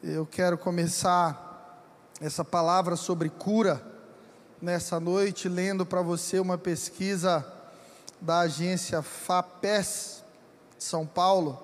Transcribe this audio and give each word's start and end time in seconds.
Eu 0.00 0.24
quero 0.24 0.56
começar 0.56 1.82
essa 2.20 2.44
palavra 2.44 2.94
sobre 2.94 3.28
cura 3.28 3.82
nessa 4.62 5.00
noite, 5.00 5.48
lendo 5.48 5.84
para 5.84 6.00
você 6.02 6.38
uma 6.38 6.56
pesquisa 6.56 7.44
da 8.20 8.40
agência 8.40 9.02
FAPES 9.02 10.22
de 10.78 10.84
São 10.84 11.04
Paulo, 11.04 11.60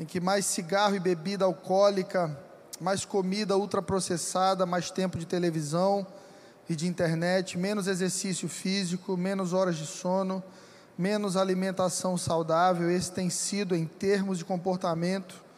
em 0.00 0.04
que 0.04 0.18
mais 0.18 0.44
cigarro 0.44 0.96
e 0.96 0.98
bebida 0.98 1.44
alcoólica, 1.44 2.36
mais 2.80 3.04
comida 3.04 3.56
ultraprocessada, 3.56 4.66
mais 4.66 4.90
tempo 4.90 5.16
de 5.16 5.24
televisão 5.24 6.04
e 6.68 6.74
de 6.74 6.88
internet, 6.88 7.56
menos 7.56 7.86
exercício 7.86 8.48
físico, 8.48 9.16
menos 9.16 9.52
horas 9.52 9.76
de 9.76 9.86
sono, 9.86 10.42
menos 10.98 11.36
alimentação 11.36 12.18
saudável, 12.18 12.90
esse 12.90 13.12
tem 13.12 13.30
sido, 13.30 13.76
em 13.76 13.86
termos 13.86 14.36
de 14.36 14.44
comportamento, 14.44 15.48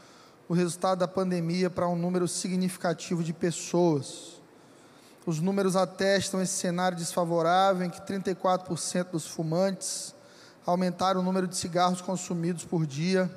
o 0.48 0.54
resultado 0.54 0.98
da 0.98 1.08
pandemia 1.08 1.70
para 1.70 1.88
um 1.88 1.96
número 1.96 2.26
significativo 2.26 3.22
de 3.22 3.32
pessoas. 3.32 4.40
Os 5.24 5.40
números 5.40 5.76
atestam 5.76 6.42
esse 6.42 6.54
cenário 6.54 6.98
desfavorável 6.98 7.86
em 7.86 7.90
que 7.90 8.00
34% 8.00 9.10
dos 9.12 9.26
fumantes 9.26 10.14
aumentaram 10.66 11.20
o 11.20 11.24
número 11.24 11.46
de 11.46 11.56
cigarros 11.56 12.00
consumidos 12.00 12.64
por 12.64 12.84
dia 12.86 13.30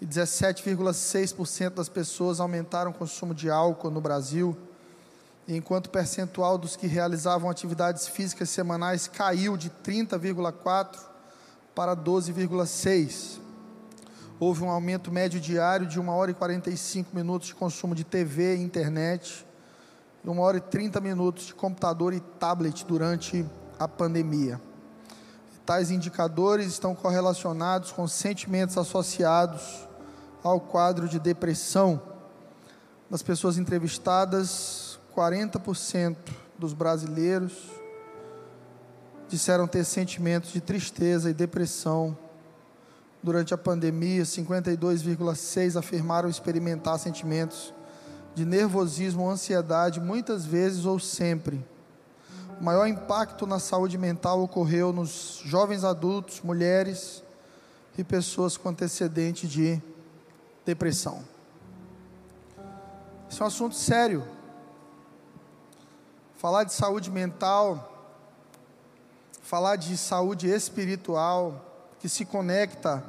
e 0.00 0.06
17,6% 0.06 1.70
das 1.70 1.88
pessoas 1.88 2.40
aumentaram 2.40 2.90
o 2.90 2.94
consumo 2.94 3.34
de 3.34 3.48
álcool 3.48 3.90
no 3.90 4.00
Brasil, 4.00 4.56
enquanto 5.48 5.86
o 5.86 5.90
percentual 5.90 6.58
dos 6.58 6.76
que 6.76 6.86
realizavam 6.86 7.48
atividades 7.48 8.08
físicas 8.08 8.50
semanais 8.50 9.08
caiu 9.08 9.56
de 9.56 9.70
30,4% 9.70 10.98
para 11.74 11.96
12,6%. 11.96 13.45
Houve 14.38 14.64
um 14.64 14.70
aumento 14.70 15.10
médio 15.10 15.40
diário 15.40 15.86
de 15.86 15.98
1 15.98 16.08
hora 16.10 16.30
e 16.30 16.34
45 16.34 17.16
minutos 17.16 17.48
de 17.48 17.54
consumo 17.54 17.94
de 17.94 18.04
TV 18.04 18.56
e 18.56 18.60
internet, 18.60 19.46
e 20.22 20.28
1 20.28 20.38
hora 20.38 20.58
e 20.58 20.60
30 20.60 21.00
minutos 21.00 21.46
de 21.46 21.54
computador 21.54 22.12
e 22.12 22.20
tablet 22.20 22.84
durante 22.84 23.46
a 23.78 23.88
pandemia. 23.88 24.60
Tais 25.64 25.90
indicadores 25.90 26.66
estão 26.66 26.94
correlacionados 26.94 27.92
com 27.92 28.06
sentimentos 28.06 28.76
associados 28.76 29.88
ao 30.42 30.60
quadro 30.60 31.08
de 31.08 31.18
depressão. 31.18 32.00
Das 33.08 33.22
pessoas 33.22 33.56
entrevistadas, 33.56 35.00
40% 35.16 36.14
dos 36.58 36.74
brasileiros 36.74 37.70
disseram 39.28 39.66
ter 39.66 39.82
sentimentos 39.84 40.52
de 40.52 40.60
tristeza 40.60 41.30
e 41.30 41.34
depressão 41.34 42.25
Durante 43.22 43.52
a 43.54 43.58
pandemia, 43.58 44.22
52,6 44.22 45.76
afirmaram 45.76 46.28
experimentar 46.28 46.98
sentimentos 46.98 47.74
de 48.34 48.44
nervosismo 48.44 49.28
ansiedade, 49.28 50.00
muitas 50.00 50.44
vezes 50.44 50.84
ou 50.84 50.98
sempre. 50.98 51.64
O 52.60 52.64
maior 52.64 52.86
impacto 52.86 53.46
na 53.46 53.58
saúde 53.58 53.98
mental 53.98 54.42
ocorreu 54.42 54.92
nos 54.92 55.40
jovens 55.44 55.84
adultos, 55.84 56.40
mulheres 56.40 57.22
e 57.98 58.04
pessoas 58.04 58.56
com 58.56 58.68
antecedente 58.68 59.46
de 59.46 59.80
depressão. 60.64 61.24
Isso 63.28 63.42
é 63.42 63.44
um 63.44 63.48
assunto 63.48 63.74
sério. 63.74 64.22
Falar 66.36 66.64
de 66.64 66.72
saúde 66.72 67.10
mental, 67.10 67.92
falar 69.42 69.76
de 69.76 69.96
saúde 69.96 70.48
espiritual, 70.48 71.75
que 71.98 72.08
se 72.08 72.24
conecta 72.24 73.02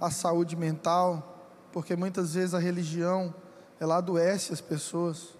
à 0.00 0.10
saúde 0.10 0.56
mental, 0.56 1.38
porque 1.72 1.96
muitas 1.96 2.34
vezes 2.34 2.54
a 2.54 2.58
religião 2.58 3.34
ela 3.80 3.96
adoece 3.96 4.52
as 4.52 4.60
pessoas. 4.60 5.36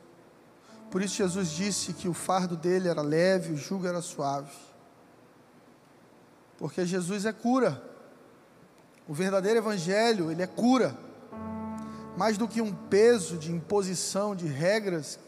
Por 0.91 1.03
isso 1.03 1.17
Jesus 1.17 1.51
disse 1.51 1.93
que 1.93 2.09
o 2.09 2.15
fardo 2.15 2.57
dele 2.57 2.89
era 2.89 3.03
leve, 3.03 3.53
o 3.53 3.57
jugo 3.57 3.87
era 3.87 4.01
suave. 4.01 4.53
Porque 6.59 6.85
Jesus 6.85 7.25
é 7.25 7.33
cura. 7.33 7.83
O 9.07 9.15
verdadeiro 9.15 9.59
evangelho, 9.59 10.31
ele 10.31 10.43
é 10.43 10.47
cura. 10.47 10.97
Mais 12.17 12.37
do 12.37 12.49
que 12.49 12.61
um 12.61 12.75
peso 12.75 13.37
de 13.37 13.53
imposição 13.53 14.35
de 14.35 14.47
regras 14.47 15.19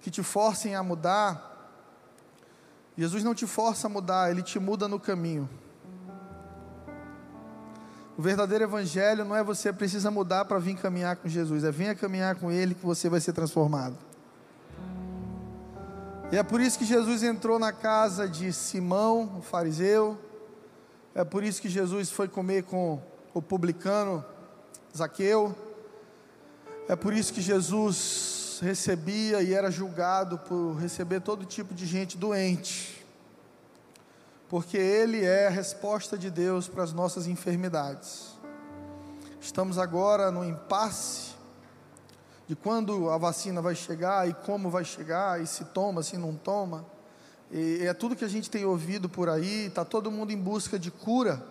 que 0.00 0.10
te 0.10 0.22
forcem 0.22 0.74
a 0.74 0.82
mudar, 0.82 1.44
Jesus 2.96 3.22
não 3.22 3.34
te 3.34 3.46
força 3.46 3.86
a 3.86 3.90
mudar, 3.90 4.30
ele 4.30 4.42
te 4.42 4.58
muda 4.58 4.88
no 4.88 4.98
caminho. 4.98 5.48
O 8.18 8.22
verdadeiro 8.22 8.64
evangelho 8.64 9.24
não 9.24 9.36
é 9.36 9.44
você 9.44 9.72
precisa 9.72 10.10
mudar 10.10 10.44
para 10.44 10.58
vir 10.58 10.76
caminhar 10.76 11.14
com 11.14 11.28
Jesus, 11.28 11.62
é 11.62 11.70
venha 11.70 11.94
caminhar 11.94 12.34
com 12.34 12.50
Ele 12.50 12.74
que 12.74 12.84
você 12.84 13.08
vai 13.08 13.20
ser 13.20 13.32
transformado. 13.32 13.96
E 16.32 16.36
é 16.36 16.42
por 16.42 16.60
isso 16.60 16.76
que 16.76 16.84
Jesus 16.84 17.22
entrou 17.22 17.60
na 17.60 17.70
casa 17.70 18.28
de 18.28 18.52
Simão, 18.52 19.36
o 19.38 19.40
fariseu. 19.40 20.18
É 21.14 21.22
por 21.22 21.44
isso 21.44 21.62
que 21.62 21.68
Jesus 21.68 22.10
foi 22.10 22.26
comer 22.26 22.64
com 22.64 23.00
o 23.32 23.40
publicano 23.40 24.24
Zaqueu. 24.94 25.54
É 26.88 26.96
por 26.96 27.14
isso 27.14 27.32
que 27.32 27.40
Jesus 27.40 28.58
recebia 28.60 29.42
e 29.42 29.54
era 29.54 29.70
julgado 29.70 30.38
por 30.38 30.74
receber 30.74 31.20
todo 31.20 31.44
tipo 31.44 31.72
de 31.72 31.86
gente 31.86 32.18
doente 32.18 32.97
porque 34.48 34.76
Ele 34.76 35.24
é 35.24 35.46
a 35.46 35.50
resposta 35.50 36.16
de 36.16 36.30
Deus 36.30 36.68
para 36.68 36.82
as 36.82 36.92
nossas 36.92 37.26
enfermidades. 37.26 38.38
Estamos 39.40 39.78
agora 39.78 40.30
no 40.30 40.44
impasse 40.44 41.34
de 42.46 42.56
quando 42.56 43.10
a 43.10 43.18
vacina 43.18 43.60
vai 43.60 43.74
chegar 43.74 44.26
e 44.26 44.32
como 44.32 44.70
vai 44.70 44.84
chegar, 44.84 45.40
e 45.40 45.46
se 45.46 45.66
toma, 45.66 46.02
se 46.02 46.16
não 46.16 46.34
toma. 46.34 46.86
E 47.50 47.82
é 47.82 47.92
tudo 47.92 48.16
que 48.16 48.24
a 48.24 48.28
gente 48.28 48.50
tem 48.50 48.64
ouvido 48.64 49.08
por 49.08 49.28
aí, 49.28 49.66
está 49.66 49.84
todo 49.84 50.10
mundo 50.10 50.32
em 50.32 50.36
busca 50.36 50.78
de 50.78 50.90
cura. 50.90 51.42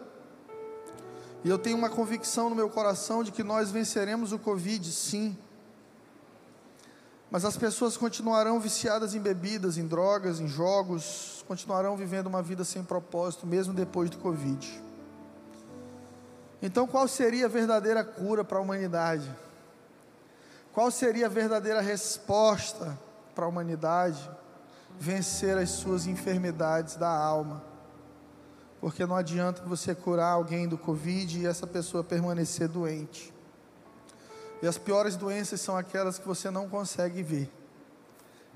E 1.43 1.49
eu 1.49 1.59
tenho 1.59 1.77
uma 1.77 1.89
convicção 1.89 2.49
no 2.49 2.55
meu 2.55 2.69
coração 2.69 3.23
de 3.23 3.31
que 3.31 3.43
nós 3.43 3.69
venceremos 3.69 4.31
o 4.31 4.39
Covid, 4.39 4.91
sim. 4.91 5.37
Mas 7.29 7.43
as 7.43 7.57
pessoas 7.57 7.97
continuarão 7.97 8.59
viciadas 8.59 9.13
em 9.13 9.19
bebidas, 9.19 9.77
em 9.77 9.85
drogas, 9.85 10.39
em 10.39 10.47
jogos, 10.47 11.43
continuarão 11.47 11.97
vivendo 11.97 12.27
uma 12.27 12.41
vida 12.41 12.63
sem 12.63 12.83
propósito, 12.83 13.45
mesmo 13.45 13.73
depois 13.73 14.09
do 14.09 14.17
Covid. 14.17 14.83
Então, 16.61 16.87
qual 16.87 17.07
seria 17.07 17.45
a 17.45 17.49
verdadeira 17.49 18.03
cura 18.03 18.43
para 18.43 18.57
a 18.57 18.61
humanidade? 18.61 19.29
Qual 20.73 20.89
seria 20.89 21.25
a 21.25 21.29
verdadeira 21.29 21.81
resposta 21.81 22.97
para 23.35 23.45
a 23.45 23.47
humanidade? 23.47 24.29
Vencer 24.99 25.57
as 25.57 25.69
suas 25.71 26.07
enfermidades 26.07 26.95
da 26.95 27.09
alma. 27.09 27.61
Porque 28.79 29.05
não 29.05 29.15
adianta 29.15 29.63
você 29.63 29.93
curar 29.93 30.31
alguém 30.31 30.67
do 30.67 30.77
Covid 30.77 31.39
e 31.39 31.45
essa 31.45 31.67
pessoa 31.67 32.03
permanecer 32.03 32.67
doente. 32.67 33.33
E 34.61 34.67
as 34.67 34.77
piores 34.77 35.15
doenças 35.15 35.61
são 35.61 35.77
aquelas 35.77 36.17
que 36.17 36.27
você 36.27 36.49
não 36.49 36.67
consegue 36.67 37.21
ver. 37.21 37.49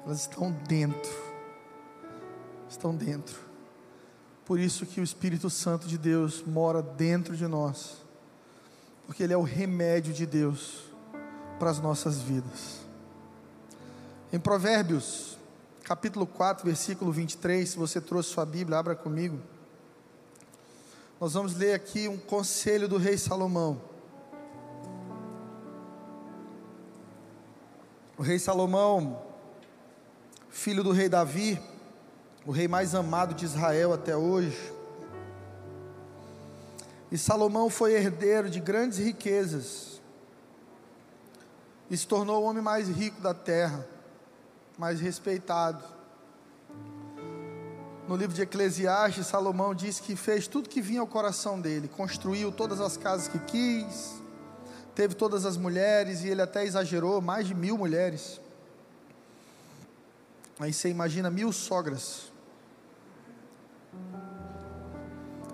Elas 0.05 0.21
estão 0.21 0.51
dentro. 0.51 1.11
Estão 2.69 2.95
dentro. 2.95 3.37
Por 4.45 4.59
isso 4.59 4.85
que 4.85 4.99
o 4.99 5.03
Espírito 5.03 5.49
Santo 5.49 5.87
de 5.87 5.97
Deus 5.97 6.43
mora 6.43 6.81
dentro 6.81 7.37
de 7.37 7.47
nós. 7.47 7.97
Porque 9.05 9.23
ele 9.23 9.33
é 9.33 9.37
o 9.37 9.43
remédio 9.43 10.13
de 10.13 10.25
Deus 10.25 10.83
para 11.59 11.69
as 11.69 11.79
nossas 11.79 12.17
vidas. 12.17 12.79
Em 14.33 14.39
Provérbios, 14.39 15.37
capítulo 15.83 16.25
4, 16.25 16.65
versículo 16.65 17.11
23, 17.11 17.69
se 17.69 17.77
você 17.77 18.01
trouxe 18.01 18.29
sua 18.29 18.45
Bíblia, 18.45 18.79
abra 18.79 18.95
comigo. 18.95 19.39
Nós 21.19 21.33
vamos 21.33 21.55
ler 21.55 21.73
aqui 21.73 22.07
um 22.07 22.17
conselho 22.17 22.87
do 22.87 22.97
rei 22.97 23.17
Salomão. 23.17 23.90
O 28.21 28.23
rei 28.23 28.37
Salomão, 28.37 29.19
filho 30.47 30.83
do 30.83 30.91
rei 30.91 31.09
Davi, 31.09 31.59
o 32.45 32.51
rei 32.51 32.67
mais 32.67 32.93
amado 32.93 33.33
de 33.33 33.45
Israel 33.45 33.93
até 33.93 34.15
hoje. 34.15 34.71
E 37.11 37.17
Salomão 37.17 37.67
foi 37.67 37.93
herdeiro 37.93 38.47
de 38.47 38.59
grandes 38.59 38.99
riquezas 38.99 39.99
e 41.89 41.97
se 41.97 42.05
tornou 42.05 42.43
o 42.43 42.45
homem 42.45 42.61
mais 42.61 42.87
rico 42.89 43.19
da 43.21 43.33
terra, 43.33 43.87
mais 44.77 45.01
respeitado. 45.01 45.83
No 48.07 48.15
livro 48.15 48.35
de 48.35 48.43
Eclesiastes, 48.43 49.25
Salomão 49.25 49.73
diz 49.73 49.99
que 49.99 50.15
fez 50.15 50.47
tudo 50.47 50.69
que 50.69 50.79
vinha 50.79 51.01
ao 51.01 51.07
coração 51.07 51.59
dele, 51.59 51.87
construiu 51.87 52.51
todas 52.51 52.79
as 52.79 52.95
casas 52.95 53.27
que 53.27 53.39
quis, 53.39 54.20
teve 55.01 55.15
todas 55.15 55.47
as 55.47 55.57
mulheres 55.57 56.23
e 56.23 56.27
ele 56.27 56.43
até 56.43 56.63
exagerou, 56.63 57.19
mais 57.21 57.47
de 57.47 57.55
mil 57.55 57.75
mulheres. 57.75 58.39
Aí 60.59 60.71
você 60.71 60.89
imagina 60.89 61.31
mil 61.31 61.51
sogras. 61.51 62.31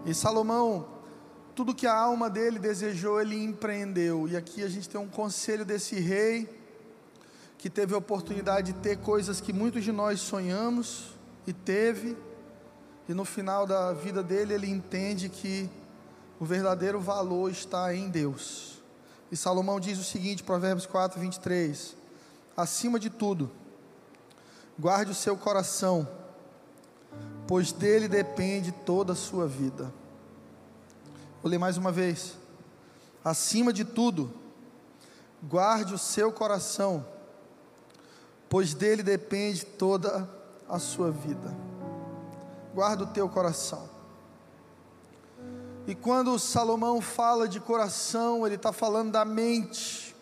E 0.06 0.14
Salomão 0.14 0.86
tudo 1.56 1.74
que 1.74 1.88
a 1.88 1.96
alma 1.96 2.30
dele 2.30 2.60
desejou, 2.60 3.22
ele 3.22 3.42
empreendeu. 3.42 4.28
E 4.28 4.36
aqui 4.36 4.62
a 4.64 4.68
gente 4.68 4.90
tem 4.90 5.00
um 5.00 5.08
conselho 5.08 5.64
desse 5.64 5.96
rei 5.96 6.50
que 7.58 7.70
teve 7.70 7.96
a 7.96 7.98
oportunidade 7.98 8.74
de 8.74 8.80
ter 8.80 8.98
coisas 8.98 9.40
que 9.40 9.54
muitos 9.54 9.82
de 9.86 9.94
nós 9.94 10.20
sonhamos 10.20 11.16
e 11.48 11.54
teve, 11.54 12.18
e 13.08 13.14
no 13.14 13.24
final 13.24 13.66
da 13.66 13.94
vida 13.94 14.22
dele 14.22 14.54
ele 14.54 14.70
entende 14.70 15.30
que 15.30 15.70
o 16.38 16.44
verdadeiro 16.44 17.00
valor 17.00 17.50
está 17.50 17.96
em 17.96 18.10
Deus. 18.10 18.76
E 19.31 19.35
Salomão 19.35 19.79
diz 19.79 20.00
o 20.00 20.03
seguinte, 20.03 20.44
Provérbios 20.44 20.85
4, 20.85 21.19
23: 21.19 21.95
Acima 22.56 23.00
de 23.00 23.09
tudo, 23.09 23.51
guarde 24.79 25.12
o 25.12 25.15
seu 25.15 25.35
coração, 25.35 26.07
pois 27.47 27.71
dele 27.71 28.07
depende 28.07 28.71
toda 28.71 29.13
a 29.13 29.15
sua 29.15 29.47
vida. 29.47 29.94
Vou 31.41 31.51
ler 31.51 31.57
mais 31.57 31.77
uma 31.77 31.91
vez. 31.91 32.35
Acima 33.24 33.74
de 33.74 33.83
tudo, 33.83 34.33
guarde 35.44 35.94
o 35.94 35.97
seu 35.97 36.31
coração, 36.31 37.06
pois 38.50 38.74
dele 38.74 39.03
depende 39.03 39.65
toda 39.65 40.29
a 40.69 40.79
sua 40.79 41.12
vida. 41.12 41.53
Guarda 42.74 43.03
o 43.03 43.07
teu 43.07 43.27
coração. 43.27 43.97
E 45.88 45.95
quando 45.95 46.38
Salomão 46.38 47.01
fala 47.01 47.48
de 47.48 47.60
coração, 47.60 48.45
ele 48.45 48.56
está 48.56 48.72
falando 48.72 49.12
da 49.12 49.25
mente. 49.25 50.16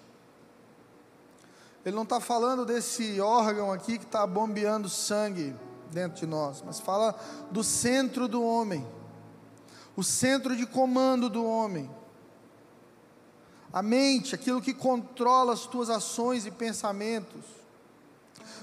Ele 1.83 1.95
não 1.95 2.03
está 2.03 2.21
falando 2.21 2.65
desse 2.65 3.19
órgão 3.19 3.71
aqui 3.71 3.97
que 3.97 4.05
está 4.05 4.25
bombeando 4.25 4.87
sangue 4.87 5.55
dentro 5.91 6.19
de 6.19 6.25
nós, 6.25 6.63
mas 6.65 6.79
fala 6.79 7.15
do 7.51 7.63
centro 7.63 8.27
do 8.27 8.43
homem 8.43 8.87
o 9.95 10.03
centro 10.03 10.55
de 10.55 10.65
comando 10.65 11.29
do 11.29 11.45
homem. 11.45 11.89
A 13.71 13.81
mente, 13.81 14.35
aquilo 14.35 14.61
que 14.61 14.73
controla 14.73 15.53
as 15.53 15.65
tuas 15.65 15.89
ações 15.89 16.45
e 16.45 16.51
pensamentos. 16.51 17.43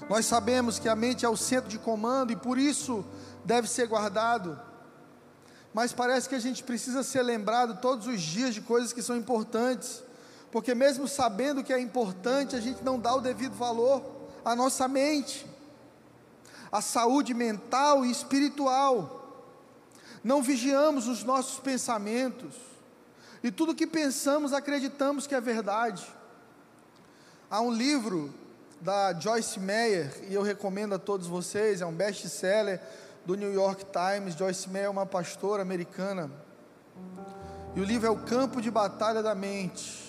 Nós 0.09 0.25
sabemos 0.25 0.79
que 0.79 0.89
a 0.89 0.95
mente 0.95 1.25
é 1.25 1.29
o 1.29 1.37
centro 1.37 1.69
de 1.69 1.79
comando 1.79 2.31
e 2.31 2.35
por 2.35 2.57
isso 2.57 3.05
deve 3.43 3.67
ser 3.67 3.87
guardado. 3.87 4.59
Mas 5.73 5.91
parece 5.91 6.29
que 6.29 6.35
a 6.35 6.39
gente 6.39 6.63
precisa 6.63 7.01
ser 7.01 7.23
lembrado 7.23 7.81
todos 7.81 8.05
os 8.05 8.21
dias 8.21 8.53
de 8.53 8.61
coisas 8.61 8.93
que 8.93 9.01
são 9.01 9.15
importantes, 9.15 10.03
porque 10.51 10.75
mesmo 10.75 11.07
sabendo 11.07 11.63
que 11.63 11.73
é 11.73 11.79
importante, 11.79 12.55
a 12.55 12.59
gente 12.59 12.83
não 12.83 12.99
dá 12.99 13.15
o 13.15 13.21
devido 13.21 13.55
valor 13.55 14.03
à 14.45 14.55
nossa 14.55 14.87
mente, 14.87 15.47
à 16.71 16.79
saúde 16.79 17.33
mental 17.33 18.05
e 18.05 18.11
espiritual. 18.11 19.19
Não 20.23 20.43
vigiamos 20.43 21.07
os 21.07 21.23
nossos 21.23 21.59
pensamentos, 21.59 22.53
e 23.41 23.51
tudo 23.51 23.75
que 23.75 23.87
pensamos 23.87 24.53
acreditamos 24.53 25.25
que 25.25 25.35
é 25.35 25.41
verdade. 25.41 26.05
Há 27.49 27.59
um 27.61 27.73
livro 27.73 28.33
da 28.79 29.13
Joyce 29.19 29.59
Meyer, 29.59 30.13
e 30.29 30.33
eu 30.33 30.43
recomendo 30.43 30.93
a 30.93 30.99
todos 30.99 31.25
vocês, 31.25 31.81
é 31.81 31.85
um 31.85 31.93
best-seller 31.93 32.79
do 33.25 33.35
New 33.35 33.53
York 33.53 33.85
Times. 33.85 34.35
Joyce 34.35 34.69
Meyer 34.69 34.87
é 34.87 34.89
uma 34.89 35.05
pastora 35.05 35.61
americana, 35.61 36.29
e 37.75 37.79
o 37.79 37.83
livro 37.83 38.07
é 38.07 38.09
O 38.09 38.17
Campo 38.17 38.61
de 38.61 38.69
Batalha 38.69 39.23
da 39.23 39.33
Mente. 39.33 40.03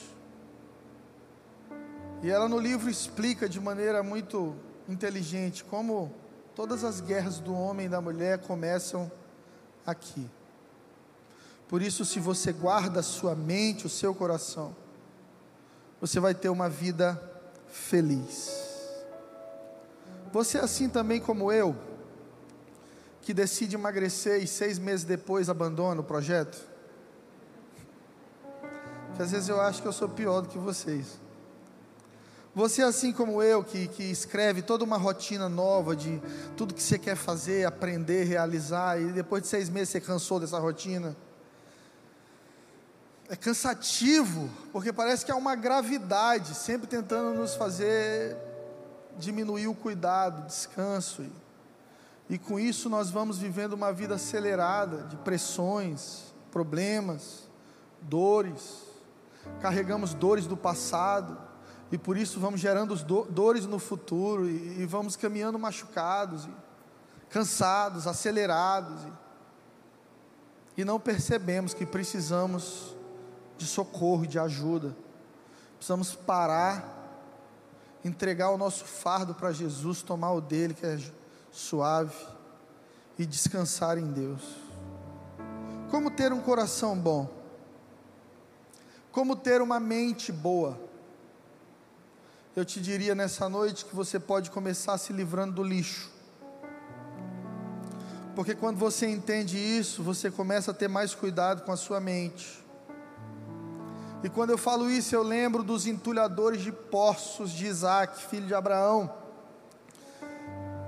E 2.22 2.30
ela 2.30 2.48
no 2.48 2.58
livro 2.58 2.90
explica 2.90 3.48
de 3.48 3.60
maneira 3.60 4.02
muito 4.02 4.54
inteligente 4.88 5.64
como 5.64 6.12
todas 6.54 6.84
as 6.84 7.00
guerras 7.00 7.38
do 7.38 7.54
homem 7.54 7.86
e 7.86 7.88
da 7.88 8.00
mulher 8.00 8.38
começam 8.38 9.10
aqui. 9.86 10.30
Por 11.68 11.82
isso, 11.82 12.04
se 12.04 12.20
você 12.20 12.52
guarda 12.52 13.00
a 13.00 13.02
sua 13.02 13.34
mente, 13.34 13.86
o 13.86 13.90
seu 13.90 14.14
coração, 14.14 14.76
você 16.00 16.20
vai 16.20 16.34
ter 16.34 16.50
uma 16.50 16.68
vida 16.68 17.20
feliz. 17.66 18.62
Você 20.32 20.58
é 20.58 20.60
assim 20.60 20.88
também 20.88 21.20
como 21.20 21.50
eu, 21.50 21.74
que 23.24 23.32
decide 23.32 23.74
emagrecer 23.74 24.42
e 24.42 24.46
seis 24.46 24.78
meses 24.78 25.04
depois 25.04 25.48
abandona 25.48 26.00
o 26.00 26.04
projeto? 26.04 26.60
Que 29.16 29.22
às 29.22 29.30
vezes 29.30 29.48
eu 29.48 29.60
acho 29.60 29.80
que 29.80 29.88
eu 29.88 29.92
sou 29.92 30.08
pior 30.08 30.42
do 30.42 30.48
que 30.48 30.58
vocês. 30.58 31.18
Você, 32.54 32.82
assim 32.82 33.12
como 33.12 33.42
eu, 33.42 33.64
que, 33.64 33.88
que 33.88 34.04
escreve 34.04 34.62
toda 34.62 34.84
uma 34.84 34.96
rotina 34.96 35.48
nova 35.48 35.96
de 35.96 36.20
tudo 36.56 36.74
que 36.74 36.82
você 36.82 36.98
quer 36.98 37.16
fazer, 37.16 37.66
aprender, 37.66 38.24
realizar, 38.24 39.00
e 39.00 39.06
depois 39.06 39.42
de 39.42 39.48
seis 39.48 39.68
meses 39.68 39.88
você 39.88 40.00
cansou 40.00 40.38
dessa 40.38 40.58
rotina. 40.58 41.16
É 43.28 43.34
cansativo, 43.34 44.50
porque 44.70 44.92
parece 44.92 45.24
que 45.24 45.32
há 45.32 45.36
uma 45.36 45.56
gravidade, 45.56 46.54
sempre 46.54 46.86
tentando 46.86 47.36
nos 47.36 47.54
fazer 47.54 48.36
diminuir 49.18 49.66
o 49.66 49.74
cuidado, 49.74 50.46
descanso. 50.46 51.24
E, 52.28 52.38
com 52.38 52.58
isso 52.58 52.88
nós 52.88 53.10
vamos 53.10 53.38
vivendo 53.38 53.74
uma 53.74 53.92
vida 53.92 54.14
acelerada 54.14 55.02
de 55.04 55.16
pressões, 55.16 56.34
problemas, 56.50 57.48
dores. 58.00 58.82
Carregamos 59.60 60.14
dores 60.14 60.46
do 60.46 60.56
passado 60.56 61.38
e 61.92 61.98
por 61.98 62.16
isso 62.16 62.40
vamos 62.40 62.60
gerando 62.60 62.96
do, 62.96 63.24
dores 63.24 63.66
no 63.66 63.78
futuro 63.78 64.48
e, 64.48 64.80
e, 64.80 64.86
vamos 64.86 65.16
caminhando 65.16 65.58
machucados, 65.58 66.48
cansados, 67.28 68.06
acelerados 68.06 69.04
e, 70.76 70.80
e 70.80 70.84
não 70.84 70.98
percebemos 70.98 71.74
que 71.74 71.84
precisamos 71.84 72.96
de 73.58 73.66
socorro, 73.66 74.26
de 74.26 74.38
ajuda. 74.38 74.96
Precisamos 75.76 76.14
parar, 76.14 77.20
entregar 78.02 78.50
o 78.50 78.56
nosso 78.56 78.86
fardo 78.86 79.34
para 79.34 79.52
Jesus, 79.52 80.00
tomar 80.00 80.32
o 80.32 80.40
dele 80.40 80.72
que 80.72 80.86
é 80.86 80.98
suave 81.54 82.14
e 83.18 83.24
descansar 83.24 83.96
em 83.96 84.12
Deus. 84.12 84.42
Como 85.90 86.10
ter 86.10 86.32
um 86.32 86.40
coração 86.40 86.98
bom? 86.98 87.30
Como 89.12 89.36
ter 89.36 89.62
uma 89.62 89.78
mente 89.78 90.32
boa? 90.32 90.78
eu 92.56 92.64
te 92.64 92.80
diria 92.80 93.14
nessa 93.16 93.48
noite 93.48 93.84
que 93.84 93.94
você 93.94 94.20
pode 94.20 94.50
começar 94.50 94.96
se 94.98 95.12
livrando 95.12 95.54
do 95.54 95.62
lixo. 95.62 96.08
Porque 98.36 98.54
quando 98.54 98.78
você 98.78 99.08
entende 99.08 99.58
isso, 99.58 100.02
você 100.02 100.30
começa 100.30 100.70
a 100.70 100.74
ter 100.74 100.88
mais 100.88 101.14
cuidado 101.14 101.62
com 101.62 101.72
a 101.72 101.76
sua 101.76 102.00
mente. 102.00 102.64
E 104.22 104.28
quando 104.28 104.50
eu 104.50 104.58
falo 104.58 104.88
isso, 104.88 105.14
eu 105.14 105.22
lembro 105.22 105.62
dos 105.62 105.86
entulhadores 105.86 106.62
de 106.62 106.70
poços 106.70 107.50
de 107.50 107.66
Isaac, 107.66 108.22
filho 108.26 108.46
de 108.46 108.54
Abraão, 108.54 109.12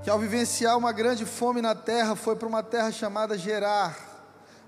que 0.06 0.10
ao 0.10 0.20
vivenciar 0.20 0.78
uma 0.78 0.92
grande 0.92 1.26
fome 1.26 1.60
na 1.60 1.74
terra, 1.74 2.14
foi 2.14 2.36
para 2.36 2.46
uma 2.46 2.62
terra 2.62 2.92
chamada 2.92 3.36
Gerar, 3.36 3.98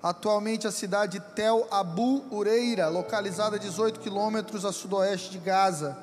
atualmente 0.02 0.66
a 0.66 0.72
cidade 0.72 1.20
de 1.20 1.24
Tel 1.32 1.64
Abu 1.70 2.24
Ureira, 2.28 2.88
localizada 2.88 3.54
a 3.54 3.58
18 3.60 4.00
quilômetros 4.00 4.64
a 4.64 4.72
sudoeste 4.72 5.30
de 5.30 5.38
Gaza. 5.38 5.96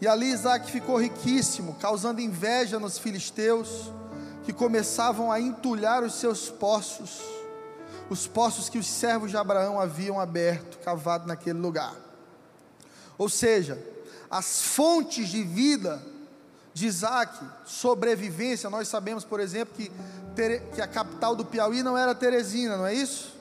E 0.00 0.08
ali 0.08 0.26
Isaac 0.26 0.68
ficou 0.72 1.00
riquíssimo, 1.00 1.74
causando 1.74 2.20
inveja 2.20 2.80
nos 2.80 2.98
filisteus, 2.98 3.92
que 4.42 4.52
começavam 4.52 5.30
a 5.30 5.40
entulhar 5.40 6.02
os 6.02 6.14
seus 6.14 6.50
poços, 6.50 7.20
os 8.10 8.26
poços 8.26 8.68
que 8.68 8.76
os 8.76 8.88
servos 8.88 9.30
de 9.30 9.36
Abraão 9.36 9.80
haviam 9.80 10.18
aberto, 10.18 10.80
cavado 10.80 11.28
naquele 11.28 11.60
lugar. 11.60 11.94
Ou 13.16 13.28
seja, 13.28 13.80
as 14.28 14.62
fontes 14.62 15.28
de 15.28 15.44
vida 15.44 16.02
de 16.74 16.86
Isaac, 16.86 17.38
sobrevivência, 17.64 18.70
nós 18.70 18.88
sabemos, 18.88 19.24
por 19.24 19.40
exemplo, 19.40 19.74
que, 19.74 19.90
que 20.74 20.80
a 20.80 20.86
capital 20.86 21.36
do 21.36 21.44
Piauí 21.44 21.82
não 21.82 21.96
era 21.96 22.14
Teresina, 22.14 22.76
não 22.76 22.86
é 22.86 22.94
isso? 22.94 23.36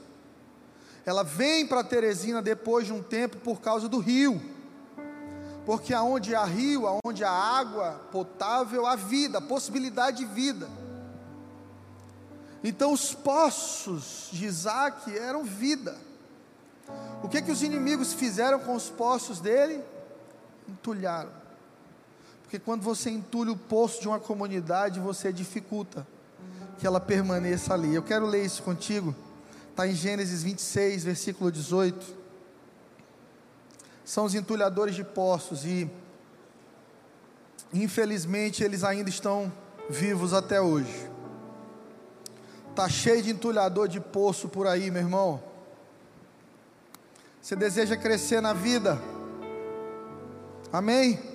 Ela 1.06 1.24
vem 1.24 1.66
para 1.66 1.84
Teresina 1.84 2.42
depois 2.42 2.86
de 2.86 2.94
um 2.94 3.02
tempo 3.02 3.38
por 3.38 3.62
causa 3.62 3.88
do 3.88 4.00
rio 4.00 4.42
porque 5.66 5.94
aonde 5.94 6.36
há 6.36 6.44
rio, 6.44 6.88
aonde 6.88 7.24
há 7.24 7.32
água 7.32 8.02
potável, 8.12 8.86
há 8.86 8.96
vida, 8.96 9.40
possibilidade 9.40 10.18
de 10.18 10.26
vida. 10.26 10.68
Então 12.64 12.94
os 12.94 13.14
poços 13.14 14.30
de 14.32 14.46
Isaac 14.46 15.16
eram 15.18 15.44
vida. 15.44 15.96
O 17.24 17.30
que 17.30 17.42
que 17.42 17.52
os 17.52 17.62
inimigos 17.62 18.14
fizeram 18.14 18.60
com 18.60 18.76
os 18.76 18.90
poços 18.90 19.40
dele? 19.40 19.84
Entulharam. 20.68 21.41
Porque 22.52 22.60
quando 22.60 22.82
você 22.82 23.10
entulha 23.10 23.54
o 23.54 23.56
poço 23.56 24.02
de 24.02 24.10
uma 24.10 24.20
comunidade, 24.20 25.00
você 25.00 25.32
dificulta 25.32 26.06
que 26.78 26.86
ela 26.86 27.00
permaneça 27.00 27.74
ali. 27.74 27.96
Eu 27.96 28.04
quero 28.04 28.26
ler 28.26 28.44
isso 28.44 28.62
contigo. 28.62 29.16
Está 29.70 29.88
em 29.88 29.96
Gênesis 29.96 30.44
26, 30.44 31.06
versículo 31.06 31.50
18 31.50 32.20
são 34.04 34.26
os 34.26 34.36
entulhadores 34.36 34.96
de 34.96 35.06
poços 35.06 35.64
e 35.64 35.90
infelizmente 37.74 38.62
eles 38.62 38.84
ainda 38.84 39.10
estão 39.10 39.50
vivos 39.90 40.34
até 40.34 40.60
hoje. 40.60 41.10
Tá 42.76 42.90
cheio 42.90 43.24
de 43.24 43.30
entulhador 43.30 43.88
de 43.88 44.02
poço 44.02 44.50
por 44.50 44.68
aí, 44.68 44.92
meu 44.92 45.02
irmão. 45.02 45.42
Você 47.42 47.56
deseja 47.56 47.96
crescer 47.96 48.42
na 48.42 48.52
vida? 48.52 49.02
Amém? 50.74 51.31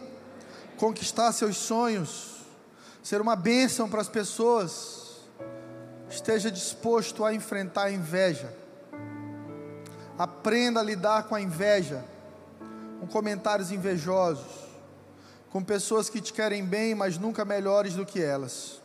Conquistar 0.78 1.32
seus 1.32 1.56
sonhos, 1.56 2.36
ser 3.02 3.20
uma 3.20 3.34
bênção 3.34 3.88
para 3.88 4.00
as 4.00 4.08
pessoas. 4.08 5.16
Esteja 6.08 6.50
disposto 6.50 7.24
a 7.24 7.34
enfrentar 7.34 7.84
a 7.84 7.90
inveja. 7.90 8.52
Aprenda 10.18 10.80
a 10.80 10.82
lidar 10.82 11.24
com 11.24 11.34
a 11.34 11.40
inveja, 11.40 12.04
com 13.00 13.06
comentários 13.06 13.70
invejosos, 13.70 14.46
com 15.50 15.62
pessoas 15.62 16.08
que 16.08 16.20
te 16.20 16.32
querem 16.32 16.64
bem, 16.64 16.94
mas 16.94 17.18
nunca 17.18 17.44
melhores 17.44 17.94
do 17.94 18.06
que 18.06 18.22
elas. 18.22 18.80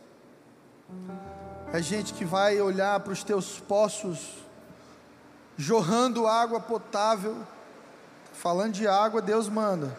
É 1.73 1.81
gente 1.81 2.13
que 2.13 2.25
vai 2.25 2.59
olhar 2.59 2.99
para 2.99 3.13
os 3.13 3.23
teus 3.23 3.59
poços 3.59 4.41
jorrando 5.57 6.27
água 6.27 6.59
potável. 6.59 7.37
Falando 8.33 8.73
de 8.73 8.87
água, 8.87 9.21
Deus 9.21 9.47
manda. 9.47 9.95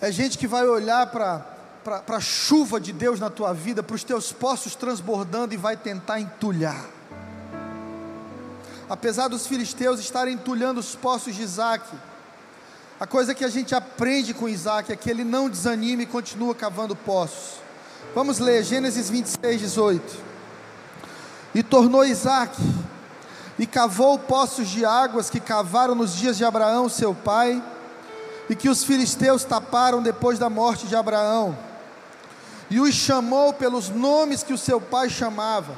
É 0.00 0.10
gente 0.10 0.38
que 0.38 0.46
vai 0.46 0.66
olhar 0.66 1.06
para 1.08 1.44
a 2.08 2.20
chuva 2.20 2.80
de 2.80 2.90
Deus 2.90 3.20
na 3.20 3.28
tua 3.28 3.52
vida, 3.52 3.82
para 3.82 3.94
os 3.94 4.02
teus 4.02 4.32
poços 4.32 4.74
transbordando 4.74 5.52
e 5.52 5.58
vai 5.58 5.76
tentar 5.76 6.18
entulhar. 6.18 6.86
Apesar 8.88 9.28
dos 9.28 9.46
filisteus 9.46 10.00
estarem 10.00 10.34
entulhando 10.34 10.80
os 10.80 10.96
poços 10.96 11.34
de 11.34 11.42
Isaac, 11.42 11.84
a 12.98 13.06
coisa 13.06 13.34
que 13.34 13.44
a 13.44 13.48
gente 13.48 13.74
aprende 13.74 14.32
com 14.32 14.48
Isaac 14.48 14.90
é 14.90 14.96
que 14.96 15.10
ele 15.10 15.22
não 15.22 15.50
desanima 15.50 16.02
e 16.02 16.06
continua 16.06 16.54
cavando 16.54 16.96
poços. 16.96 17.60
Vamos 18.14 18.38
ler 18.38 18.64
Gênesis 18.64 19.10
26, 19.10 19.60
18. 19.60 20.16
E 21.54 21.62
tornou 21.62 22.04
Isaac, 22.04 22.56
e 23.58 23.66
cavou 23.66 24.18
poços 24.18 24.68
de 24.68 24.84
águas 24.84 25.28
que 25.28 25.40
cavaram 25.40 25.94
nos 25.94 26.16
dias 26.16 26.38
de 26.38 26.44
Abraão, 26.44 26.88
seu 26.88 27.14
pai, 27.14 27.62
e 28.50 28.56
que 28.56 28.68
os 28.68 28.82
filisteus 28.82 29.44
taparam 29.44 30.02
depois 30.02 30.36
da 30.36 30.50
morte 30.50 30.88
de 30.88 30.96
Abraão. 30.96 31.56
E 32.68 32.80
os 32.80 32.92
chamou 32.92 33.52
pelos 33.52 33.88
nomes 33.88 34.42
que 34.42 34.52
o 34.52 34.58
seu 34.58 34.80
pai 34.80 35.08
chamava. 35.08 35.72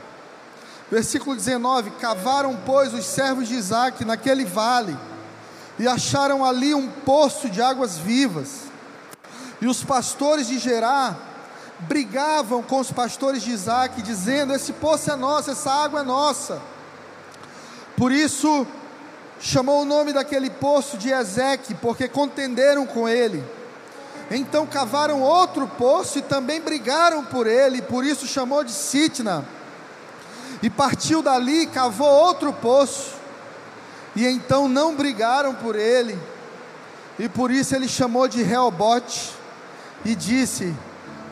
Versículo 0.90 1.36
19: 1.36 1.90
Cavaram, 1.92 2.58
pois, 2.64 2.94
os 2.94 3.04
servos 3.04 3.46
de 3.46 3.54
Isaac 3.56 4.06
naquele 4.06 4.46
vale, 4.46 4.96
e 5.78 5.86
acharam 5.86 6.46
ali 6.46 6.74
um 6.74 6.88
poço 6.88 7.50
de 7.50 7.60
águas 7.60 7.98
vivas. 7.98 8.62
E 9.60 9.66
os 9.66 9.84
pastores 9.84 10.46
de 10.46 10.58
Gerar 10.58 11.18
brigavam 11.80 12.62
com 12.62 12.80
os 12.80 12.90
pastores 12.90 13.42
de 13.42 13.50
Isaac, 13.50 14.00
dizendo: 14.00 14.54
Esse 14.54 14.72
poço 14.72 15.10
é 15.10 15.16
nosso, 15.16 15.50
essa 15.50 15.70
água 15.70 16.00
é 16.00 16.04
nossa. 16.04 16.58
Por 17.98 18.10
isso, 18.10 18.66
chamou 19.42 19.82
o 19.82 19.84
nome 19.84 20.12
daquele 20.12 20.48
poço 20.48 20.96
de 20.96 21.10
Ezeque, 21.10 21.74
porque 21.74 22.08
contenderam 22.08 22.86
com 22.86 23.08
ele. 23.08 23.44
Então 24.30 24.64
cavaram 24.64 25.20
outro 25.20 25.66
poço 25.66 26.20
e 26.20 26.22
também 26.22 26.60
brigaram 26.60 27.24
por 27.24 27.48
ele, 27.48 27.82
por 27.82 28.04
isso 28.04 28.26
chamou 28.26 28.62
de 28.62 28.70
Sitna. 28.70 29.44
E 30.62 30.70
partiu 30.70 31.20
dali, 31.22 31.66
cavou 31.66 32.08
outro 32.08 32.52
poço, 32.52 33.16
e 34.14 34.24
então 34.24 34.68
não 34.68 34.94
brigaram 34.94 35.52
por 35.54 35.74
ele, 35.74 36.16
e 37.18 37.28
por 37.28 37.50
isso 37.50 37.74
ele 37.74 37.88
chamou 37.88 38.28
de 38.28 38.42
Reobote, 38.44 39.32
e 40.04 40.14
disse: 40.14 40.72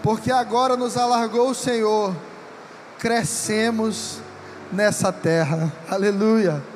porque 0.03 0.33
agora 0.33 0.77
nos 0.77 0.97
alargou 0.97 1.51
o 1.51 1.55
Senhor, 1.55 2.15
crescemos 2.99 4.19
nessa 4.73 5.13
terra, 5.13 5.73
aleluia. 5.89 6.70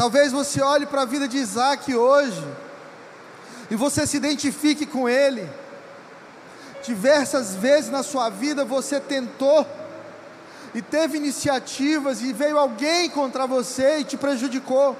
Talvez 0.00 0.32
você 0.32 0.62
olhe 0.62 0.86
para 0.86 1.02
a 1.02 1.04
vida 1.04 1.28
de 1.28 1.36
Isaac 1.36 1.94
hoje, 1.94 2.42
e 3.70 3.76
você 3.76 4.06
se 4.06 4.16
identifique 4.16 4.86
com 4.86 5.06
ele. 5.06 5.46
Diversas 6.82 7.54
vezes 7.54 7.90
na 7.90 8.02
sua 8.02 8.30
vida 8.30 8.64
você 8.64 8.98
tentou, 8.98 9.66
e 10.74 10.80
teve 10.80 11.18
iniciativas, 11.18 12.22
e 12.22 12.32
veio 12.32 12.58
alguém 12.58 13.10
contra 13.10 13.46
você 13.46 13.98
e 13.98 14.04
te 14.04 14.16
prejudicou. 14.16 14.96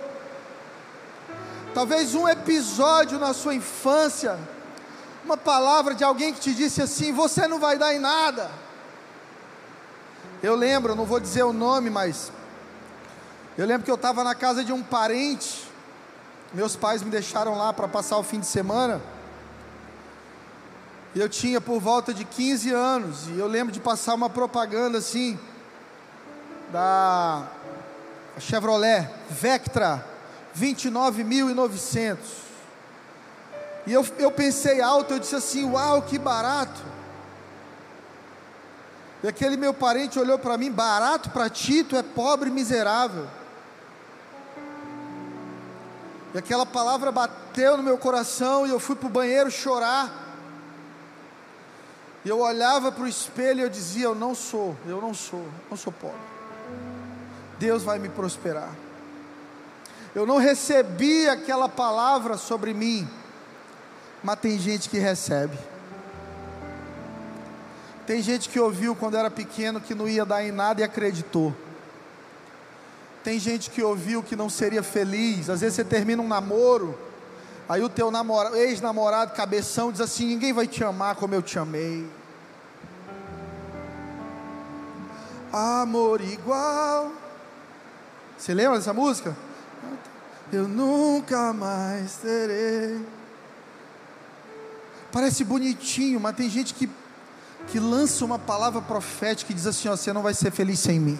Talvez 1.73 2.15
um 2.15 2.29
episódio 2.29 3.19
na 3.19 3.33
sua 3.33 3.55
infância, 3.55 4.39
uma 5.25 5.39
palavra 5.39 5.95
de 5.95 6.05
alguém 6.05 6.35
que 6.35 6.41
te 6.41 6.53
disse 6.53 6.83
assim: 6.83 7.11
você 7.11 7.49
não 7.49 7.59
vai 7.59 7.79
dar 7.79 7.95
em 7.95 7.99
nada. 7.99 8.51
Eu 10.43 10.55
lembro, 10.55 10.95
não 10.95 11.07
vou 11.07 11.19
dizer 11.19 11.45
o 11.45 11.55
nome, 11.55 11.89
mas 11.89 12.31
eu 13.59 13.67
lembro 13.67 13.85
que 13.85 13.91
eu 13.91 13.97
estava 13.97 14.25
na 14.25 14.35
casa 14.35 14.65
de 14.65 14.73
um 14.73 14.83
parente, 14.83 15.69
meus 16.53 16.77
pais 16.77 17.03
me 17.03 17.11
deixaram 17.11 17.57
lá 17.57 17.73
para 17.73 17.89
passar 17.89 18.17
o 18.17 18.23
fim 18.23 18.41
de 18.41 18.47
semana. 18.47 19.01
E 21.15 21.21
eu 21.21 21.29
tinha 21.29 21.61
por 21.61 21.81
volta 21.81 22.15
de 22.15 22.25
15 22.25 22.71
anos, 22.71 23.29
e 23.29 23.39
eu 23.39 23.47
lembro 23.47 23.73
de 23.73 23.81
passar 23.81 24.15
uma 24.15 24.31
propaganda 24.31 24.99
assim, 24.99 25.39
da 26.73 27.49
Chevrolet 28.39 29.11
Vectra 29.29 30.05
29.900. 30.59 32.17
E 33.87 33.93
eu, 33.93 34.07
eu 34.19 34.31
pensei 34.31 34.81
alto, 34.81 35.15
eu 35.15 35.19
disse 35.19 35.35
assim: 35.35 35.65
Uau, 35.65 36.03
que 36.03 36.19
barato. 36.19 36.81
E 39.23 39.29
aquele 39.29 39.57
meu 39.57 39.75
parente 39.75 40.19
olhou 40.19 40.39
para 40.39 40.57
mim: 40.57 40.71
Barato 40.71 41.31
para 41.31 41.49
ti, 41.49 41.83
tu 41.83 41.97
é 41.97 42.03
pobre 42.03 42.51
miserável. 42.51 43.27
E 46.35 46.39
aquela 46.39 46.65
palavra 46.65 47.11
bateu 47.11 47.77
no 47.77 47.83
meu 47.83 47.99
coração 47.99 48.67
e 48.67 48.71
eu 48.71 48.79
fui 48.79 48.97
para 48.97 49.07
o 49.07 49.11
banheiro 49.11 49.51
chorar. 49.51 50.29
E 52.25 52.29
eu 52.29 52.41
olhava 52.41 52.93
para 52.93 53.05
o 53.05 53.09
espelho 53.09 53.61
e 53.61 53.63
eu 53.63 53.71
dizia: 53.71 54.05
Eu 54.05 54.15
não 54.15 54.35
sou, 54.35 54.77
eu 54.87 55.01
não 55.01 55.15
sou, 55.15 55.47
não 55.71 55.77
sou 55.77 55.93
pobre. 55.93 56.19
Deus 57.59 57.83
vai 57.83 57.99
me 57.99 58.09
prosperar. 58.09 58.71
Eu 60.15 60.27
não 60.27 60.39
recebi 60.39 61.29
aquela 61.29 61.69
palavra 61.69 62.37
sobre 62.37 62.75
mim 62.75 63.09
mas 64.23 64.39
tem 64.39 64.59
gente 64.59 64.89
que 64.89 64.99
recebe. 64.99 65.57
Tem 68.07 68.23
gente 68.23 68.49
que 68.49 68.59
ouviu 68.59 68.95
quando 68.95 69.17
era 69.17 69.31
pequeno 69.31 69.81
que 69.81 69.95
não 69.95 70.09
ia 70.09 70.25
dar 70.25 70.45
em 70.45 70.53
nada 70.53 70.81
e 70.81 70.85
acreditou. 70.85 71.55
Tem 73.23 73.39
gente 73.39 73.71
que 73.71 73.83
ouviu 73.83 74.23
que 74.23 74.35
não 74.35 74.49
seria 74.49 74.83
feliz. 74.83 75.51
Às 75.51 75.61
vezes 75.61 75.77
você 75.77 75.85
termina 75.85 76.23
um 76.23 76.29
namoro, 76.29 76.99
aí 77.69 77.83
o 77.83 77.89
teu 77.89 78.11
ex-namorado, 78.55 79.35
cabeção, 79.35 79.93
diz 79.93 80.01
assim: 80.01 80.27
ninguém 80.27 80.53
vai 80.53 80.67
te 80.67 80.83
amar 80.83 81.17
como 81.17 81.35
eu 81.35 81.43
te 81.43 81.59
amei. 81.59 82.09
Amor 85.53 86.21
igual. 86.21 87.13
Você 88.39 88.55
lembra 88.55 88.79
dessa 88.79 88.95
música? 88.95 89.37
Eu 90.53 90.67
nunca 90.67 91.53
mais 91.53 92.17
terei. 92.17 93.05
Parece 95.13 95.45
bonitinho, 95.45 96.19
mas 96.21 96.37
tem 96.37 96.49
gente 96.49 96.73
que, 96.73 96.89
que 97.67 97.79
lança 97.79 98.25
uma 98.25 98.39
palavra 98.39 98.81
profética 98.81 99.53
e 99.53 99.55
diz 99.55 99.67
assim: 99.67 99.89
ó, 99.89 99.97
você 99.97 100.13
não 100.13 100.23
vai 100.23 100.33
ser 100.33 100.51
feliz 100.51 100.79
sem 100.79 100.99
mim. 100.99 101.19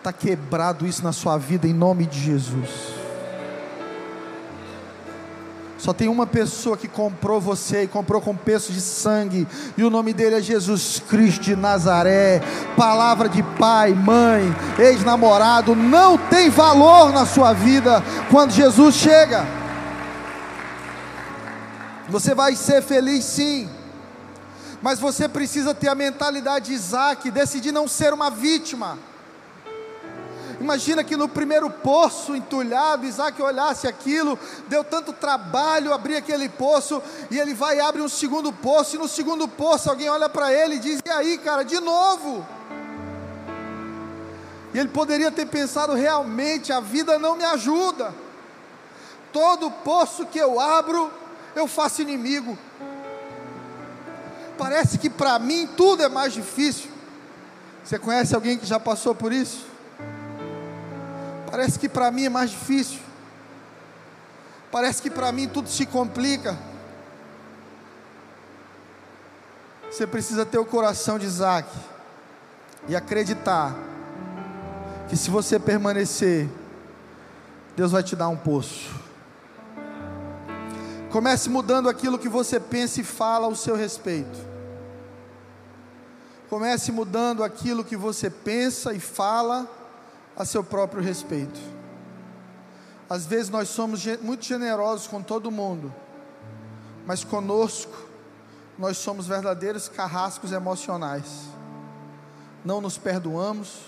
Está 0.00 0.14
quebrado 0.14 0.86
isso 0.86 1.04
na 1.04 1.12
sua 1.12 1.36
vida 1.36 1.68
em 1.68 1.74
nome 1.74 2.06
de 2.06 2.18
Jesus. 2.18 2.70
Só 5.76 5.92
tem 5.92 6.08
uma 6.08 6.26
pessoa 6.26 6.74
que 6.74 6.88
comprou 6.88 7.38
você 7.38 7.82
e 7.82 7.86
comprou 7.86 8.18
com 8.18 8.34
preço 8.34 8.72
de 8.72 8.80
sangue, 8.80 9.46
e 9.76 9.84
o 9.84 9.90
nome 9.90 10.14
dele 10.14 10.36
é 10.36 10.40
Jesus 10.40 11.02
Cristo 11.06 11.42
de 11.42 11.54
Nazaré. 11.54 12.40
Palavra 12.78 13.28
de 13.28 13.42
pai, 13.42 13.92
mãe, 13.92 14.44
ex-namorado, 14.78 15.76
não 15.76 16.16
tem 16.16 16.48
valor 16.48 17.12
na 17.12 17.26
sua 17.26 17.52
vida 17.52 18.02
quando 18.30 18.52
Jesus 18.52 18.94
chega. 18.94 19.46
Você 22.08 22.34
vai 22.34 22.56
ser 22.56 22.82
feliz 22.82 23.22
sim, 23.22 23.68
mas 24.80 24.98
você 24.98 25.28
precisa 25.28 25.74
ter 25.74 25.88
a 25.88 25.94
mentalidade 25.94 26.68
de 26.68 26.72
Isaac, 26.72 27.30
decidir 27.30 27.70
não 27.70 27.86
ser 27.86 28.14
uma 28.14 28.30
vítima. 28.30 29.09
Imagina 30.60 31.02
que 31.02 31.16
no 31.16 31.26
primeiro 31.26 31.70
poço 31.70 32.36
entulhado, 32.36 33.06
Isaac 33.06 33.40
olhasse 33.40 33.88
aquilo, 33.88 34.38
deu 34.68 34.84
tanto 34.84 35.10
trabalho 35.10 35.90
abrir 35.90 36.16
aquele 36.16 36.50
poço, 36.50 37.02
e 37.30 37.38
ele 37.38 37.54
vai 37.54 37.78
e 37.78 37.80
abre 37.80 38.02
um 38.02 38.08
segundo 38.08 38.52
poço, 38.52 38.94
e 38.94 38.98
no 38.98 39.08
segundo 39.08 39.48
poço 39.48 39.88
alguém 39.88 40.10
olha 40.10 40.28
para 40.28 40.52
ele 40.52 40.74
e 40.74 40.78
diz: 40.78 41.00
E 41.02 41.08
aí, 41.08 41.38
cara, 41.38 41.62
de 41.62 41.80
novo? 41.80 42.46
E 44.74 44.78
ele 44.78 44.90
poderia 44.90 45.30
ter 45.30 45.46
pensado: 45.46 45.94
realmente, 45.94 46.70
a 46.70 46.80
vida 46.80 47.18
não 47.18 47.36
me 47.36 47.44
ajuda. 47.44 48.14
Todo 49.32 49.70
poço 49.70 50.26
que 50.26 50.38
eu 50.38 50.60
abro, 50.60 51.10
eu 51.56 51.66
faço 51.66 52.02
inimigo. 52.02 52.58
Parece 54.58 54.98
que 54.98 55.08
para 55.08 55.38
mim 55.38 55.66
tudo 55.74 56.02
é 56.02 56.08
mais 56.08 56.34
difícil. 56.34 56.90
Você 57.82 57.98
conhece 57.98 58.34
alguém 58.34 58.58
que 58.58 58.66
já 58.66 58.78
passou 58.78 59.14
por 59.14 59.32
isso? 59.32 59.69
Parece 61.50 61.78
que 61.78 61.88
para 61.88 62.10
mim 62.10 62.26
é 62.26 62.28
mais 62.28 62.50
difícil. 62.50 63.00
Parece 64.70 65.02
que 65.02 65.10
para 65.10 65.32
mim 65.32 65.48
tudo 65.48 65.68
se 65.68 65.84
complica. 65.84 66.56
Você 69.90 70.06
precisa 70.06 70.46
ter 70.46 70.58
o 70.58 70.64
coração 70.64 71.18
de 71.18 71.26
Isaac 71.26 71.68
e 72.88 72.94
acreditar 72.94 73.76
que 75.08 75.16
se 75.16 75.28
você 75.28 75.58
permanecer, 75.58 76.48
Deus 77.76 77.90
vai 77.90 78.02
te 78.02 78.14
dar 78.14 78.28
um 78.28 78.36
poço. 78.36 78.94
Comece 81.10 81.50
mudando 81.50 81.88
aquilo 81.88 82.16
que 82.16 82.28
você 82.28 82.60
pensa 82.60 83.00
e 83.00 83.04
fala 83.04 83.46
ao 83.46 83.56
seu 83.56 83.74
respeito. 83.74 84.38
Comece 86.48 86.92
mudando 86.92 87.42
aquilo 87.42 87.84
que 87.84 87.96
você 87.96 88.30
pensa 88.30 88.92
e 88.94 89.00
fala 89.00 89.68
a 90.36 90.44
seu 90.44 90.62
próprio 90.62 91.02
respeito. 91.02 91.60
Às 93.08 93.26
vezes 93.26 93.50
nós 93.50 93.68
somos 93.68 94.04
muito 94.22 94.44
generosos 94.44 95.06
com 95.06 95.20
todo 95.20 95.50
mundo, 95.50 95.92
mas 97.04 97.24
conosco 97.24 98.08
nós 98.78 98.98
somos 98.98 99.26
verdadeiros 99.26 99.88
carrascos 99.88 100.52
emocionais. 100.52 101.48
Não 102.64 102.80
nos 102.80 102.96
perdoamos, 102.96 103.80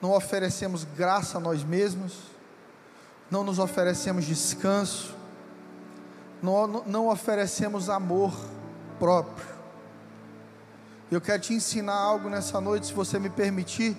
não 0.00 0.12
oferecemos 0.12 0.84
graça 0.84 1.38
a 1.38 1.40
nós 1.40 1.62
mesmos, 1.62 2.14
não 3.30 3.44
nos 3.44 3.58
oferecemos 3.58 4.24
descanso, 4.24 5.14
não, 6.42 6.66
não 6.86 7.08
oferecemos 7.08 7.90
amor 7.90 8.32
próprio. 8.98 9.46
Eu 11.10 11.20
quero 11.20 11.42
te 11.42 11.54
ensinar 11.54 11.94
algo 11.94 12.28
nessa 12.28 12.60
noite, 12.60 12.86
se 12.86 12.92
você 12.92 13.18
me 13.18 13.30
permitir, 13.30 13.96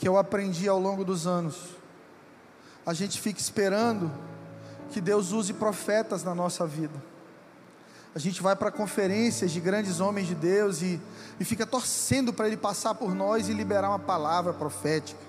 que 0.00 0.08
eu 0.08 0.16
aprendi 0.16 0.66
ao 0.66 0.80
longo 0.80 1.04
dos 1.04 1.26
anos. 1.26 1.56
A 2.86 2.94
gente 2.94 3.20
fica 3.20 3.38
esperando 3.38 4.10
que 4.90 4.98
Deus 4.98 5.30
use 5.30 5.52
profetas 5.52 6.24
na 6.24 6.34
nossa 6.34 6.66
vida. 6.66 6.94
A 8.14 8.18
gente 8.18 8.42
vai 8.42 8.56
para 8.56 8.70
conferências 8.70 9.50
de 9.50 9.60
grandes 9.60 10.00
homens 10.00 10.26
de 10.26 10.34
Deus 10.34 10.80
e, 10.80 10.98
e 11.38 11.44
fica 11.44 11.66
torcendo 11.66 12.32
para 12.32 12.46
Ele 12.46 12.56
passar 12.56 12.94
por 12.94 13.14
nós 13.14 13.50
e 13.50 13.52
liberar 13.52 13.90
uma 13.90 13.98
palavra 13.98 14.54
profética. 14.54 15.20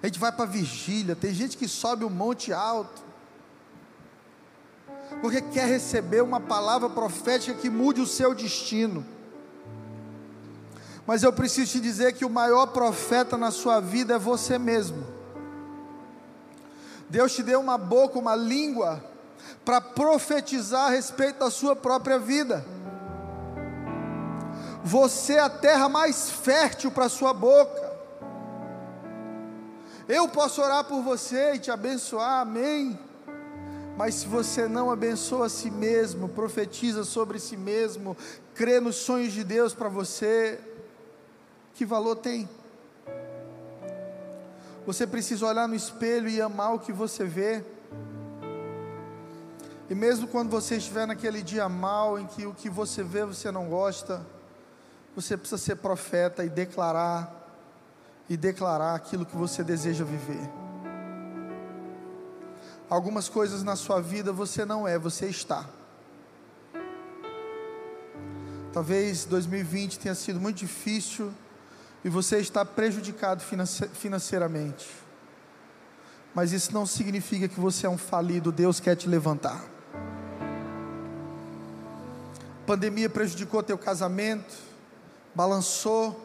A 0.00 0.06
gente 0.06 0.20
vai 0.20 0.30
para 0.30 0.44
vigília, 0.44 1.16
tem 1.16 1.34
gente 1.34 1.56
que 1.56 1.66
sobe 1.66 2.04
um 2.04 2.10
monte 2.10 2.52
alto, 2.52 3.02
porque 5.20 5.42
quer 5.42 5.66
receber 5.66 6.22
uma 6.22 6.38
palavra 6.38 6.88
profética 6.88 7.58
que 7.58 7.68
mude 7.68 8.00
o 8.00 8.06
seu 8.06 8.36
destino. 8.36 9.04
Mas 11.06 11.22
eu 11.22 11.32
preciso 11.32 11.72
te 11.72 11.80
dizer 11.80 12.14
que 12.14 12.24
o 12.24 12.30
maior 12.30 12.66
profeta 12.68 13.36
na 13.36 13.50
sua 13.50 13.80
vida 13.80 14.14
é 14.14 14.18
você 14.18 14.58
mesmo. 14.58 15.04
Deus 17.08 17.34
te 17.34 17.42
deu 17.42 17.60
uma 17.60 17.76
boca, 17.76 18.18
uma 18.18 18.34
língua, 18.34 19.04
para 19.64 19.80
profetizar 19.80 20.86
a 20.86 20.90
respeito 20.90 21.40
da 21.40 21.50
sua 21.50 21.76
própria 21.76 22.18
vida. 22.18 22.64
Você 24.82 25.34
é 25.34 25.40
a 25.40 25.48
terra 25.48 25.88
mais 25.88 26.30
fértil 26.30 26.90
para 26.90 27.06
a 27.06 27.10
sua 27.10 27.32
boca. 27.32 27.92
Eu 30.08 30.28
posso 30.28 30.60
orar 30.60 30.84
por 30.84 31.02
você 31.02 31.54
e 31.54 31.58
te 31.58 31.70
abençoar, 31.70 32.40
amém. 32.40 32.98
Mas 33.96 34.16
se 34.16 34.26
você 34.26 34.66
não 34.66 34.90
abençoa 34.90 35.46
a 35.46 35.48
si 35.48 35.70
mesmo, 35.70 36.28
profetiza 36.28 37.04
sobre 37.04 37.38
si 37.38 37.56
mesmo, 37.56 38.16
crê 38.54 38.80
nos 38.80 38.96
sonhos 38.96 39.32
de 39.32 39.44
Deus 39.44 39.72
para 39.72 39.88
você, 39.88 40.60
que 41.74 41.84
valor 41.84 42.16
tem? 42.16 42.48
Você 44.86 45.06
precisa 45.06 45.46
olhar 45.46 45.66
no 45.66 45.74
espelho 45.74 46.28
e 46.28 46.40
amar 46.40 46.74
o 46.74 46.78
que 46.78 46.92
você 46.92 47.24
vê. 47.24 47.64
E 49.90 49.94
mesmo 49.94 50.28
quando 50.28 50.50
você 50.50 50.76
estiver 50.76 51.06
naquele 51.06 51.42
dia 51.42 51.68
mal, 51.68 52.18
em 52.18 52.26
que 52.26 52.46
o 52.46 52.54
que 52.54 52.70
você 52.70 53.02
vê 53.02 53.24
você 53.24 53.50
não 53.50 53.68
gosta, 53.68 54.24
você 55.16 55.36
precisa 55.36 55.58
ser 55.58 55.76
profeta 55.76 56.44
e 56.44 56.48
declarar, 56.48 57.32
e 58.28 58.36
declarar 58.36 58.94
aquilo 58.94 59.26
que 59.26 59.36
você 59.36 59.64
deseja 59.64 60.04
viver. 60.04 60.48
Algumas 62.88 63.28
coisas 63.28 63.62
na 63.62 63.74
sua 63.74 64.00
vida 64.00 64.32
você 64.32 64.64
não 64.64 64.86
é, 64.86 64.98
você 64.98 65.26
está. 65.26 65.66
Talvez 68.72 69.24
2020 69.24 69.98
tenha 69.98 70.14
sido 70.14 70.40
muito 70.40 70.58
difícil 70.58 71.32
e 72.04 72.08
você 72.10 72.38
está 72.38 72.64
prejudicado 72.64 73.42
financeiramente. 73.94 74.86
Mas 76.34 76.52
isso 76.52 76.74
não 76.74 76.84
significa 76.84 77.48
que 77.48 77.58
você 77.58 77.86
é 77.86 77.90
um 77.90 77.96
falido, 77.96 78.52
Deus 78.52 78.78
quer 78.78 78.94
te 78.94 79.08
levantar. 79.08 79.64
A 82.62 82.66
pandemia 82.66 83.08
prejudicou 83.08 83.62
teu 83.62 83.78
casamento, 83.78 84.54
balançou 85.34 86.20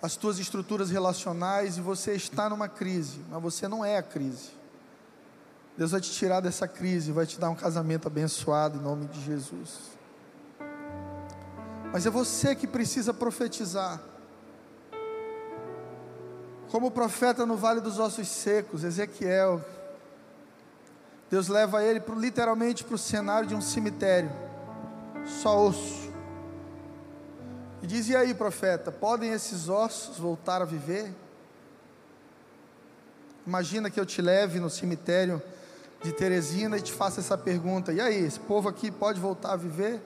as 0.00 0.16
tuas 0.16 0.38
estruturas 0.38 0.90
relacionais 0.90 1.78
e 1.78 1.80
você 1.80 2.12
está 2.12 2.48
numa 2.48 2.68
crise, 2.68 3.20
mas 3.30 3.42
você 3.42 3.66
não 3.66 3.84
é 3.84 3.96
a 3.96 4.02
crise. 4.02 4.50
Deus 5.76 5.90
vai 5.90 6.00
te 6.00 6.12
tirar 6.12 6.40
dessa 6.40 6.68
crise, 6.68 7.10
vai 7.10 7.26
te 7.26 7.40
dar 7.40 7.50
um 7.50 7.54
casamento 7.56 8.06
abençoado 8.06 8.78
em 8.78 8.82
nome 8.82 9.06
de 9.06 9.24
Jesus. 9.24 9.70
Mas 11.92 12.06
é 12.06 12.10
você 12.10 12.54
que 12.54 12.66
precisa 12.66 13.12
profetizar. 13.14 14.00
Como 16.74 16.88
o 16.88 16.90
profeta 16.90 17.46
no 17.46 17.56
vale 17.56 17.80
dos 17.80 18.00
ossos 18.00 18.26
secos, 18.26 18.82
Ezequiel, 18.82 19.64
Deus 21.30 21.46
leva 21.46 21.84
ele 21.84 22.00
pro, 22.00 22.18
literalmente 22.18 22.82
para 22.82 22.96
o 22.96 22.98
cenário 22.98 23.46
de 23.46 23.54
um 23.54 23.60
cemitério, 23.60 24.28
só 25.24 25.66
osso. 25.66 26.10
E 27.80 27.86
diz: 27.86 28.08
E 28.08 28.16
aí, 28.16 28.34
profeta, 28.34 28.90
podem 28.90 29.30
esses 29.30 29.68
ossos 29.68 30.18
voltar 30.18 30.62
a 30.62 30.64
viver? 30.64 31.14
Imagina 33.46 33.88
que 33.88 34.00
eu 34.00 34.04
te 34.04 34.20
leve 34.20 34.58
no 34.58 34.68
cemitério 34.68 35.40
de 36.02 36.12
Teresina 36.12 36.76
e 36.76 36.82
te 36.82 36.92
faça 36.92 37.20
essa 37.20 37.38
pergunta: 37.38 37.92
E 37.92 38.00
aí, 38.00 38.18
esse 38.24 38.40
povo 38.40 38.68
aqui 38.68 38.90
pode 38.90 39.20
voltar 39.20 39.52
a 39.52 39.56
viver? 39.56 40.02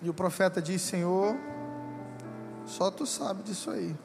E 0.00 0.08
o 0.08 0.14
profeta 0.14 0.62
diz: 0.62 0.80
Senhor, 0.80 1.36
só 2.68 2.90
tu 2.90 3.06
sabe 3.06 3.42
disso 3.42 3.70
aí. 3.70 3.96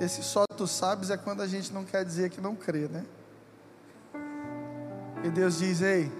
Esse 0.00 0.22
só 0.22 0.44
tu 0.56 0.66
sabes 0.66 1.10
é 1.10 1.16
quando 1.16 1.42
a 1.42 1.46
gente 1.46 1.72
não 1.72 1.84
quer 1.84 2.04
dizer 2.04 2.30
que 2.30 2.40
não 2.40 2.56
crê, 2.56 2.88
né? 2.88 3.04
E 5.22 5.30
Deus 5.30 5.58
diz: 5.58 5.80
Ei, 5.80 6.10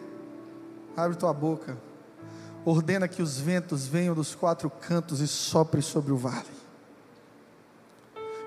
abre 0.97 1.17
tua 1.17 1.33
boca, 1.33 1.77
ordena 2.65 3.09
que 3.09 3.21
os 3.21 3.39
ventos 3.39 3.87
venham 3.87 4.15
dos 4.15 4.35
quatro 4.35 4.71
cantos 4.71 5.21
e 5.21 5.27
sopre 5.27 5.83
sobre 5.83 6.13
o 6.13 6.17
vale. 6.17 6.63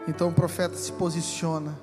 Então 0.07 0.29
o 0.29 0.33
profeta 0.33 0.75
se 0.77 0.93
posiciona, 0.93 1.77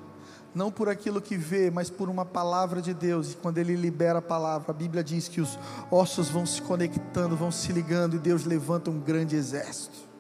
não 0.55 0.71
por 0.71 0.89
aquilo 0.89 1.21
que 1.21 1.37
vê, 1.37 1.71
mas 1.71 1.91
por 1.91 2.09
uma 2.09 2.25
palavra 2.25 2.81
de 2.81 2.95
Deus. 2.95 3.33
E 3.33 3.37
quando 3.37 3.59
ele 3.59 3.75
libera 3.75 4.21
a 4.21 4.23
palavra, 4.23 4.71
a 4.71 4.75
Bíblia 4.75 5.05
diz 5.05 5.29
que 5.29 5.41
os 5.41 5.59
ossos 5.91 6.31
vão 6.31 6.47
se 6.47 6.63
conectando, 6.63 7.37
vão 7.37 7.51
se 7.51 7.73
ligando, 7.73 8.17
e 8.17 8.19
Deus 8.19 8.45
levanta 8.45 8.91
um 8.91 8.99
grande 8.99 9.37
exército. 9.37 10.12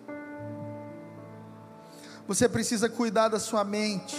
Você 2.27 2.49
precisa 2.49 2.89
cuidar 2.89 3.29
da 3.29 3.41
sua 3.41 3.65
mente, 3.65 4.17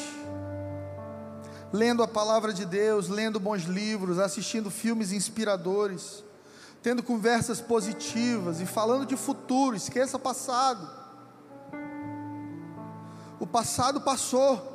lendo 1.72 2.04
a 2.04 2.08
palavra 2.08 2.54
de 2.54 2.66
Deus, 2.66 3.08
lendo 3.08 3.39
bons 3.39 3.63
livros, 3.63 4.20
assistindo 4.20 4.70
filmes 4.70 5.12
inspiradores, 5.12 6.24
tendo 6.82 7.02
conversas 7.02 7.62
positivas 7.62 8.60
e 8.60 8.66
falando 8.66 9.06
de 9.06 9.16
futuro, 9.16 9.76
esqueça 9.76 10.20
passado. 10.20 10.88
O 13.39 13.48
passado 13.48 14.02
passou, 14.02 14.70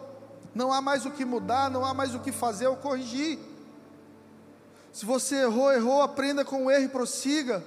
não 0.55 0.73
há 0.73 0.81
mais 0.81 1.05
o 1.07 1.11
que 1.11 1.25
mudar, 1.25 1.71
não 1.71 1.85
há 1.85 1.93
mais 1.93 2.15
o 2.15 2.21
que 2.21 2.33
fazer 2.33 2.67
ou 2.67 2.77
corrigir. 2.77 3.39
Se 4.93 5.07
você 5.07 5.43
errou, 5.43 5.73
errou, 5.73 6.03
aprenda 6.03 6.45
com 6.45 6.65
o 6.65 6.71
erro 6.71 6.85
e 6.85 6.89
prossiga. 6.89 7.63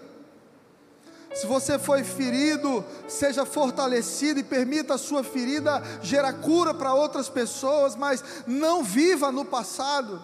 Se 1.34 1.48
você 1.48 1.80
foi 1.80 2.04
ferido, 2.04 2.84
seja 3.08 3.46
fortalecido 3.46 4.39
e 4.39 4.44
permita 4.44 4.96
a 4.96 4.98
sua 4.98 5.24
ferida 5.24 5.82
gerar 6.02 6.34
cura 6.34 6.74
para 6.74 6.94
outras 6.94 7.30
pessoas, 7.30 7.96
mas 7.96 8.24
não 8.46 8.84
viva 8.84 9.32
no 9.32 9.46
passado. 9.46 10.22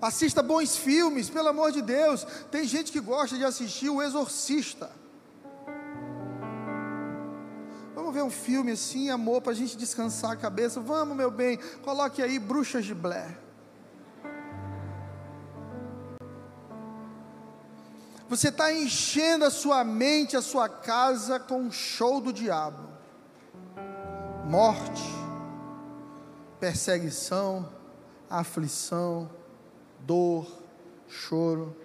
Assista 0.00 0.42
bons 0.42 0.76
filmes, 0.76 1.30
pelo 1.30 1.48
amor 1.48 1.72
de 1.72 1.80
Deus. 1.80 2.26
Tem 2.50 2.64
gente 2.64 2.90
que 2.92 3.00
gosta 3.00 3.36
de 3.36 3.44
assistir 3.44 3.88
O 3.88 4.02
Exorcista. 4.02 4.90
Vamos 7.94 8.12
ver 8.12 8.22
um 8.22 8.30
filme 8.30 8.72
assim, 8.72 9.10
amor, 9.10 9.40
para 9.40 9.52
a 9.52 9.54
gente 9.54 9.76
descansar 9.76 10.32
a 10.32 10.36
cabeça. 10.36 10.80
Vamos, 10.80 11.16
meu 11.16 11.30
bem, 11.30 11.58
coloque 11.82 12.20
aí 12.20 12.38
Bruxas 12.38 12.84
de 12.84 12.94
Blair. 12.94 13.38
Você 18.32 18.48
está 18.48 18.72
enchendo 18.72 19.44
a 19.44 19.50
sua 19.50 19.84
mente, 19.84 20.38
a 20.38 20.40
sua 20.40 20.66
casa 20.66 21.38
com 21.38 21.60
um 21.60 21.70
show 21.70 22.18
do 22.18 22.32
diabo. 22.32 22.88
Morte, 24.46 25.02
perseguição, 26.58 27.68
aflição, 28.30 29.28
dor, 30.00 30.50
choro. 31.06 31.76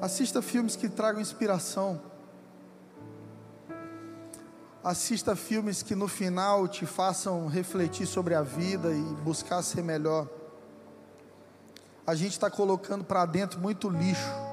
Assista 0.00 0.40
filmes 0.40 0.76
que 0.76 0.88
tragam 0.88 1.20
inspiração. 1.20 2.00
Assista 4.82 5.36
filmes 5.36 5.82
que 5.82 5.94
no 5.94 6.08
final 6.08 6.66
te 6.66 6.86
façam 6.86 7.48
refletir 7.48 8.06
sobre 8.06 8.34
a 8.34 8.40
vida 8.40 8.88
e 8.90 9.02
buscar 9.22 9.60
ser 9.60 9.82
melhor. 9.82 10.26
A 12.06 12.14
gente 12.14 12.32
está 12.32 12.50
colocando 12.50 13.04
para 13.04 13.26
dentro 13.26 13.60
muito 13.60 13.90
lixo. 13.90 14.49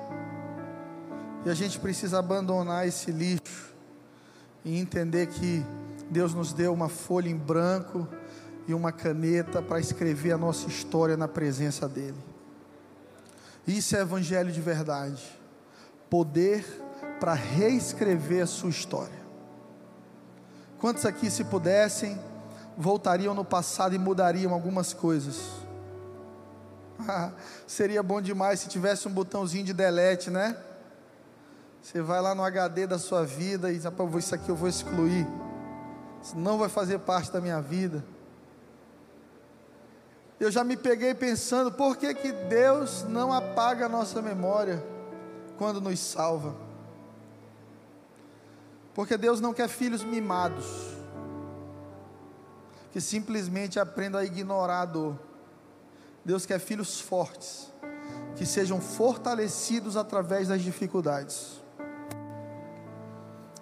E 1.48 1.50
a 1.50 1.54
gente 1.54 1.80
precisa 1.80 2.20
abandonar 2.20 2.86
esse 2.86 3.10
lixo 3.10 3.74
e 4.66 4.78
entender 4.78 5.28
que 5.28 5.66
Deus 6.12 6.34
nos 6.34 6.52
deu 6.52 6.74
uma 6.74 6.90
folha 6.90 7.30
em 7.30 7.38
branco 7.38 8.06
e 8.68 8.74
uma 8.74 8.92
caneta 8.92 9.62
para 9.62 9.80
escrever 9.80 10.34
a 10.34 10.38
nossa 10.38 10.68
história 10.68 11.16
na 11.16 11.26
presença 11.26 11.88
dEle. 11.88 12.22
Isso 13.66 13.96
é 13.96 14.02
evangelho 14.02 14.52
de 14.52 14.60
verdade. 14.60 15.24
Poder 16.10 16.66
para 17.18 17.34
reescrever 17.34 18.44
a 18.44 18.46
sua 18.46 18.70
história. 18.70 19.22
Quantos 20.80 21.06
aqui, 21.06 21.32
se 21.32 21.46
pudessem, 21.46 22.20
voltariam 22.78 23.34
no 23.34 23.46
passado 23.46 23.96
e 23.96 23.98
mudariam 23.98 24.54
algumas 24.54 24.92
coisas? 24.92 25.50
Seria 27.66 28.04
bom 28.04 28.20
demais 28.20 28.60
se 28.60 28.68
tivesse 28.68 29.08
um 29.08 29.12
botãozinho 29.12 29.64
de 29.64 29.72
delete, 29.72 30.30
né? 30.30 30.58
Você 31.88 32.02
vai 32.02 32.20
lá 32.20 32.36
no 32.36 32.44
HD 32.44 32.86
da 32.86 33.00
sua 33.00 33.24
vida 33.24 33.72
e 33.72 33.80
diz: 33.80 33.86
Isso 34.20 34.36
aqui 34.36 34.50
eu 34.50 34.58
vou 34.58 34.68
excluir. 34.68 35.26
Isso 36.22 36.38
não 36.38 36.58
vai 36.58 36.68
fazer 36.68 37.00
parte 37.00 37.32
da 37.32 37.40
minha 37.40 37.62
vida. 37.62 38.04
Eu 40.38 40.52
já 40.52 40.66
me 40.66 40.76
peguei 40.76 41.16
pensando: 41.16 41.72
por 41.72 41.96
que, 41.96 42.14
que 42.14 42.34
Deus 42.34 43.04
não 43.04 43.32
apaga 43.32 43.86
a 43.86 43.90
nossa 43.90 44.22
memória 44.22 44.84
quando 45.58 45.80
nos 45.80 45.98
salva? 45.98 46.58
Porque 48.94 49.16
Deus 49.16 49.40
não 49.40 49.54
quer 49.54 49.70
filhos 49.70 50.04
mimados, 50.04 50.66
que 52.92 53.00
simplesmente 53.00 53.80
aprendam 53.80 54.20
a 54.20 54.26
ignorar 54.26 54.82
a 54.82 54.86
dor. 54.86 55.18
Deus 56.26 56.46
quer 56.46 56.60
filhos 56.60 57.00
fortes, 57.00 57.72
que 58.36 58.46
sejam 58.46 58.82
fortalecidos 58.82 59.96
através 59.96 60.50
das 60.50 60.62
dificuldades. 60.62 61.66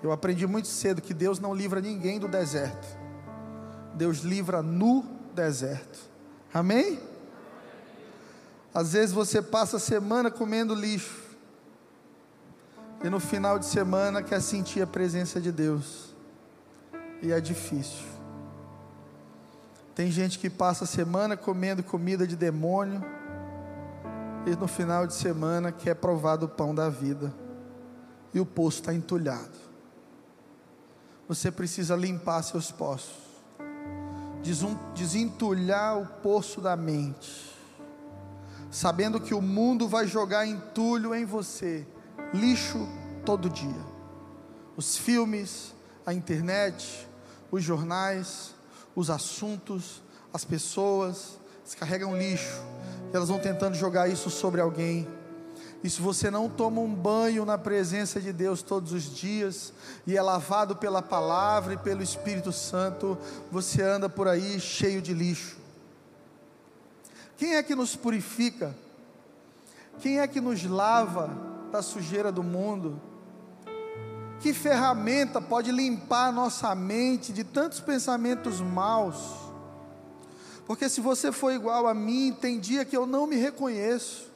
Eu 0.05 0.11
aprendi 0.11 0.45
muito 0.45 0.67
cedo 0.67 1.01
que 1.01 1.15
Deus 1.15 1.39
não 1.39 1.51
livra 1.51 1.81
ninguém 1.81 2.19
do 2.19 2.27
deserto, 2.27 2.87
Deus 3.95 4.19
livra 4.19 4.61
no 4.61 5.03
deserto. 5.33 5.97
Amém? 6.53 6.99
Às 8.71 8.93
vezes 8.93 9.11
você 9.11 9.41
passa 9.41 9.77
a 9.77 9.79
semana 9.79 10.29
comendo 10.29 10.75
lixo, 10.75 11.23
e 13.03 13.09
no 13.09 13.19
final 13.19 13.57
de 13.57 13.65
semana 13.65 14.21
quer 14.21 14.43
sentir 14.43 14.79
a 14.79 14.85
presença 14.85 15.41
de 15.41 15.51
Deus, 15.51 16.13
e 17.23 17.31
é 17.31 17.41
difícil. 17.41 18.05
Tem 19.95 20.11
gente 20.11 20.37
que 20.37 20.51
passa 20.51 20.83
a 20.83 20.87
semana 20.87 21.35
comendo 21.35 21.81
comida 21.81 22.27
de 22.27 22.35
demônio, 22.35 23.03
e 24.45 24.51
no 24.51 24.67
final 24.67 25.07
de 25.07 25.15
semana 25.15 25.71
quer 25.71 25.95
provar 25.95 26.35
do 26.35 26.47
pão 26.47 26.75
da 26.75 26.89
vida, 26.89 27.33
e 28.35 28.39
o 28.39 28.45
poço 28.45 28.81
está 28.81 28.93
entulhado. 28.93 29.64
Você 31.27 31.51
precisa 31.51 31.95
limpar 31.95 32.43
seus 32.43 32.71
poços, 32.71 33.15
desentulhar 34.93 35.97
o 35.97 36.05
poço 36.21 36.61
da 36.61 36.75
mente, 36.75 37.55
sabendo 38.69 39.19
que 39.19 39.33
o 39.33 39.41
mundo 39.41 39.87
vai 39.87 40.05
jogar 40.05 40.45
entulho 40.45 41.15
em 41.15 41.25
você 41.25 41.87
lixo 42.33 42.87
todo 43.25 43.49
dia. 43.49 43.95
Os 44.75 44.97
filmes, 44.97 45.73
a 46.05 46.13
internet, 46.13 47.07
os 47.49 47.63
jornais, 47.63 48.53
os 48.95 49.09
assuntos, 49.09 50.01
as 50.33 50.43
pessoas 50.43 51.39
descarregam 51.63 52.17
lixo 52.17 52.61
e 53.11 53.15
elas 53.15 53.29
vão 53.29 53.39
tentando 53.39 53.75
jogar 53.75 54.07
isso 54.07 54.29
sobre 54.29 54.61
alguém. 54.61 55.07
E 55.85 55.89
se 55.89 56.01
você 56.01 56.31
não 56.31 56.49
toma 56.49 56.81
um 56.81 56.91
banho 56.91 57.45
na 57.45 57.59
presença 57.59 58.19
de 58.19 58.33
Deus 58.33 58.63
todos 58.63 58.91
os 58.91 59.03
dias 59.03 59.71
e 60.07 60.17
é 60.17 60.21
lavado 60.21 60.75
pela 60.75 60.99
palavra 60.99 61.75
e 61.75 61.77
pelo 61.77 62.01
Espírito 62.01 62.51
Santo, 62.51 63.15
você 63.51 63.83
anda 63.83 64.09
por 64.09 64.27
aí 64.27 64.59
cheio 64.59 64.99
de 64.99 65.13
lixo. 65.13 65.57
Quem 67.37 67.53
é 67.53 67.61
que 67.61 67.75
nos 67.75 67.95
purifica? 67.95 68.75
Quem 69.99 70.19
é 70.19 70.27
que 70.27 70.41
nos 70.41 70.63
lava? 70.63 71.53
da 71.71 71.83
sujeira 71.83 72.31
do 72.31 72.41
mundo? 72.41 72.99
Que 74.39 74.53
ferramenta 74.53 75.39
pode 75.39 75.71
limpar 75.71 76.31
nossa 76.31 76.73
mente 76.73 77.31
de 77.31 77.43
tantos 77.43 77.79
pensamentos 77.79 78.59
maus? 78.59 79.17
Porque 80.65 80.89
se 80.89 80.99
você 80.99 81.31
for 81.31 81.51
igual 81.51 81.85
a 81.85 81.93
mim, 81.93 82.35
tem 82.41 82.59
dia 82.59 82.85
que 82.85 82.97
eu 82.97 83.05
não 83.05 83.27
me 83.27 83.35
reconheço. 83.35 84.34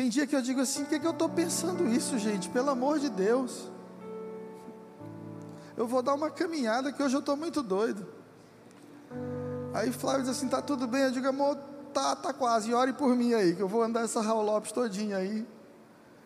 Tem 0.00 0.08
dia 0.08 0.26
que 0.26 0.34
eu 0.34 0.40
digo 0.40 0.62
assim: 0.62 0.84
o 0.84 0.86
que, 0.86 0.94
é 0.94 0.98
que 0.98 1.06
eu 1.06 1.10
estou 1.10 1.28
pensando 1.28 1.86
isso, 1.86 2.18
gente? 2.18 2.48
Pelo 2.48 2.70
amor 2.70 2.98
de 2.98 3.10
Deus. 3.10 3.70
Eu 5.76 5.86
vou 5.86 6.00
dar 6.00 6.14
uma 6.14 6.30
caminhada 6.30 6.90
que 6.90 7.02
hoje 7.02 7.14
eu 7.14 7.20
estou 7.20 7.36
muito 7.36 7.62
doido. 7.62 8.06
Aí 9.74 9.92
Flávio 9.92 10.22
diz 10.22 10.30
assim: 10.30 10.48
tá 10.48 10.62
tudo 10.62 10.86
bem? 10.86 11.02
Eu 11.02 11.10
digo, 11.10 11.28
amor, 11.28 11.54
tá, 11.92 12.16
tá 12.16 12.32
quase. 12.32 12.72
Ore 12.72 12.94
por 12.94 13.14
mim 13.14 13.34
aí, 13.34 13.54
que 13.54 13.60
eu 13.60 13.68
vou 13.68 13.82
andar 13.82 14.02
essa 14.02 14.22
Raul 14.22 14.42
Lopes 14.42 14.72
todinha 14.72 15.18
aí 15.18 15.46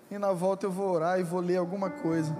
e 0.08 0.18
na 0.18 0.30
volta 0.30 0.66
eu 0.66 0.70
vou 0.70 0.92
orar 0.92 1.18
e 1.18 1.24
vou 1.24 1.40
ler 1.40 1.56
alguma 1.56 1.90
coisa. 1.90 2.32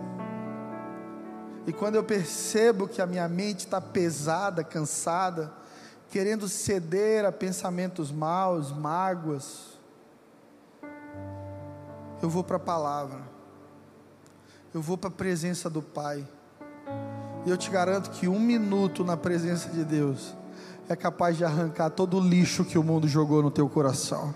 E 1.67 1.73
quando 1.73 1.97
eu 1.97 2.05
percebo 2.05 2.87
que 2.87 3.03
a 3.03 3.07
minha 3.07 3.27
mente 3.27 3.67
está 3.67 3.81
pesada, 3.81 4.63
cansada, 4.63 5.53
querendo 6.11 6.49
ceder 6.49 7.25
a 7.25 7.33
pensamentos 7.33 8.13
maus, 8.13 8.71
mágoas, 8.71 9.74
eu 12.25 12.31
vou 12.31 12.43
para 12.43 12.57
a 12.57 12.61
palavra, 12.61 13.21
eu 14.73 14.83
vou 14.83 14.99
para 14.99 15.09
a 15.09 15.13
presença 15.13 15.71
do 15.71 15.81
Pai. 15.81 16.27
E 17.47 17.51
eu 17.51 17.57
te 17.57 17.71
garanto 17.71 18.11
que 18.11 18.27
um 18.27 18.41
minuto 18.41 19.05
na 19.05 19.17
presença 19.17 19.69
de 19.69 19.85
Deus 19.85 20.35
é 20.89 20.97
capaz 20.97 21.37
de 21.37 21.45
arrancar 21.45 21.91
todo 21.91 22.19
o 22.19 22.21
lixo 22.21 22.65
que 22.65 22.79
o 22.79 22.83
mundo 22.83 23.07
jogou 23.07 23.43
no 23.43 23.51
teu 23.51 23.69
coração 23.69 24.35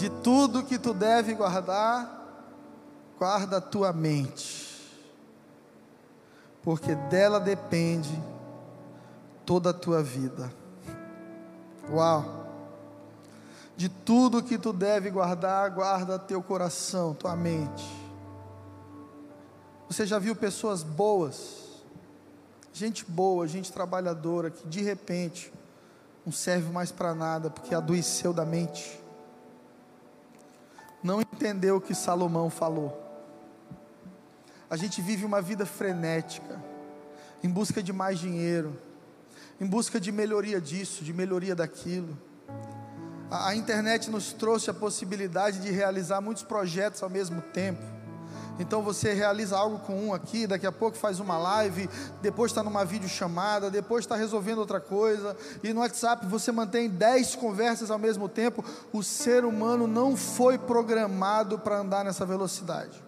de 0.00 0.08
tudo 0.08 0.64
que 0.64 0.78
tu 0.78 0.94
deve 0.94 1.34
guardar, 1.34 2.24
guarda 3.18 3.58
a 3.58 3.60
tua 3.60 3.92
mente, 3.92 4.80
porque 6.62 6.94
dela 6.94 7.38
depende 7.38 8.18
toda 9.44 9.68
a 9.68 9.74
tua 9.74 10.02
vida. 10.02 10.50
Uau! 11.92 12.39
De 13.80 13.88
tudo 13.88 14.42
que 14.42 14.58
tu 14.58 14.74
deve 14.74 15.08
guardar, 15.08 15.70
guarda 15.70 16.18
teu 16.18 16.42
coração, 16.42 17.14
tua 17.14 17.34
mente. 17.34 17.88
Você 19.88 20.04
já 20.04 20.18
viu 20.18 20.36
pessoas 20.36 20.82
boas, 20.82 21.82
gente 22.74 23.06
boa, 23.06 23.48
gente 23.48 23.72
trabalhadora, 23.72 24.50
que 24.50 24.68
de 24.68 24.82
repente 24.82 25.50
não 26.26 26.30
serve 26.30 26.70
mais 26.70 26.92
para 26.92 27.14
nada 27.14 27.48
porque 27.48 27.74
adoeceu 27.74 28.34
da 28.34 28.44
mente 28.44 29.00
não 31.02 31.22
entendeu 31.22 31.76
o 31.76 31.80
que 31.80 31.94
Salomão 31.94 32.50
falou. 32.50 33.02
A 34.68 34.76
gente 34.76 35.00
vive 35.00 35.24
uma 35.24 35.40
vida 35.40 35.64
frenética, 35.64 36.62
em 37.42 37.48
busca 37.48 37.82
de 37.82 37.94
mais 37.94 38.18
dinheiro, 38.18 38.78
em 39.58 39.64
busca 39.64 39.98
de 39.98 40.12
melhoria 40.12 40.60
disso, 40.60 41.02
de 41.02 41.14
melhoria 41.14 41.54
daquilo. 41.54 42.14
A, 43.30 43.54
internet 43.54 44.10
nos 44.10 44.32
trouxe 44.32 44.70
a 44.70 44.74
possibilidade 44.74 45.60
de 45.60 45.70
realizar 45.70 46.20
muitos 46.20 46.42
projetos 46.42 47.02
ao 47.02 47.08
mesmo 47.08 47.40
tempo 47.40 48.00
então 48.60 48.82
você 48.82 49.14
realiza 49.14 49.56
algo 49.56 49.78
com 49.78 50.08
um 50.08 50.12
aqui, 50.12 50.46
daqui 50.46 50.66
a 50.66 50.72
pouco 50.72 50.98
faz 50.98 51.18
uma 51.18 51.38
live, 51.38 51.88
depois 52.20 52.50
está 52.50 52.62
numa 52.62 52.84
videochamada, 52.84 53.70
depois 53.70 54.04
está 54.04 54.16
resolvendo 54.16 54.58
outra 54.58 54.78
coisa, 54.78 55.34
e 55.64 55.72
no 55.72 55.80
WhatsApp 55.80 56.26
você 56.26 56.52
mantém 56.52 56.86
dez 56.86 57.34
conversas 57.34 57.90
ao 57.90 57.98
mesmo 57.98 58.28
tempo. 58.28 58.62
O 58.92 59.02
ser 59.02 59.46
humano 59.46 59.86
não 59.86 60.14
foi 60.14 60.58
programado 60.58 61.58
para 61.58 61.78
andar 61.78 62.04
nessa 62.04 62.26
velocidade. 62.26 63.02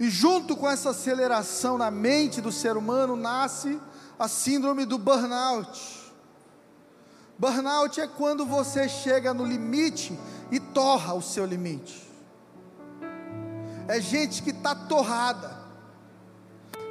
E 0.00 0.08
junto 0.08 0.56
com 0.56 0.68
essa 0.68 0.90
aceleração 0.90 1.76
na 1.76 1.90
mente 1.90 2.40
do 2.40 2.50
ser 2.50 2.78
humano 2.78 3.14
nasce 3.16 3.78
a 4.18 4.26
síndrome 4.26 4.86
do 4.86 4.96
burnout 4.96 6.01
Burnout 7.42 8.00
é 8.00 8.06
quando 8.06 8.46
você 8.46 8.88
chega 8.88 9.34
no 9.34 9.44
limite 9.44 10.16
e 10.48 10.60
torra 10.60 11.12
o 11.12 11.20
seu 11.20 11.44
limite. 11.44 12.08
É 13.88 14.00
gente 14.00 14.44
que 14.44 14.50
está 14.50 14.76
torrada. 14.76 15.50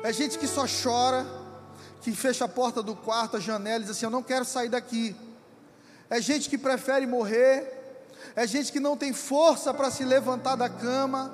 É 0.03 0.11
gente 0.11 0.37
que 0.37 0.45
só 0.45 0.65
chora, 0.65 1.25
que 2.01 2.11
fecha 2.11 2.43
a 2.43 2.49
porta 2.49 2.83
do 2.83 2.97
quarto, 2.97 3.37
a 3.37 3.39
janela 3.39 3.77
e 3.77 3.81
diz 3.83 3.91
assim: 3.91 4.05
Eu 4.05 4.11
não 4.11 4.21
quero 4.21 4.43
sair 4.43 4.67
daqui. 4.67 5.15
É 6.09 6.19
gente 6.19 6.49
que 6.49 6.57
prefere 6.57 7.07
morrer. 7.07 8.09
É 8.35 8.45
gente 8.45 8.73
que 8.73 8.79
não 8.81 8.97
tem 8.97 9.13
força 9.13 9.73
para 9.73 9.89
se 9.89 10.03
levantar 10.03 10.57
da 10.57 10.67
cama. 10.67 11.33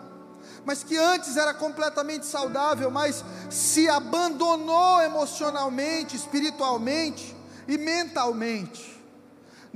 Mas 0.64 0.84
que 0.84 0.96
antes 0.96 1.38
era 1.38 1.56
completamente 1.56 2.28
saudável, 2.28 2.92
mas 2.92 3.26
se 3.50 3.90
abandonou 3.90 5.02
emocionalmente, 5.02 6.16
espiritualmente 6.16 7.36
e 7.68 7.80
mentalmente. 7.80 8.97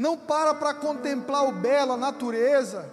Não 0.01 0.17
para 0.17 0.55
para 0.55 0.73
contemplar 0.73 1.47
o 1.47 1.51
belo, 1.51 1.91
a 1.91 1.97
natureza. 1.97 2.89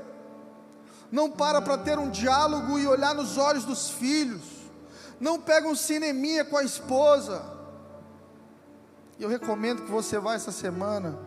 Não 1.11 1.31
para 1.31 1.63
para 1.63 1.79
ter 1.79 1.99
um 1.99 2.11
diálogo 2.11 2.79
e 2.79 2.87
olhar 2.87 3.15
nos 3.15 3.39
olhos 3.39 3.65
dos 3.65 3.89
filhos. 3.89 4.43
Não 5.19 5.41
pega 5.41 5.67
um 5.67 5.75
cineminha 5.75 6.45
com 6.45 6.59
a 6.59 6.63
esposa. 6.63 7.43
Eu 9.19 9.27
recomendo 9.27 9.87
que 9.87 9.91
você 9.91 10.19
vá 10.19 10.35
essa 10.35 10.53
semana. 10.53 11.19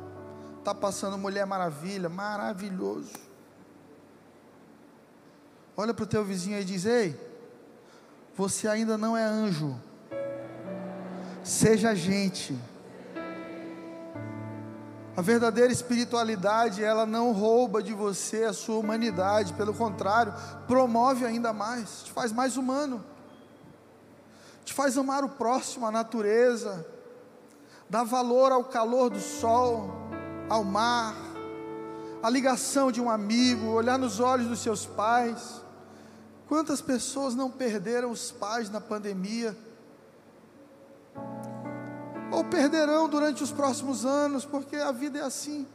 Tá 0.63 0.71
passando 0.75 1.17
Mulher 1.17 1.47
Maravilha, 1.47 2.07
maravilhoso. 2.09 3.13
Olha 5.75 5.95
para 5.95 6.03
o 6.03 6.07
teu 6.07 6.23
vizinho 6.23 6.59
e 6.59 6.63
diz: 6.63 6.85
Ei, 6.85 7.19
você 8.35 8.67
ainda 8.67 8.99
não 8.99 9.17
é 9.17 9.23
anjo. 9.23 9.75
Seja 11.43 11.95
gente. 11.95 12.55
A 15.15 15.21
verdadeira 15.21 15.73
espiritualidade, 15.73 16.83
ela 16.83 17.05
não 17.05 17.33
rouba 17.33 17.83
de 17.83 17.93
você 17.93 18.45
a 18.45 18.53
sua 18.53 18.77
humanidade, 18.77 19.53
pelo 19.53 19.73
contrário, 19.73 20.33
promove 20.67 21.25
ainda 21.25 21.51
mais, 21.51 22.03
te 22.03 22.11
faz 22.11 22.31
mais 22.31 22.55
humano, 22.55 23.03
te 24.63 24.73
faz 24.73 24.97
amar 24.97 25.23
o 25.23 25.29
próximo, 25.29 25.85
a 25.85 25.91
natureza, 25.91 26.85
dá 27.89 28.03
valor 28.03 28.53
ao 28.53 28.63
calor 28.63 29.09
do 29.09 29.19
sol, 29.19 29.91
ao 30.47 30.63
mar, 30.63 31.13
a 32.23 32.29
ligação 32.29 32.89
de 32.89 33.01
um 33.01 33.09
amigo, 33.09 33.67
olhar 33.67 33.99
nos 33.99 34.21
olhos 34.21 34.47
dos 34.47 34.59
seus 34.59 34.85
pais. 34.85 35.61
Quantas 36.47 36.81
pessoas 36.81 37.35
não 37.35 37.49
perderam 37.49 38.11
os 38.11 38.31
pais 38.31 38.69
na 38.69 38.79
pandemia? 38.79 39.57
Ou 42.31 42.43
perderão 42.43 43.09
durante 43.09 43.43
os 43.43 43.51
próximos 43.51 44.05
anos, 44.05 44.45
porque 44.45 44.75
a 44.75 44.91
vida 44.91 45.19
é 45.19 45.21
assim. 45.21 45.67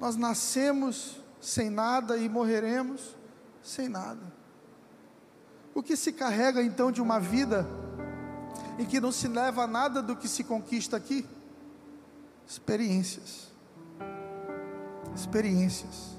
Nós 0.00 0.16
nascemos 0.16 1.20
sem 1.40 1.70
nada 1.70 2.16
e 2.16 2.28
morreremos 2.28 3.16
sem 3.62 3.88
nada. 3.88 4.22
O 5.74 5.82
que 5.82 5.96
se 5.96 6.12
carrega 6.12 6.62
então 6.62 6.90
de 6.90 7.02
uma 7.02 7.20
vida 7.20 7.66
em 8.78 8.84
que 8.84 9.00
não 9.00 9.12
se 9.12 9.28
leva 9.28 9.66
nada 9.66 10.02
do 10.02 10.16
que 10.16 10.26
se 10.26 10.42
conquista 10.42 10.96
aqui? 10.96 11.26
Experiências. 12.46 13.48
Experiências. 15.14 16.16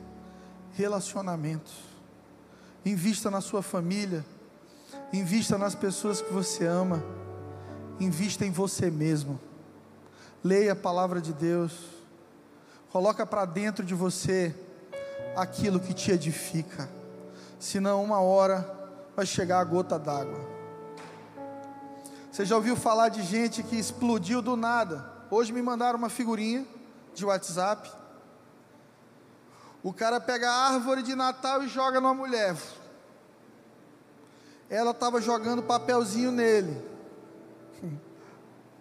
Relacionamentos 0.74 1.90
Invista 2.86 3.30
na 3.30 3.42
sua 3.42 3.62
família. 3.62 4.26
Invista 5.12 5.58
nas 5.58 5.76
pessoas 5.76 6.22
que 6.22 6.32
você 6.32 6.66
ama. 6.66 7.04
Invista 8.00 8.46
em 8.46 8.52
você 8.52 8.90
mesmo. 8.90 9.40
Leia 10.44 10.74
a 10.74 10.76
palavra 10.76 11.20
de 11.20 11.34
Deus. 11.34 11.74
Coloca 12.92 13.26
para 13.26 13.46
dentro 13.46 13.86
de 13.86 13.94
você 13.94 14.56
aquilo 15.36 15.80
que 15.80 15.94
te 15.94 16.12
edifica. 16.12 16.90
Senão 17.60 18.04
uma 18.04 18.20
hora 18.20 18.66
vai 19.16 19.26
chegar 19.26 19.60
a 19.60 19.64
gota 19.64 20.00
d'água. 20.00 20.40
Você 22.32 22.46
já 22.46 22.56
ouviu 22.56 22.76
falar 22.76 23.10
de 23.10 23.22
gente 23.22 23.62
que 23.64 23.76
explodiu 23.76 24.42
do 24.42 24.56
nada? 24.56 25.06
Hoje 25.30 25.52
me 25.52 25.62
mandaram 25.62 26.00
uma 26.00 26.10
figurinha 26.10 26.66
de 27.14 27.26
WhatsApp 27.26 28.00
o 29.82 29.94
cara 29.94 30.20
pega 30.20 30.50
a 30.50 30.74
árvore 30.74 31.02
de 31.02 31.16
Natal 31.16 31.64
e 31.64 31.68
joga 31.68 32.02
numa 32.02 32.14
mulher. 32.14 32.56
Ela 34.70 34.92
estava 34.92 35.22
jogando 35.22 35.64
papelzinho 35.64 36.32
nele. 36.32 36.78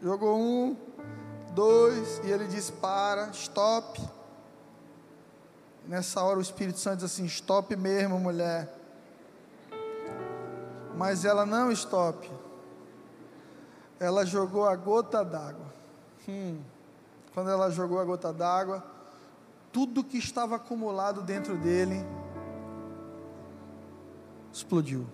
Jogou 0.00 0.38
um, 0.38 0.76
dois, 1.52 2.20
e 2.24 2.30
ele 2.30 2.46
diz: 2.46 2.70
Para, 2.70 3.30
stop. 3.30 4.00
Nessa 5.86 6.22
hora 6.22 6.38
o 6.38 6.42
Espírito 6.42 6.78
Santo 6.78 6.96
diz 6.96 7.04
assim: 7.04 7.24
Stop 7.24 7.74
mesmo, 7.74 8.18
mulher. 8.18 8.72
Mas 10.96 11.24
ela 11.24 11.44
não 11.44 11.70
stop. 11.72 12.30
Ela 13.98 14.24
jogou 14.24 14.68
a 14.68 14.76
gota 14.76 15.24
d'água. 15.24 15.66
Hum. 16.28 16.60
Quando 17.34 17.50
ela 17.50 17.70
jogou 17.70 17.98
a 17.98 18.04
gota 18.04 18.32
d'água, 18.32 18.84
tudo 19.72 20.04
que 20.04 20.18
estava 20.18 20.56
acumulado 20.56 21.22
dentro 21.22 21.56
dele 21.56 22.04
explodiu. 24.52 25.06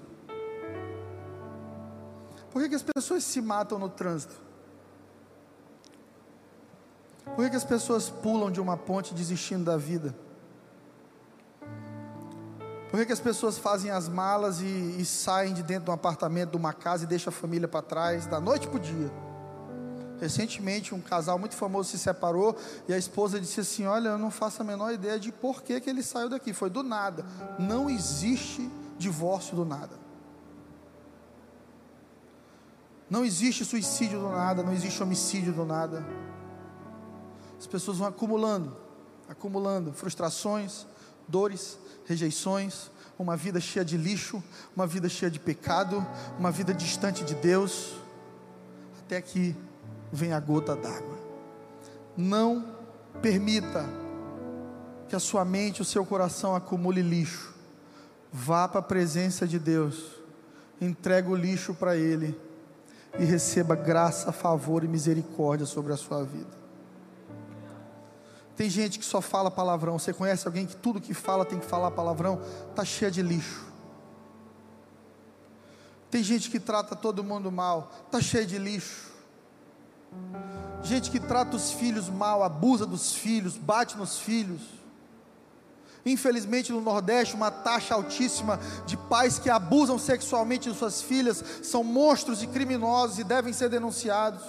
Por 2.50 2.62
que, 2.62 2.68
que 2.68 2.74
as 2.74 2.82
pessoas 2.82 3.24
se 3.24 3.40
matam 3.40 3.78
no 3.78 3.88
trânsito? 3.88 4.44
Por 7.34 7.44
que, 7.44 7.50
que 7.50 7.56
as 7.56 7.64
pessoas 7.64 8.08
pulam 8.08 8.50
de 8.50 8.60
uma 8.60 8.76
ponte 8.76 9.12
desistindo 9.12 9.64
da 9.64 9.76
vida? 9.76 10.14
Por 12.90 13.00
que, 13.00 13.06
que 13.06 13.12
as 13.12 13.20
pessoas 13.20 13.58
fazem 13.58 13.90
as 13.90 14.08
malas 14.08 14.60
e, 14.60 14.64
e 14.64 15.04
saem 15.04 15.52
de 15.52 15.64
dentro 15.64 15.86
de 15.86 15.90
um 15.90 15.94
apartamento, 15.94 16.50
de 16.52 16.56
uma 16.56 16.72
casa 16.72 17.02
e 17.02 17.06
deixam 17.08 17.32
a 17.32 17.34
família 17.34 17.66
para 17.66 17.82
trás, 17.82 18.24
da 18.26 18.40
noite 18.40 18.68
para 18.68 18.76
o 18.76 18.80
dia? 18.80 19.10
Recentemente, 20.20 20.94
um 20.94 21.00
casal 21.00 21.36
muito 21.36 21.56
famoso 21.56 21.90
se 21.90 21.98
separou 21.98 22.56
e 22.88 22.94
a 22.94 22.96
esposa 22.96 23.40
disse 23.40 23.60
assim: 23.60 23.84
Olha, 23.84 24.10
eu 24.10 24.18
não 24.18 24.30
faço 24.30 24.62
a 24.62 24.64
menor 24.64 24.92
ideia 24.92 25.18
de 25.18 25.32
por 25.32 25.62
que, 25.62 25.80
que 25.80 25.90
ele 25.90 26.04
saiu 26.04 26.28
daqui. 26.28 26.52
Foi 26.52 26.70
do 26.70 26.84
nada. 26.84 27.26
Não 27.58 27.90
existe 27.90 28.70
divórcio 28.96 29.56
do 29.56 29.64
nada. 29.64 29.98
Não 33.10 33.24
existe 33.24 33.64
suicídio 33.64 34.20
do 34.20 34.28
nada. 34.28 34.62
Não 34.62 34.72
existe 34.72 35.02
homicídio 35.02 35.52
do 35.52 35.64
nada. 35.64 36.06
As 37.64 37.66
pessoas 37.66 37.96
vão 37.96 38.06
acumulando, 38.06 38.76
acumulando 39.26 39.90
frustrações, 39.90 40.86
dores, 41.26 41.78
rejeições, 42.04 42.90
uma 43.18 43.38
vida 43.38 43.58
cheia 43.58 43.82
de 43.82 43.96
lixo, 43.96 44.44
uma 44.76 44.86
vida 44.86 45.08
cheia 45.08 45.30
de 45.30 45.40
pecado, 45.40 46.06
uma 46.38 46.50
vida 46.50 46.74
distante 46.74 47.24
de 47.24 47.34
Deus, 47.34 47.94
até 48.98 49.18
que 49.22 49.56
vem 50.12 50.34
a 50.34 50.40
gota 50.40 50.76
d'água. 50.76 51.18
Não 52.14 52.76
permita 53.22 53.88
que 55.08 55.16
a 55.16 55.18
sua 55.18 55.42
mente, 55.42 55.80
o 55.80 55.86
seu 55.86 56.04
coração 56.04 56.54
acumule 56.54 57.00
lixo. 57.00 57.54
Vá 58.30 58.68
para 58.68 58.80
a 58.80 58.82
presença 58.82 59.48
de 59.48 59.58
Deus, 59.58 60.20
entregue 60.82 61.30
o 61.30 61.34
lixo 61.34 61.72
para 61.72 61.96
Ele 61.96 62.38
e 63.18 63.24
receba 63.24 63.74
graça, 63.74 64.32
favor 64.32 64.84
e 64.84 64.86
misericórdia 64.86 65.64
sobre 65.64 65.94
a 65.94 65.96
sua 65.96 66.22
vida. 66.22 66.63
Tem 68.56 68.70
gente 68.70 68.98
que 68.98 69.04
só 69.04 69.20
fala 69.20 69.50
palavrão. 69.50 69.98
Você 69.98 70.12
conhece 70.12 70.46
alguém 70.46 70.66
que 70.66 70.76
tudo 70.76 71.00
que 71.00 71.12
fala 71.12 71.44
tem 71.44 71.58
que 71.58 71.66
falar 71.66 71.90
palavrão? 71.90 72.40
Está 72.70 72.84
cheia 72.84 73.10
de 73.10 73.22
lixo. 73.22 73.66
Tem 76.10 76.22
gente 76.22 76.48
que 76.48 76.60
trata 76.60 76.94
todo 76.94 77.24
mundo 77.24 77.50
mal. 77.50 77.92
Está 78.06 78.20
cheia 78.20 78.46
de 78.46 78.56
lixo. 78.56 79.12
Gente 80.82 81.10
que 81.10 81.18
trata 81.18 81.56
os 81.56 81.72
filhos 81.72 82.08
mal, 82.08 82.44
abusa 82.44 82.86
dos 82.86 83.14
filhos, 83.14 83.56
bate 83.56 83.96
nos 83.96 84.18
filhos. 84.18 84.60
Infelizmente 86.06 86.70
no 86.70 86.80
Nordeste, 86.80 87.34
uma 87.34 87.50
taxa 87.50 87.94
altíssima 87.94 88.60
de 88.86 88.96
pais 88.96 89.38
que 89.38 89.48
abusam 89.48 89.98
sexualmente 89.98 90.70
de 90.70 90.78
suas 90.78 91.02
filhas 91.02 91.42
são 91.62 91.82
monstros 91.82 92.42
e 92.42 92.46
criminosos 92.46 93.18
e 93.18 93.24
devem 93.24 93.52
ser 93.52 93.70
denunciados. 93.70 94.42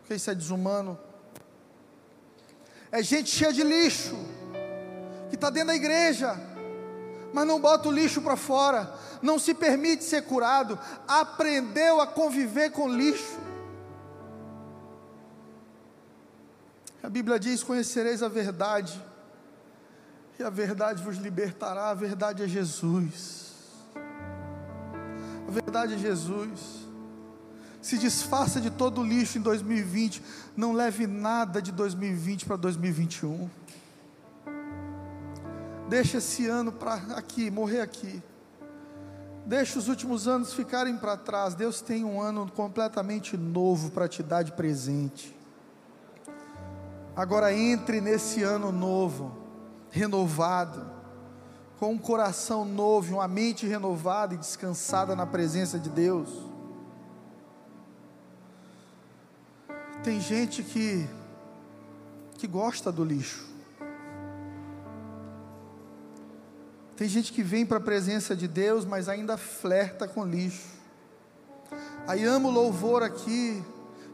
Porque 0.00 0.14
isso 0.14 0.30
é 0.30 0.34
desumano. 0.34 0.98
É 2.92 3.02
gente 3.02 3.30
cheia 3.30 3.52
de 3.52 3.62
lixo, 3.62 4.16
que 5.28 5.36
está 5.36 5.48
dentro 5.48 5.68
da 5.68 5.76
igreja, 5.76 6.38
mas 7.32 7.46
não 7.46 7.60
bota 7.60 7.88
o 7.88 7.92
lixo 7.92 8.20
para 8.20 8.36
fora, 8.36 8.92
não 9.22 9.38
se 9.38 9.54
permite 9.54 10.02
ser 10.02 10.22
curado, 10.22 10.78
aprendeu 11.06 12.00
a 12.00 12.06
conviver 12.06 12.70
com 12.70 12.88
lixo. 12.88 13.38
A 17.02 17.08
Bíblia 17.08 17.38
diz: 17.38 17.62
Conhecereis 17.62 18.22
a 18.22 18.28
verdade, 18.28 19.00
e 20.38 20.42
a 20.42 20.50
verdade 20.50 21.02
vos 21.02 21.16
libertará. 21.16 21.90
A 21.90 21.94
verdade 21.94 22.42
é 22.42 22.48
Jesus. 22.48 23.52
A 25.46 25.50
verdade 25.50 25.94
é 25.94 25.98
Jesus. 25.98 26.89
Se 27.80 27.96
desfaça 27.96 28.60
de 28.60 28.70
todo 28.70 29.00
o 29.00 29.04
lixo 29.04 29.38
em 29.38 29.40
2020. 29.40 30.22
Não 30.56 30.72
leve 30.72 31.06
nada 31.06 31.62
de 31.62 31.72
2020 31.72 32.46
para 32.46 32.56
2021. 32.56 33.48
Deixa 35.88 36.18
esse 36.18 36.46
ano 36.46 36.70
para 36.70 36.94
aqui, 37.16 37.50
morrer 37.50 37.80
aqui. 37.80 38.22
Deixa 39.46 39.78
os 39.78 39.88
últimos 39.88 40.28
anos 40.28 40.52
ficarem 40.52 40.96
para 40.96 41.16
trás. 41.16 41.54
Deus 41.54 41.80
tem 41.80 42.04
um 42.04 42.20
ano 42.20 42.50
completamente 42.54 43.36
novo 43.36 43.90
para 43.90 44.06
te 44.06 44.22
dar 44.22 44.42
de 44.42 44.52
presente. 44.52 45.36
Agora 47.16 47.52
entre 47.52 48.00
nesse 48.00 48.42
ano 48.42 48.70
novo, 48.70 49.36
renovado, 49.90 50.88
com 51.78 51.92
um 51.92 51.98
coração 51.98 52.64
novo, 52.64 53.16
uma 53.16 53.26
mente 53.26 53.66
renovada 53.66 54.34
e 54.34 54.38
descansada 54.38 55.16
na 55.16 55.26
presença 55.26 55.78
de 55.78 55.88
Deus. 55.88 56.49
Tem 60.02 60.20
gente 60.20 60.62
que 60.62 61.08
que 62.38 62.46
gosta 62.46 62.90
do 62.90 63.04
lixo. 63.04 63.46
Tem 66.96 67.06
gente 67.06 67.34
que 67.34 67.42
vem 67.42 67.66
para 67.66 67.76
a 67.76 67.80
presença 67.80 68.34
de 68.34 68.48
Deus, 68.48 68.86
mas 68.86 69.10
ainda 69.10 69.36
flerta 69.36 70.08
com 70.08 70.24
lixo. 70.24 70.68
Aí 72.06 72.24
ama 72.24 72.48
o 72.48 72.50
louvor 72.50 73.02
aqui, 73.02 73.62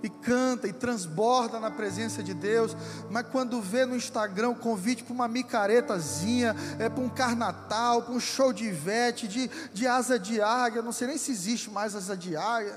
e 0.02 0.08
canta 0.08 0.68
e 0.68 0.72
transborda 0.72 1.58
na 1.58 1.70
presença 1.70 2.22
de 2.22 2.34
Deus, 2.34 2.76
mas 3.10 3.26
quando 3.28 3.60
vê 3.60 3.84
no 3.84 3.96
Instagram 3.96 4.50
o 4.50 4.56
convite 4.56 5.02
para 5.02 5.14
uma 5.14 5.28
micaretazinha, 5.28 6.54
é 6.78 6.88
para 6.88 7.02
um 7.02 7.08
carnatal, 7.08 8.02
para 8.02 8.12
um 8.12 8.20
show 8.20 8.52
de 8.52 8.64
Ivete, 8.64 9.26
de, 9.26 9.50
de 9.72 9.86
asa 9.86 10.18
de 10.18 10.40
águia, 10.40 10.82
não 10.82 10.92
sei 10.92 11.08
nem 11.08 11.18
se 11.18 11.32
existe 11.32 11.70
mais 11.70 11.94
asa 11.94 12.16
de 12.16 12.36
águia, 12.36 12.76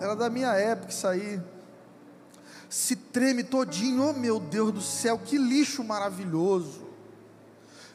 era 0.00 0.14
da 0.14 0.28
minha 0.28 0.52
época 0.52 0.90
isso 0.90 1.06
aí, 1.06 1.40
se 2.68 2.96
treme 2.96 3.42
todinho, 3.42 4.10
oh 4.10 4.12
meu 4.12 4.40
Deus 4.40 4.72
do 4.72 4.80
céu, 4.80 5.20
que 5.24 5.38
lixo 5.38 5.84
maravilhoso, 5.84 6.86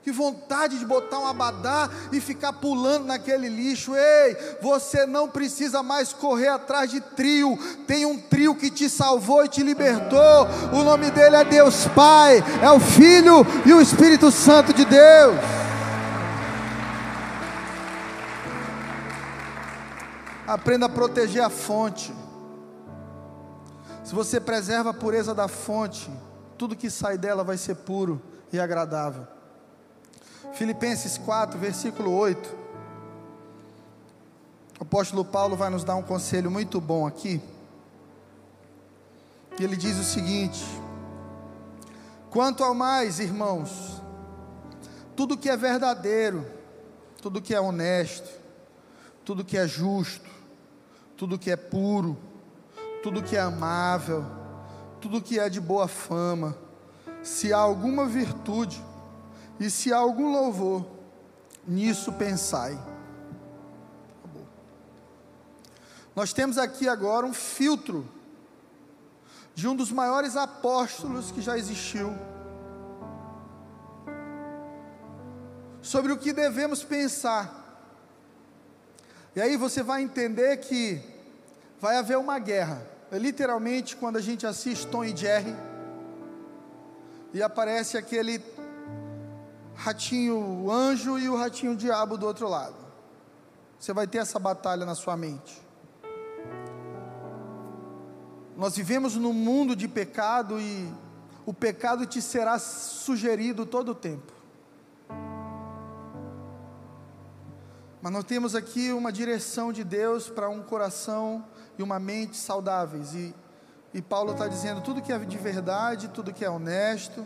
que 0.03 0.11
vontade 0.11 0.79
de 0.79 0.85
botar 0.85 1.19
um 1.19 1.27
abadá 1.27 1.89
e 2.11 2.19
ficar 2.19 2.53
pulando 2.53 3.05
naquele 3.05 3.47
lixo. 3.47 3.95
Ei, 3.95 4.35
você 4.59 5.05
não 5.05 5.29
precisa 5.29 5.83
mais 5.83 6.11
correr 6.11 6.47
atrás 6.47 6.89
de 6.89 6.99
trio. 6.99 7.55
Tem 7.85 8.03
um 8.05 8.17
trio 8.17 8.55
que 8.55 8.71
te 8.71 8.89
salvou 8.89 9.45
e 9.45 9.49
te 9.49 9.61
libertou. 9.61 10.47
O 10.73 10.83
nome 10.83 11.11
dele 11.11 11.35
é 11.35 11.43
Deus 11.43 11.85
Pai, 11.89 12.43
é 12.63 12.71
o 12.71 12.79
Filho 12.79 13.45
e 13.63 13.73
o 13.73 13.79
Espírito 13.81 14.31
Santo 14.31 14.73
de 14.73 14.85
Deus. 14.85 15.35
Aprenda 20.47 20.87
a 20.87 20.89
proteger 20.89 21.43
a 21.43 21.49
fonte. 21.49 22.11
Se 24.11 24.15
você 24.15 24.41
preserva 24.41 24.89
a 24.89 24.93
pureza 24.93 25.33
da 25.33 25.47
fonte, 25.47 26.11
tudo 26.57 26.75
que 26.75 26.89
sai 26.89 27.17
dela 27.17 27.45
vai 27.45 27.57
ser 27.57 27.75
puro 27.75 28.21
e 28.51 28.59
agradável. 28.59 29.25
Filipenses 30.51 31.17
4, 31.17 31.57
versículo 31.57 32.11
8. 32.11 32.53
O 34.77 34.83
apóstolo 34.83 35.23
Paulo 35.23 35.55
vai 35.55 35.69
nos 35.69 35.85
dar 35.85 35.95
um 35.95 36.03
conselho 36.03 36.51
muito 36.51 36.81
bom 36.81 37.07
aqui. 37.07 37.41
E 39.57 39.63
ele 39.63 39.77
diz 39.77 39.97
o 39.97 40.03
seguinte: 40.03 40.61
Quanto 42.29 42.65
ao 42.65 42.75
mais, 42.75 43.17
irmãos, 43.17 44.01
tudo 45.15 45.37
que 45.37 45.47
é 45.47 45.55
verdadeiro, 45.55 46.45
tudo 47.21 47.41
que 47.41 47.55
é 47.55 47.61
honesto, 47.61 48.29
tudo 49.23 49.45
que 49.45 49.57
é 49.57 49.65
justo, 49.65 50.29
tudo 51.15 51.39
que 51.39 51.49
é 51.49 51.55
puro, 51.55 52.17
tudo 53.01 53.23
que 53.23 53.35
é 53.35 53.39
amável, 53.39 54.25
tudo 54.99 55.21
que 55.21 55.39
é 55.39 55.49
de 55.49 55.59
boa 55.59 55.87
fama, 55.87 56.55
se 57.23 57.51
há 57.51 57.57
alguma 57.57 58.05
virtude, 58.05 58.83
e 59.59 59.69
se 59.69 59.93
há 59.93 59.97
algum 59.97 60.31
louvor, 60.31 60.85
nisso 61.67 62.13
pensai. 62.13 62.79
Nós 66.15 66.33
temos 66.33 66.57
aqui 66.57 66.89
agora 66.89 67.25
um 67.25 67.33
filtro 67.33 68.07
de 69.53 69.67
um 69.67 69.75
dos 69.75 69.91
maiores 69.91 70.35
apóstolos 70.35 71.31
que 71.31 71.41
já 71.41 71.57
existiu. 71.57 72.13
Sobre 75.81 76.11
o 76.11 76.17
que 76.17 76.33
devemos 76.33 76.83
pensar. 76.83 77.59
E 79.35 79.41
aí 79.41 79.55
você 79.55 79.81
vai 79.81 80.01
entender 80.01 80.57
que 80.57 81.01
vai 81.79 81.97
haver 81.97 82.17
uma 82.17 82.37
guerra. 82.37 82.90
É 83.11 83.17
literalmente 83.17 83.97
quando 83.97 84.15
a 84.15 84.21
gente 84.21 84.47
assiste 84.47 84.87
Tom 84.87 85.03
e 85.03 85.15
Jerry 85.15 85.53
e 87.33 87.43
aparece 87.43 87.97
aquele 87.97 88.41
ratinho 89.75 90.71
anjo 90.71 91.19
e 91.19 91.27
o 91.27 91.35
ratinho 91.35 91.75
diabo 91.75 92.17
do 92.17 92.25
outro 92.25 92.47
lado. 92.47 92.75
Você 93.77 93.91
vai 93.91 94.07
ter 94.07 94.19
essa 94.19 94.39
batalha 94.39 94.85
na 94.85 94.95
sua 94.95 95.17
mente. 95.17 95.61
Nós 98.55 98.77
vivemos 98.77 99.17
num 99.17 99.33
mundo 99.33 99.75
de 99.75 99.89
pecado 99.89 100.57
e 100.57 100.89
o 101.45 101.53
pecado 101.53 102.05
te 102.05 102.21
será 102.21 102.57
sugerido 102.59 103.65
todo 103.65 103.89
o 103.89 103.95
tempo. 103.95 104.31
Mas 108.01 108.13
nós 108.13 108.23
temos 108.23 108.55
aqui 108.55 108.93
uma 108.93 109.11
direção 109.11 109.73
de 109.73 109.83
Deus 109.83 110.29
para 110.29 110.49
um 110.49 110.63
coração 110.63 111.43
e 111.81 111.83
uma 111.83 111.99
mente 111.99 112.37
saudáveis. 112.37 113.13
E, 113.13 113.35
e 113.93 114.01
Paulo 114.01 114.31
está 114.31 114.47
dizendo: 114.47 114.81
tudo 114.81 115.01
que 115.01 115.11
é 115.11 115.17
de 115.19 115.37
verdade, 115.37 116.07
tudo 116.07 116.33
que 116.33 116.45
é 116.45 116.49
honesto, 116.49 117.25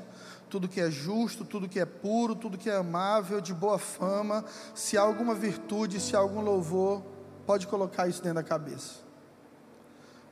tudo 0.49 0.67
que 0.67 0.79
é 0.79 0.89
justo, 0.89 1.45
tudo 1.45 1.69
que 1.69 1.79
é 1.79 1.85
puro, 1.85 2.35
tudo 2.35 2.57
que 2.57 2.69
é 2.69 2.77
amável, 2.77 3.39
de 3.39 3.53
boa 3.53 3.77
fama, 3.77 4.43
se 4.73 4.97
há 4.97 5.01
alguma 5.01 5.35
virtude, 5.35 5.99
se 5.99 6.15
há 6.15 6.19
algum 6.19 6.41
louvor, 6.41 7.03
pode 7.45 7.67
colocar 7.67 8.07
isso 8.07 8.21
dentro 8.23 8.35
da 8.35 8.43
cabeça. 8.43 9.05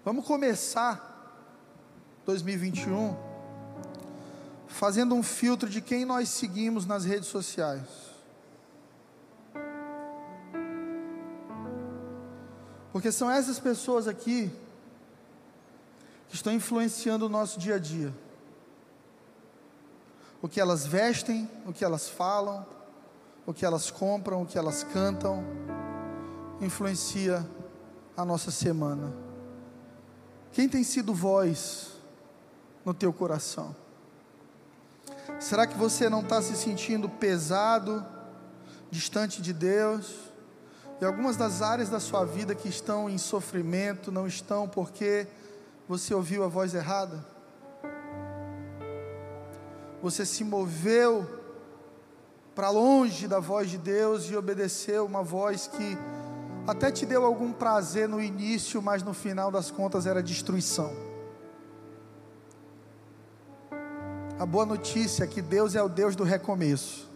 Vamos 0.03 0.25
começar 0.25 1.11
2021 2.25 3.15
fazendo 4.67 5.13
um 5.13 5.21
filtro 5.21 5.69
de 5.69 5.81
quem 5.81 6.03
nós 6.03 6.29
seguimos 6.29 6.85
nas 6.85 7.05
redes 7.05 7.27
sociais. 7.27 8.12
Porque 12.93 13.11
são 13.11 13.29
essas 13.29 13.59
pessoas 13.59 14.07
aqui 14.07 14.49
que 16.29 16.35
estão 16.35 16.53
influenciando 16.53 17.25
o 17.25 17.29
nosso 17.29 17.59
dia 17.59 17.75
a 17.75 17.79
dia 17.79 18.13
o 20.43 20.49
que 20.49 20.59
elas 20.59 20.85
vestem, 20.85 21.49
o 21.65 21.71
que 21.71 21.85
elas 21.85 22.09
falam, 22.09 22.65
o 23.45 23.53
que 23.53 23.65
elas 23.65 23.89
compram, 23.89 24.41
o 24.41 24.45
que 24.45 24.57
elas 24.57 24.83
cantam, 24.83 25.41
influencia 26.59 27.47
a 28.17 28.25
nossa 28.25 28.51
semana. 28.51 29.13
Quem 30.51 30.67
tem 30.67 30.83
sido 30.83 31.13
voz 31.13 31.93
no 32.83 32.93
teu 32.93 33.13
coração? 33.13 33.73
Será 35.39 35.65
que 35.65 35.77
você 35.77 36.09
não 36.09 36.19
está 36.19 36.41
se 36.41 36.57
sentindo 36.57 37.07
pesado, 37.07 38.05
distante 38.91 39.41
de 39.41 39.53
Deus? 39.53 40.32
E 41.03 41.05
algumas 41.05 41.35
das 41.35 41.61
áreas 41.61 41.89
da 41.89 41.99
sua 41.99 42.23
vida 42.23 42.55
que 42.55 42.69
estão 42.69 43.09
em 43.09 43.17
sofrimento 43.17 44.09
não 44.09 44.25
estão 44.25 44.69
porque 44.69 45.27
você 45.85 46.13
ouviu 46.13 46.45
a 46.45 46.47
voz 46.47 46.73
errada? 46.73 47.33
você 50.01 50.25
se 50.25 50.45
moveu 50.45 51.25
para 52.55 52.69
longe 52.69 53.27
da 53.27 53.39
voz 53.39 53.69
de 53.69 53.77
Deus 53.77 54.29
e 54.29 54.35
obedeceu 54.35 55.05
uma 55.05 55.21
voz 55.23 55.67
que 55.67 55.97
até 56.65 56.89
te 56.89 57.05
deu 57.05 57.25
algum 57.25 57.51
prazer 57.51 58.07
no 58.07 58.21
início, 58.21 58.81
mas 58.81 59.03
no 59.03 59.13
final 59.13 59.51
das 59.51 59.69
contas 59.69 60.05
era 60.05 60.23
destruição. 60.23 60.93
A 64.39 64.45
boa 64.45 64.65
notícia 64.65 65.25
é 65.25 65.27
que 65.27 65.41
Deus 65.41 65.75
é 65.75 65.83
o 65.83 65.89
Deus 65.89 66.15
do 66.15 66.23
recomeço. 66.23 67.12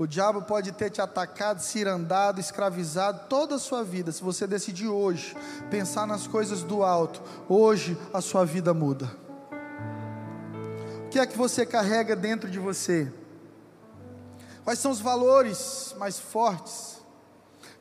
O 0.00 0.06
diabo 0.06 0.40
pode 0.42 0.72
ter 0.72 0.88
te 0.88 1.00
atacado, 1.00 1.60
cirandado, 1.60 2.40
escravizado 2.40 3.28
toda 3.28 3.54
a 3.54 3.58
sua 3.58 3.84
vida. 3.84 4.10
Se 4.10 4.24
você 4.24 4.46
decidir 4.46 4.88
hoje 4.88 5.36
pensar 5.70 6.06
nas 6.06 6.26
coisas 6.26 6.62
do 6.62 6.82
alto, 6.82 7.22
hoje 7.48 7.96
a 8.12 8.20
sua 8.20 8.44
vida 8.44 8.72
muda 8.72 9.20
que 11.10 11.18
é 11.18 11.26
que 11.26 11.36
você 11.36 11.66
carrega 11.66 12.14
dentro 12.14 12.48
de 12.48 12.60
você? 12.60 13.12
Quais 14.62 14.78
são 14.78 14.92
os 14.92 15.00
valores 15.00 15.92
mais 15.98 16.20
fortes 16.20 17.00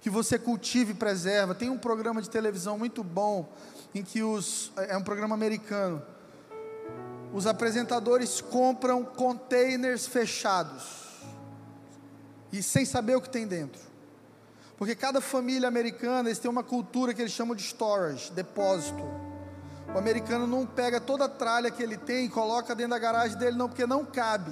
que 0.02 0.10
você 0.10 0.40
cultiva 0.40 0.92
e 0.92 0.96
preserva? 0.96 1.54
Tem 1.54 1.70
um 1.70 1.78
programa 1.78 2.22
de 2.22 2.30
televisão 2.30 2.78
muito 2.80 3.04
bom 3.04 3.48
em 3.94 4.04
que 4.04 4.24
os 4.24 4.72
é 4.78 4.98
um 4.98 5.04
programa 5.04 5.36
americano. 5.36 6.02
Os 7.32 7.46
apresentadores 7.46 8.42
compram 8.42 9.06
containers 9.06 10.08
fechados 10.08 11.09
e 12.52 12.64
sem 12.64 12.86
saber 12.86 13.16
o 13.16 13.22
que 13.22 13.30
tem 13.30 13.48
dentro. 13.48 13.82
Porque 14.78 14.96
cada 14.96 15.20
família 15.20 15.68
americana, 15.68 16.30
eles 16.30 16.40
têm 16.40 16.50
uma 16.50 16.64
cultura 16.64 17.14
que 17.14 17.22
eles 17.22 17.34
chamam 17.34 17.56
de 17.56 17.64
storage, 17.64 18.32
depósito. 18.32 19.04
O 19.94 19.98
americano 19.98 20.48
não 20.48 20.66
pega 20.66 21.02
toda 21.02 21.26
a 21.26 21.30
tralha 21.30 21.70
que 21.70 21.84
ele 21.84 21.98
tem 21.98 22.26
e 22.26 22.30
coloca 22.30 22.74
dentro 22.74 22.92
da 22.92 23.00
garagem 23.00 23.38
dele, 23.38 23.58
não, 23.58 23.68
porque 23.68 23.86
não 23.86 24.06
cabe. 24.06 24.52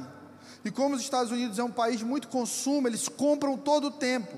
E 0.65 0.71
como 0.71 0.95
os 0.95 1.01
Estados 1.01 1.31
Unidos 1.31 1.57
é 1.59 1.63
um 1.63 1.71
país 1.71 1.99
de 1.99 2.05
muito 2.05 2.27
consumo, 2.27 2.87
eles 2.87 3.07
compram 3.07 3.55
todo 3.57 3.87
o 3.87 3.91
tempo. 3.91 4.37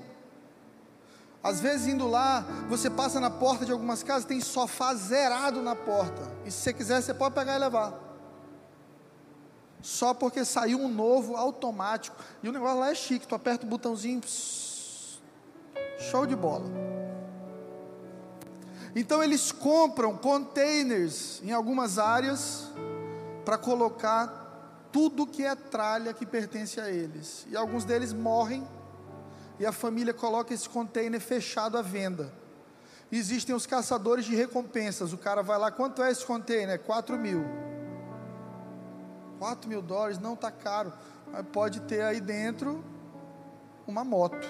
Às 1.42 1.60
vezes 1.60 1.86
indo 1.86 2.06
lá, 2.06 2.44
você 2.68 2.90
passa 2.90 3.18
na 3.18 3.30
porta 3.30 3.64
de 3.64 3.72
algumas 3.72 4.02
casas, 4.02 4.26
tem 4.26 4.40
sofá 4.40 4.94
zerado 4.94 5.62
na 5.62 5.74
porta. 5.74 6.30
E 6.44 6.50
se 6.50 6.58
você 6.58 6.72
quiser, 6.72 7.00
você 7.00 7.14
pode 7.14 7.34
pegar 7.34 7.56
e 7.56 7.58
levar. 7.58 8.09
Só 9.82 10.12
porque 10.12 10.44
saiu 10.44 10.78
um 10.78 10.88
novo 10.88 11.36
automático. 11.36 12.16
E 12.42 12.48
o 12.48 12.52
negócio 12.52 12.78
lá 12.78 12.90
é 12.90 12.94
chique, 12.94 13.26
tu 13.26 13.34
aperta 13.34 13.64
o 13.64 13.68
botãozinho, 13.68 14.20
pss, 14.20 15.20
show 16.10 16.26
de 16.26 16.36
bola. 16.36 16.66
Então 18.94 19.22
eles 19.22 19.52
compram 19.52 20.16
containers 20.16 21.40
em 21.42 21.52
algumas 21.52 21.98
áreas 21.98 22.70
para 23.44 23.56
colocar 23.56 24.88
tudo 24.92 25.26
que 25.26 25.44
é 25.44 25.54
tralha 25.54 26.12
que 26.12 26.26
pertence 26.26 26.80
a 26.80 26.90
eles. 26.90 27.46
E 27.48 27.56
alguns 27.56 27.84
deles 27.84 28.12
morrem 28.12 28.66
e 29.58 29.66
a 29.66 29.72
família 29.72 30.12
coloca 30.12 30.52
esse 30.52 30.68
container 30.68 31.20
fechado 31.20 31.78
à 31.78 31.82
venda. 31.82 32.32
Existem 33.12 33.54
os 33.54 33.66
caçadores 33.66 34.24
de 34.24 34.34
recompensas. 34.34 35.12
O 35.12 35.18
cara 35.18 35.42
vai 35.42 35.58
lá, 35.58 35.70
quanto 35.70 36.02
é 36.02 36.10
esse 36.10 36.24
container? 36.24 36.78
4 36.78 37.18
mil. 37.18 37.44
4 39.40 39.66
mil 39.66 39.80
dólares 39.80 40.18
não 40.18 40.34
está 40.34 40.50
caro, 40.50 40.92
mas 41.32 41.46
pode 41.50 41.80
ter 41.80 42.02
aí 42.02 42.20
dentro 42.20 42.84
uma 43.86 44.04
moto. 44.04 44.46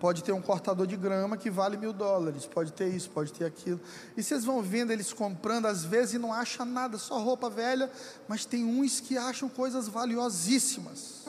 Pode 0.00 0.24
ter 0.24 0.32
um 0.32 0.42
cortador 0.42 0.88
de 0.88 0.96
grama 0.96 1.36
que 1.36 1.48
vale 1.48 1.76
mil 1.76 1.92
dólares, 1.92 2.44
pode 2.44 2.72
ter 2.72 2.88
isso, 2.88 3.08
pode 3.10 3.32
ter 3.32 3.44
aquilo. 3.44 3.80
E 4.16 4.24
vocês 4.24 4.44
vão 4.44 4.60
vendo 4.60 4.90
eles 4.90 5.12
comprando, 5.12 5.66
às 5.66 5.84
vezes 5.84 6.14
e 6.14 6.18
não 6.18 6.32
acham 6.32 6.66
nada, 6.66 6.98
só 6.98 7.16
roupa 7.20 7.48
velha, 7.48 7.88
mas 8.26 8.44
tem 8.44 8.64
uns 8.64 8.98
que 8.98 9.16
acham 9.16 9.48
coisas 9.48 9.86
valiosíssimas. 9.86 11.26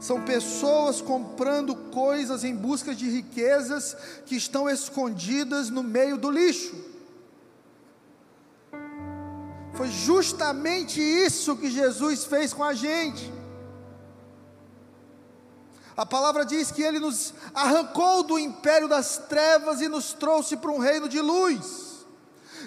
São 0.00 0.20
pessoas 0.24 1.00
comprando 1.00 1.76
coisas 1.92 2.42
em 2.42 2.56
busca 2.56 2.92
de 2.92 3.08
riquezas 3.08 3.96
que 4.26 4.34
estão 4.34 4.68
escondidas 4.68 5.70
no 5.70 5.84
meio 5.84 6.18
do 6.18 6.28
lixo. 6.28 6.93
Foi 9.74 9.88
justamente 9.88 11.00
isso 11.00 11.56
que 11.56 11.70
Jesus 11.70 12.24
fez 12.24 12.52
com 12.52 12.62
a 12.62 12.74
gente. 12.74 13.32
A 15.96 16.06
palavra 16.06 16.44
diz 16.44 16.70
que 16.70 16.82
ele 16.82 16.98
nos 16.98 17.34
arrancou 17.52 18.22
do 18.22 18.38
império 18.38 18.88
das 18.88 19.18
trevas 19.28 19.80
e 19.80 19.88
nos 19.88 20.12
trouxe 20.12 20.56
para 20.56 20.70
um 20.70 20.78
reino 20.78 21.08
de 21.08 21.20
luz. 21.20 22.04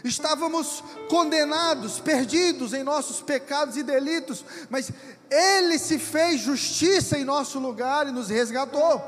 Estávamos 0.03 0.83
condenados, 1.09 1.99
perdidos 1.99 2.73
em 2.73 2.83
nossos 2.83 3.21
pecados 3.21 3.77
e 3.77 3.83
delitos, 3.83 4.45
mas 4.69 4.91
ele 5.29 5.79
se 5.79 5.97
fez 5.97 6.41
justiça 6.41 7.17
em 7.17 7.25
nosso 7.25 7.57
lugar 7.59 8.07
e 8.07 8.11
nos 8.11 8.29
resgatou. 8.29 9.01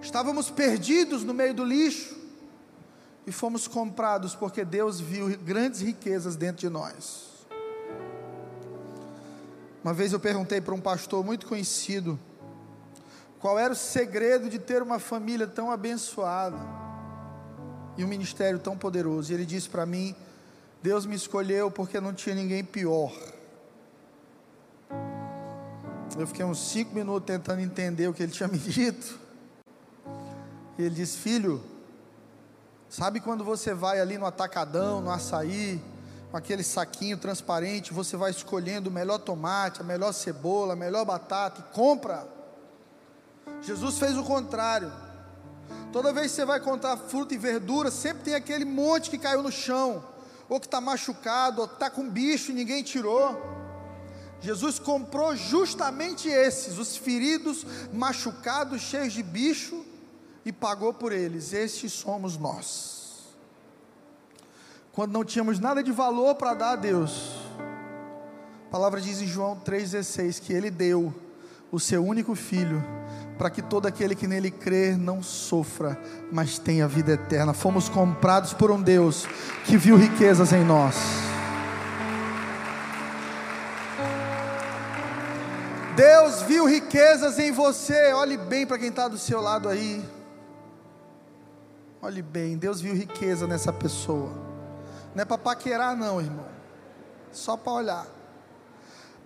Estávamos 0.00 0.50
perdidos 0.50 1.22
no 1.24 1.34
meio 1.34 1.52
do 1.52 1.64
lixo 1.64 2.19
e 3.26 3.32
fomos 3.32 3.68
comprados 3.68 4.34
porque 4.34 4.64
Deus 4.64 5.00
viu 5.00 5.36
grandes 5.38 5.80
riquezas 5.80 6.36
dentro 6.36 6.60
de 6.60 6.68
nós. 6.68 7.30
Uma 9.82 9.94
vez 9.94 10.12
eu 10.12 10.20
perguntei 10.20 10.60
para 10.60 10.74
um 10.74 10.80
pastor 10.80 11.24
muito 11.24 11.46
conhecido 11.46 12.18
qual 13.38 13.58
era 13.58 13.72
o 13.72 13.76
segredo 13.76 14.50
de 14.50 14.58
ter 14.58 14.82
uma 14.82 14.98
família 14.98 15.46
tão 15.46 15.70
abençoada 15.70 16.58
e 17.96 18.04
um 18.04 18.08
ministério 18.08 18.58
tão 18.58 18.76
poderoso. 18.76 19.32
E 19.32 19.34
ele 19.34 19.46
disse 19.46 19.68
para 19.68 19.86
mim: 19.86 20.14
Deus 20.82 21.06
me 21.06 21.16
escolheu 21.16 21.70
porque 21.70 22.00
não 22.00 22.12
tinha 22.12 22.34
ninguém 22.34 22.62
pior. 22.62 23.12
Eu 26.18 26.26
fiquei 26.26 26.44
uns 26.44 26.58
cinco 26.70 26.94
minutos 26.94 27.26
tentando 27.26 27.62
entender 27.62 28.08
o 28.08 28.12
que 28.12 28.22
ele 28.22 28.32
tinha 28.32 28.48
me 28.48 28.58
dito. 28.60 29.18
E 30.78 30.82
ele 30.82 30.94
disse: 30.94 31.16
Filho, 31.16 31.62
sabe 32.90 33.20
quando 33.20 33.44
você 33.44 33.72
vai 33.72 34.00
ali 34.00 34.18
no 34.18 34.26
atacadão, 34.26 35.00
no 35.00 35.10
açaí, 35.10 35.80
com 36.30 36.36
aquele 36.36 36.62
saquinho 36.62 37.16
transparente, 37.16 37.94
você 37.94 38.16
vai 38.16 38.32
escolhendo 38.32 38.90
o 38.90 38.92
melhor 38.92 39.18
tomate, 39.18 39.80
a 39.80 39.84
melhor 39.84 40.12
cebola, 40.12 40.72
a 40.72 40.76
melhor 40.76 41.04
batata 41.04 41.60
e 41.60 41.74
compra. 41.74 42.26
Jesus 43.62 43.98
fez 43.98 44.16
o 44.16 44.24
contrário. 44.24 44.92
Toda 45.92 46.12
vez 46.12 46.32
que 46.32 46.36
você 46.36 46.44
vai 46.44 46.60
comprar 46.60 46.96
fruta 46.96 47.32
e 47.32 47.38
verdura, 47.38 47.90
sempre 47.90 48.24
tem 48.24 48.34
aquele 48.34 48.64
monte 48.64 49.08
que 49.08 49.18
caiu 49.18 49.42
no 49.42 49.52
chão, 49.52 50.04
ou 50.48 50.60
que 50.60 50.66
está 50.66 50.80
machucado, 50.80 51.62
ou 51.62 51.66
está 51.66 51.88
com 51.88 52.08
bicho 52.08 52.50
e 52.50 52.54
ninguém 52.54 52.82
tirou. 52.82 53.40
Jesus 54.40 54.78
comprou 54.78 55.36
justamente 55.36 56.28
esses, 56.28 56.78
os 56.78 56.96
feridos, 56.96 57.64
machucados, 57.92 58.82
cheios 58.82 59.12
de 59.12 59.22
bicho, 59.22 59.84
e 60.44 60.52
pagou 60.52 60.92
por 60.92 61.12
eles. 61.12 61.52
Estes 61.52 61.92
somos 61.92 62.36
nós. 62.36 63.00
Quando 64.92 65.12
não 65.12 65.24
tínhamos 65.24 65.58
nada 65.58 65.82
de 65.82 65.92
valor 65.92 66.34
para 66.34 66.54
dar 66.54 66.72
a 66.72 66.76
Deus, 66.76 67.36
a 68.66 68.70
palavra 68.70 69.00
diz 69.00 69.20
em 69.22 69.26
João 69.26 69.60
3,16 69.64 70.40
que 70.40 70.52
Ele 70.52 70.70
deu 70.70 71.14
o 71.72 71.78
seu 71.78 72.04
único 72.04 72.34
filho, 72.34 72.84
para 73.38 73.48
que 73.48 73.62
todo 73.62 73.86
aquele 73.86 74.14
que 74.14 74.26
nele 74.26 74.50
crer 74.50 74.98
não 74.98 75.22
sofra, 75.22 75.98
mas 76.32 76.58
tenha 76.58 76.86
vida 76.88 77.12
eterna. 77.12 77.54
Fomos 77.54 77.88
comprados 77.88 78.52
por 78.52 78.70
um 78.70 78.82
Deus 78.82 79.26
que 79.64 79.76
viu 79.76 79.96
riquezas 79.96 80.52
em 80.52 80.64
nós. 80.64 80.96
Deus 85.96 86.42
viu 86.42 86.66
riquezas 86.66 87.38
em 87.38 87.52
você. 87.52 88.12
Olhe 88.12 88.36
bem 88.36 88.66
para 88.66 88.78
quem 88.78 88.88
está 88.88 89.06
do 89.06 89.18
seu 89.18 89.40
lado 89.40 89.68
aí. 89.68 90.04
Olhe 92.02 92.22
bem, 92.22 92.56
Deus 92.56 92.80
viu 92.80 92.94
riqueza 92.94 93.46
nessa 93.46 93.72
pessoa. 93.72 94.30
Não 95.14 95.22
é 95.22 95.24
para 95.24 95.36
paquerar, 95.36 95.94
não, 95.94 96.18
irmão. 96.18 96.46
Só 97.30 97.58
para 97.58 97.72
olhar. 97.72 98.06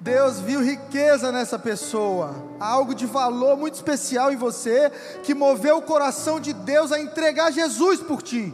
Deus 0.00 0.40
viu 0.40 0.60
riqueza 0.60 1.30
nessa 1.30 1.56
pessoa, 1.56 2.34
algo 2.58 2.92
de 2.94 3.06
valor 3.06 3.56
muito 3.56 3.74
especial 3.74 4.32
em 4.32 4.36
você, 4.36 4.90
que 5.22 5.32
moveu 5.32 5.78
o 5.78 5.82
coração 5.82 6.40
de 6.40 6.52
Deus 6.52 6.90
a 6.90 7.00
entregar 7.00 7.52
Jesus 7.52 8.00
por 8.00 8.20
ti. 8.20 8.52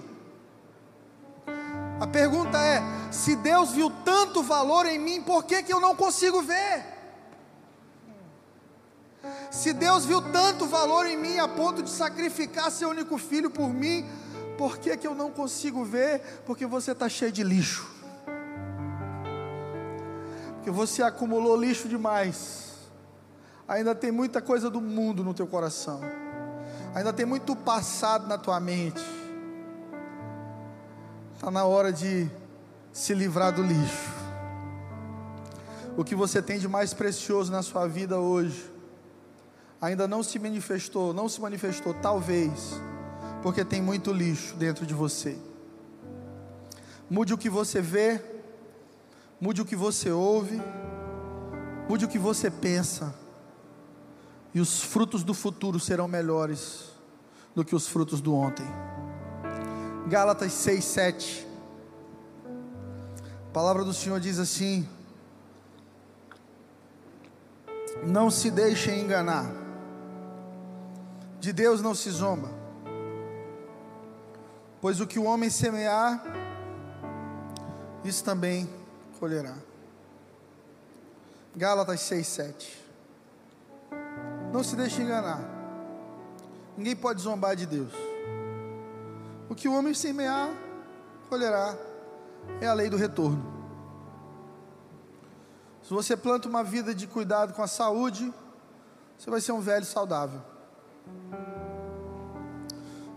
A 1.99 2.07
pergunta 2.07 2.59
é: 2.59 2.83
se 3.11 3.35
Deus 3.37 3.73
viu 3.73 3.91
tanto 4.05 4.43
valor 4.43 4.85
em 4.85 4.99
mim, 4.99 5.23
por 5.23 5.45
que, 5.45 5.63
que 5.63 5.73
eu 5.73 5.81
não 5.81 5.97
consigo 5.97 6.43
ver? 6.43 7.00
Se 9.51 9.73
Deus 9.73 10.05
viu 10.05 10.23
tanto 10.23 10.67
valor 10.67 11.07
em 11.07 11.17
mim 11.17 11.39
a 11.39 11.49
ponto 11.49 11.83
de 11.83 11.91
sacrificar 11.91 12.71
seu 12.71 12.89
único 12.89 13.19
filho 13.19 13.51
por 13.51 13.69
mim, 13.69 14.07
por 14.57 14.79
que, 14.79 14.97
que 14.97 15.07
eu 15.07 15.15
não 15.15 15.31
consigo 15.31 15.85
ver? 15.85 16.43
Porque 16.47 16.67
você 16.67 16.93
está 16.93 17.09
cheio 17.09 17.33
de 17.33 17.43
lixo. 17.43 17.89
Porque 20.55 20.71
você 20.71 21.03
acumulou 21.03 21.57
lixo 21.57 21.89
demais. 21.89 22.71
Ainda 23.67 23.95
tem 23.95 24.11
muita 24.11 24.41
coisa 24.41 24.71
do 24.71 24.81
mundo 24.81 25.25
no 25.25 25.35
teu 25.35 25.47
coração. 25.47 26.01
Ainda 26.95 27.13
tem 27.13 27.25
muito 27.27 27.55
passado 27.55 28.27
na 28.27 28.37
tua 28.37 28.59
mente. 28.61 29.03
Está 31.35 31.51
na 31.51 31.65
hora 31.65 31.93
de 31.93 32.29
se 32.93 33.15
livrar 33.15 33.53
do 33.53 33.63
lixo. 33.63 34.11
O 35.97 36.05
que 36.05 36.15
você 36.15 36.43
tem 36.43 36.59
de 36.59 36.69
mais 36.69 36.95
precioso 36.95 37.51
na 37.51 37.63
sua 37.63 37.87
vida 37.87 38.19
hoje 38.19 38.80
ainda 39.81 40.07
não 40.07 40.23
se 40.23 40.39
manifestou, 40.39 41.15
não 41.15 41.29
se 41.29 41.41
manifestou, 41.41 41.95
talvez, 41.95 42.75
porque 43.43 43.65
tem 43.65 43.81
muito 43.81 44.13
lixo 44.13 44.55
dentro 44.57 44.85
de 44.85 44.93
você. 44.93 45.39
Mude 47.09 47.33
o 47.33 47.39
que 47.39 47.49
você 47.49 47.81
vê, 47.81 48.23
mude 49.41 49.63
o 49.63 49.65
que 49.65 49.75
você 49.75 50.11
ouve, 50.11 50.61
mude 51.89 52.05
o 52.05 52.09
que 52.09 52.19
você 52.19 52.51
pensa, 52.51 53.15
e 54.53 54.61
os 54.61 54.83
frutos 54.83 55.25
do 55.25 55.33
futuro 55.33 55.81
serão 55.81 56.07
melhores 56.07 56.91
do 57.55 57.65
que 57.65 57.75
os 57.75 57.89
frutos 57.89 58.21
do 58.21 58.35
ontem. 58.35 58.67
Gálatas 60.09 60.53
6, 60.53 60.85
7. 60.85 61.47
A 63.49 63.53
palavra 63.53 63.85
do 63.85 63.93
Senhor 63.93 64.19
diz 64.21 64.39
assim: 64.39 64.89
Não 68.05 68.31
se 68.31 68.51
deixem 68.51 69.01
enganar 69.01 69.60
de 71.41 71.53
Deus 71.55 71.81
não 71.81 71.95
se 71.95 72.11
zomba, 72.11 72.51
pois 74.81 75.01
o 75.01 75.07
que 75.07 75.19
o 75.19 75.25
homem 75.25 75.49
semear, 75.49 76.23
isso 78.05 78.23
também 78.23 78.69
colherá. 79.19 79.55
Gálatas 81.57 82.01
6, 82.03 82.27
7. 82.27 82.85
Não 84.53 84.63
se 84.63 84.77
deixe 84.77 85.03
enganar. 85.03 85.41
Ninguém 86.77 86.95
pode 86.95 87.23
zombar 87.23 87.57
de 87.57 87.67
Deus. 87.67 87.93
O 89.49 89.55
que 89.55 89.69
o 89.69 89.75
homem 89.75 89.95
semear, 89.95 90.51
colherá. 91.29 91.77
É 92.61 92.67
a 92.67 92.73
lei 92.73 92.89
do 92.89 92.97
retorno. 92.97 93.61
Se 95.83 95.93
você 95.93 96.17
planta 96.17 96.49
uma 96.49 96.63
vida 96.63 96.95
de 96.95 97.07
cuidado 97.07 97.53
com 97.53 97.63
a 97.63 97.67
saúde, 97.67 98.33
você 99.19 99.31
vai 99.31 99.41
ser 99.41 99.53
um 99.53 99.61
velho 99.61 99.85
saudável. 99.85 100.50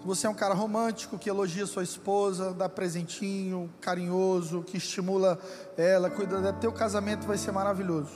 Se 0.03 0.07
você 0.07 0.27
é 0.27 0.29
um 0.29 0.33
cara 0.33 0.53
romântico 0.53 1.17
que 1.17 1.29
elogia 1.29 1.65
sua 1.65 1.81
esposa, 1.81 2.53
dá 2.53 2.67
presentinho, 2.67 3.73
carinhoso, 3.79 4.61
que 4.61 4.75
estimula 4.75 5.39
ela, 5.77 6.09
cuida 6.09 6.41
dela, 6.41 6.51
teu 6.51 6.73
casamento 6.73 7.25
vai 7.25 7.37
ser 7.37 7.53
maravilhoso. 7.53 8.11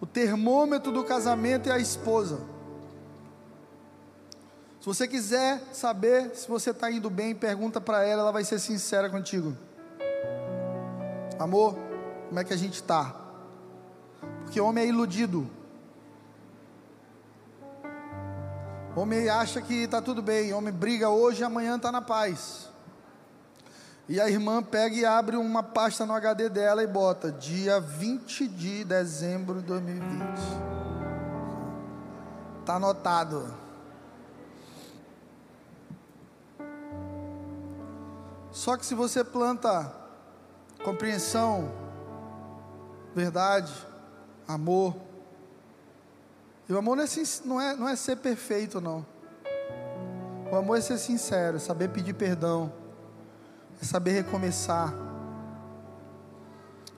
O 0.00 0.06
termômetro 0.06 0.90
do 0.90 1.04
casamento 1.04 1.68
é 1.68 1.72
a 1.72 1.78
esposa. 1.78 2.40
Se 4.80 4.86
você 4.86 5.06
quiser 5.06 5.62
saber 5.72 6.30
se 6.34 6.48
você 6.48 6.70
está 6.70 6.90
indo 6.90 7.10
bem, 7.10 7.34
pergunta 7.34 7.80
para 7.80 8.04
ela, 8.04 8.22
ela 8.22 8.32
vai 8.32 8.42
ser 8.42 8.58
sincera 8.58 9.08
contigo. 9.08 9.56
Amor, 11.38 11.76
como 12.28 12.40
é 12.40 12.44
que 12.44 12.52
a 12.52 12.56
gente 12.56 12.74
está? 12.74 13.14
Porque 14.42 14.60
homem 14.60 14.84
é 14.84 14.88
iludido. 14.88 15.48
Homem 18.96 19.28
acha 19.28 19.60
que 19.60 19.82
está 19.82 20.00
tudo 20.00 20.22
bem, 20.22 20.54
homem 20.54 20.72
briga 20.72 21.10
hoje 21.10 21.42
e 21.42 21.44
amanhã 21.44 21.76
está 21.76 21.92
na 21.92 22.00
paz. 22.00 22.70
E 24.08 24.18
a 24.18 24.30
irmã 24.30 24.62
pega 24.62 24.96
e 24.96 25.04
abre 25.04 25.36
uma 25.36 25.62
pasta 25.62 26.06
no 26.06 26.14
HD 26.14 26.48
dela 26.48 26.82
e 26.82 26.86
bota 26.86 27.30
dia 27.30 27.78
20 27.78 28.48
de 28.48 28.84
dezembro 28.84 29.60
de 29.60 29.66
2020. 29.66 30.22
Está 32.60 32.76
anotado. 32.76 33.54
Só 38.50 38.78
que 38.78 38.86
se 38.86 38.94
você 38.94 39.22
planta 39.22 39.92
compreensão, 40.82 41.70
verdade, 43.14 43.74
amor, 44.48 44.96
e 46.68 46.72
o 46.72 46.78
amor 46.78 46.96
não 46.96 47.04
é, 47.04 47.06
não 47.44 47.60
é, 47.60 47.76
não 47.76 47.88
é 47.88 47.94
ser 47.94 48.16
perfeito, 48.16 48.80
não. 48.80 49.06
O 50.50 50.56
amor 50.56 50.78
é 50.78 50.80
ser 50.80 50.98
sincero, 50.98 51.56
é 51.56 51.60
saber 51.60 51.88
pedir 51.90 52.14
perdão, 52.14 52.72
é 53.80 53.84
saber 53.84 54.12
recomeçar, 54.12 54.92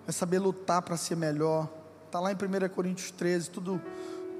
é 0.06 0.12
saber 0.12 0.38
lutar 0.38 0.80
para 0.80 0.96
ser 0.96 1.16
melhor. 1.16 1.68
Está 2.06 2.18
lá 2.20 2.32
em 2.32 2.34
1 2.34 2.68
Coríntios 2.74 3.10
13, 3.10 3.50
tudo, 3.50 3.80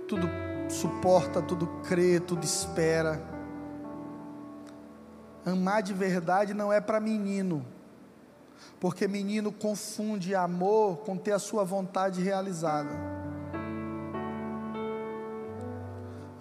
tudo 0.06 0.28
suporta, 0.70 1.42
tudo 1.42 1.66
crê, 1.86 2.20
tudo 2.20 2.44
espera. 2.44 3.20
Amar 5.44 5.82
de 5.82 5.92
verdade 5.92 6.54
não 6.54 6.72
é 6.72 6.80
para 6.80 7.00
menino, 7.00 7.64
porque 8.80 9.06
menino 9.06 9.52
confunde 9.52 10.34
amor 10.34 10.98
com 10.98 11.16
ter 11.16 11.32
a 11.32 11.38
sua 11.38 11.64
vontade 11.64 12.22
realizada. 12.22 12.90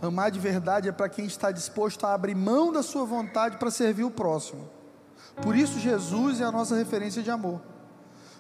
Amar 0.01 0.29
de 0.29 0.39
verdade 0.39 0.89
é 0.89 0.91
para 0.91 1.09
quem 1.09 1.25
está 1.25 1.51
disposto 1.51 2.05
a 2.05 2.13
abrir 2.13 2.35
mão 2.35 2.71
da 2.71 2.83
sua 2.83 3.03
vontade 3.03 3.57
para 3.57 3.71
servir 3.71 4.03
o 4.03 4.11
próximo. 4.11 4.69
Por 5.41 5.55
isso, 5.55 5.79
Jesus 5.79 6.39
é 6.41 6.43
a 6.43 6.51
nossa 6.51 6.75
referência 6.75 7.23
de 7.23 7.31
amor. 7.31 7.61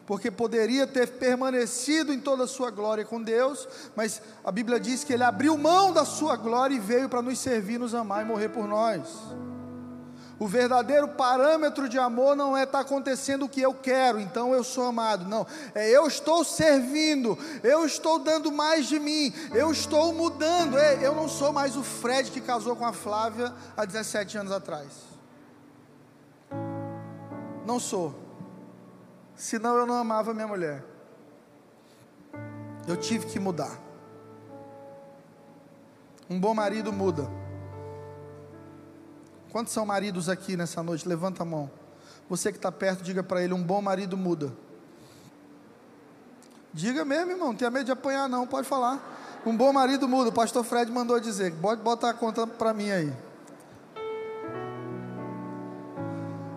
Porque 0.05 0.31
poderia 0.31 0.87
ter 0.87 1.07
permanecido 1.17 2.13
em 2.13 2.19
toda 2.19 2.45
a 2.45 2.47
sua 2.47 2.71
glória 2.71 3.03
com 3.03 3.21
Deus, 3.21 3.67
mas 3.95 4.21
a 4.43 4.51
Bíblia 4.51 4.79
diz 4.79 5.03
que 5.03 5.11
ele 5.11 5.23
abriu 5.23 5.57
mão 5.57 5.91
da 5.91 6.05
sua 6.05 6.37
glória 6.37 6.75
e 6.75 6.79
veio 6.79 7.09
para 7.09 7.21
nos 7.21 7.39
servir, 7.39 7.77
nos 7.77 7.93
amar 7.93 8.23
e 8.23 8.27
morrer 8.27 8.49
por 8.49 8.67
nós. 8.67 9.05
O 10.39 10.47
verdadeiro 10.47 11.07
parâmetro 11.07 11.89
de 11.89 11.97
amor 11.97 12.35
não 12.35 12.55
é 12.55 12.63
estar 12.63 12.79
tá 12.79 12.83
acontecendo 12.83 13.45
o 13.45 13.49
que 13.49 13.59
eu 13.59 13.73
quero, 13.73 14.19
então 14.19 14.53
eu 14.53 14.63
sou 14.63 14.85
amado. 14.85 15.25
Não, 15.25 15.47
é 15.73 15.89
eu 15.89 16.05
estou 16.05 16.43
servindo, 16.43 17.37
eu 17.63 17.85
estou 17.85 18.19
dando 18.19 18.51
mais 18.51 18.85
de 18.85 18.99
mim, 18.99 19.33
eu 19.53 19.71
estou 19.71 20.13
mudando. 20.13 20.77
É, 20.77 21.03
eu 21.05 21.15
não 21.15 21.27
sou 21.27 21.51
mais 21.51 21.75
o 21.75 21.83
Fred 21.83 22.29
que 22.29 22.39
casou 22.39 22.75
com 22.75 22.85
a 22.85 22.93
Flávia 22.93 23.51
há 23.75 23.83
17 23.83 24.37
anos 24.37 24.51
atrás. 24.51 24.87
Não 27.65 27.79
sou. 27.79 28.13
Senão 29.35 29.75
eu 29.75 29.87
não 29.87 29.95
amava 29.95 30.33
minha 30.33 30.47
mulher. 30.47 30.83
Eu 32.87 32.95
tive 32.95 33.25
que 33.25 33.39
mudar. 33.39 33.77
Um 36.29 36.39
bom 36.39 36.53
marido 36.53 36.93
muda. 36.93 37.27
Quantos 39.51 39.73
são 39.73 39.85
maridos 39.85 40.29
aqui 40.29 40.57
nessa 40.57 40.83
noite? 40.83 41.07
Levanta 41.07 41.43
a 41.43 41.45
mão. 41.45 41.69
Você 42.29 42.51
que 42.51 42.57
está 42.57 42.71
perto, 42.71 43.03
diga 43.03 43.23
para 43.23 43.41
ele: 43.41 43.53
um 43.53 43.63
bom 43.63 43.81
marido 43.81 44.17
muda. 44.17 44.53
Diga 46.73 47.03
mesmo, 47.05 47.31
irmão, 47.31 47.47
não 47.47 47.55
tenha 47.55 47.71
medo 47.71 47.85
de 47.85 47.91
apanhar, 47.91 48.27
não, 48.27 48.45
pode 48.45 48.67
falar. 48.67 49.41
Um 49.45 49.55
bom 49.55 49.71
marido 49.71 50.07
muda. 50.07 50.29
O 50.29 50.33
pastor 50.33 50.63
Fred 50.63 50.91
mandou 50.91 51.19
dizer: 51.19 51.51
botar 51.51 52.09
a 52.09 52.13
conta 52.13 52.45
para 52.45 52.73
mim 52.73 52.91
aí. 52.91 53.13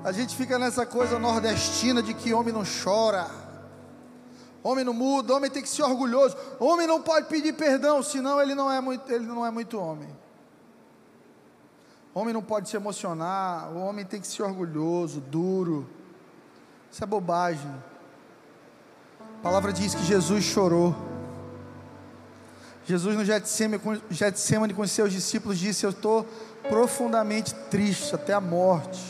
A 0.03 0.13
gente 0.13 0.35
fica 0.35 0.59
nessa 0.59 0.87
coisa 0.87 1.19
nordestina 1.19 2.03
de 2.03 2.15
que 2.15 2.33
homem 2.33 2.55
não 2.55 2.65
chora, 2.65 3.27
homem 4.63 4.83
não 4.83 4.95
muda, 4.95 5.35
homem 5.35 5.51
tem 5.51 5.63
que 5.63 5.69
ser 5.69 5.83
orgulhoso, 5.83 6.37
homem 6.59 6.87
não 6.87 7.03
pode 7.03 7.27
pedir 7.27 7.53
perdão, 7.53 8.03
senão 8.03 8.41
ele 8.41 8.55
não 8.55 8.73
é 8.73 8.81
muito, 8.81 9.13
ele 9.13 9.27
não 9.27 9.45
é 9.45 9.51
muito 9.51 9.79
homem. 9.79 10.09
Homem 12.13 12.35
não 12.35 12.43
pode 12.43 12.69
se 12.69 12.77
emocionar, 12.77 13.71
o 13.71 13.79
homem 13.79 14.05
tem 14.05 14.21
que 14.21 14.27
ser 14.27 14.43
orgulhoso, 14.43 15.21
duro. 15.21 15.89
Isso 16.91 17.03
é 17.05 17.07
bobagem. 17.07 17.73
A 19.39 19.43
palavra 19.43 19.73
diz 19.73 19.95
que 19.95 20.05
Jesus 20.05 20.45
chorou. 20.45 20.95
Jesus 22.85 23.17
no 23.17 23.25
Getsemane, 23.25 24.75
com 24.75 24.87
seus 24.87 25.13
discípulos 25.13 25.59
disse: 25.59 25.87
Eu 25.87 25.91
estou 25.91 26.27
profundamente 26.69 27.55
triste 27.71 28.15
até 28.15 28.33
a 28.33 28.41
morte. 28.41 29.01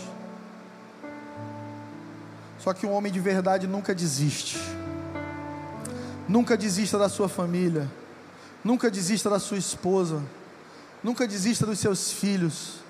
Só 2.58 2.74
que 2.74 2.86
um 2.86 2.92
homem 2.92 3.10
de 3.10 3.18
verdade 3.18 3.66
nunca 3.66 3.94
desiste. 3.94 4.58
Nunca 6.28 6.56
desista 6.58 6.98
da 6.98 7.08
sua 7.08 7.28
família. 7.28 7.90
Nunca 8.62 8.90
desista 8.90 9.30
da 9.30 9.38
sua 9.38 9.56
esposa. 9.56 10.22
Nunca 11.02 11.26
desista 11.26 11.64
dos 11.64 11.78
seus 11.78 12.12
filhos. 12.12 12.80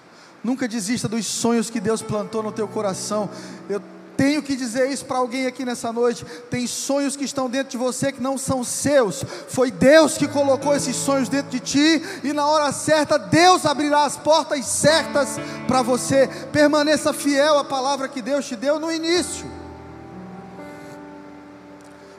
Nunca 0.42 0.66
desista 0.66 1.06
dos 1.06 1.26
sonhos 1.26 1.68
que 1.68 1.80
Deus 1.80 2.00
plantou 2.00 2.42
no 2.42 2.50
teu 2.50 2.66
coração. 2.66 3.28
Eu 3.68 3.82
tenho 4.16 4.42
que 4.42 4.54
dizer 4.54 4.90
isso 4.90 5.04
para 5.04 5.18
alguém 5.18 5.46
aqui 5.46 5.64
nessa 5.64 5.92
noite. 5.92 6.24
Tem 6.50 6.66
sonhos 6.66 7.14
que 7.14 7.24
estão 7.24 7.48
dentro 7.48 7.70
de 7.70 7.76
você 7.76 8.10
que 8.12 8.22
não 8.22 8.38
são 8.38 8.64
seus. 8.64 9.24
Foi 9.48 9.70
Deus 9.70 10.18
que 10.18 10.28
colocou 10.28 10.74
esses 10.74 10.96
sonhos 10.96 11.28
dentro 11.28 11.50
de 11.50 11.60
ti 11.60 12.02
e 12.22 12.32
na 12.32 12.46
hora 12.46 12.72
certa 12.72 13.18
Deus 13.18 13.66
abrirá 13.66 14.04
as 14.04 14.16
portas 14.16 14.64
certas 14.66 15.38
para 15.66 15.82
você. 15.82 16.26
Permaneça 16.52 17.12
fiel 17.12 17.58
à 17.58 17.64
palavra 17.64 18.08
que 18.08 18.22
Deus 18.22 18.46
te 18.46 18.56
deu 18.56 18.78
no 18.78 18.90
início. 18.90 19.46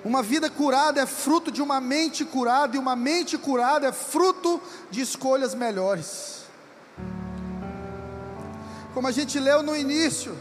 Uma 0.03 0.23
vida 0.23 0.49
curada 0.49 1.01
é 1.01 1.05
fruto 1.05 1.51
de 1.51 1.61
uma 1.61 1.79
mente 1.79 2.25
curada 2.25 2.75
e 2.75 2.79
uma 2.79 2.95
mente 2.95 3.37
curada 3.37 3.87
é 3.87 3.91
fruto 3.91 4.59
de 4.89 5.01
escolhas 5.01 5.53
melhores 5.53 6.40
como 8.93 9.07
a 9.07 9.11
gente 9.11 9.39
leu 9.39 9.63
no 9.63 9.75
início, 9.75 10.37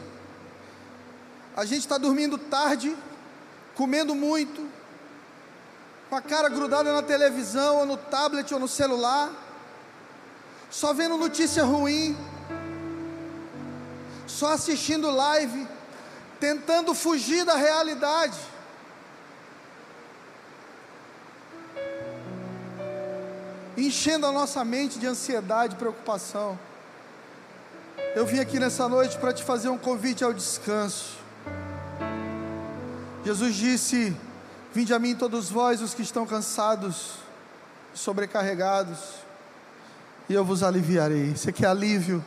a 1.56 1.64
gente 1.64 1.80
está 1.80 1.98
dormindo 1.98 2.38
tarde, 2.38 2.96
comendo 3.74 4.14
muito, 4.14 4.68
com 6.08 6.16
a 6.16 6.20
cara 6.20 6.48
grudada 6.48 6.92
na 6.92 7.02
televisão, 7.02 7.78
ou 7.78 7.86
no 7.86 7.96
tablet, 7.96 8.52
ou 8.52 8.58
no 8.58 8.66
celular, 8.66 9.30
só 10.70 10.92
vendo 10.92 11.16
notícia 11.16 11.64
ruim, 11.64 12.16
só 14.26 14.52
assistindo 14.52 15.10
live, 15.10 15.66
tentando 16.40 16.94
fugir 16.94 17.44
da 17.44 17.54
realidade. 17.54 18.38
Enchendo 23.76 24.26
a 24.26 24.32
nossa 24.32 24.64
mente 24.64 24.98
de 24.98 25.06
ansiedade 25.06 25.74
e 25.74 25.78
preocupação. 25.78 26.58
Eu 28.14 28.26
vim 28.26 28.40
aqui 28.40 28.58
nessa 28.58 28.88
noite 28.88 29.16
para 29.18 29.32
te 29.32 29.44
fazer 29.44 29.68
um 29.68 29.78
convite 29.78 30.24
ao 30.24 30.32
descanso. 30.32 31.16
Jesus 33.24 33.54
disse: 33.54 34.16
Vinde 34.74 34.92
a 34.92 34.98
mim 34.98 35.14
todos 35.14 35.48
vós 35.48 35.80
os 35.80 35.94
que 35.94 36.02
estão 36.02 36.26
cansados, 36.26 37.14
sobrecarregados, 37.94 38.98
e 40.28 40.34
eu 40.34 40.44
vos 40.44 40.64
aliviarei. 40.64 41.36
Você 41.36 41.52
quer 41.52 41.66
alívio? 41.66 42.24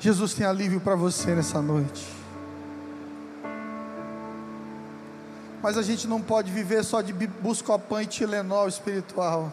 Jesus 0.00 0.34
tem 0.34 0.44
alívio 0.44 0.80
para 0.80 0.96
você 0.96 1.36
nessa 1.36 1.62
noite. 1.62 2.04
Mas 5.62 5.78
a 5.78 5.82
gente 5.82 6.08
não 6.08 6.20
pode 6.20 6.50
viver 6.50 6.82
só 6.82 7.00
de 7.00 7.12
buscopan 7.12 8.02
e 8.02 8.06
Tilenol 8.06 8.66
espiritual. 8.66 9.52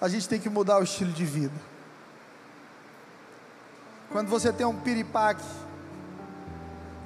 a 0.00 0.08
gente 0.08 0.28
tem 0.28 0.40
que 0.40 0.48
mudar 0.48 0.80
o 0.80 0.82
estilo 0.82 1.12
de 1.12 1.24
vida. 1.24 1.70
Quando 4.10 4.28
você 4.28 4.52
tem 4.52 4.66
um 4.66 4.76
piripaque, 4.76 5.44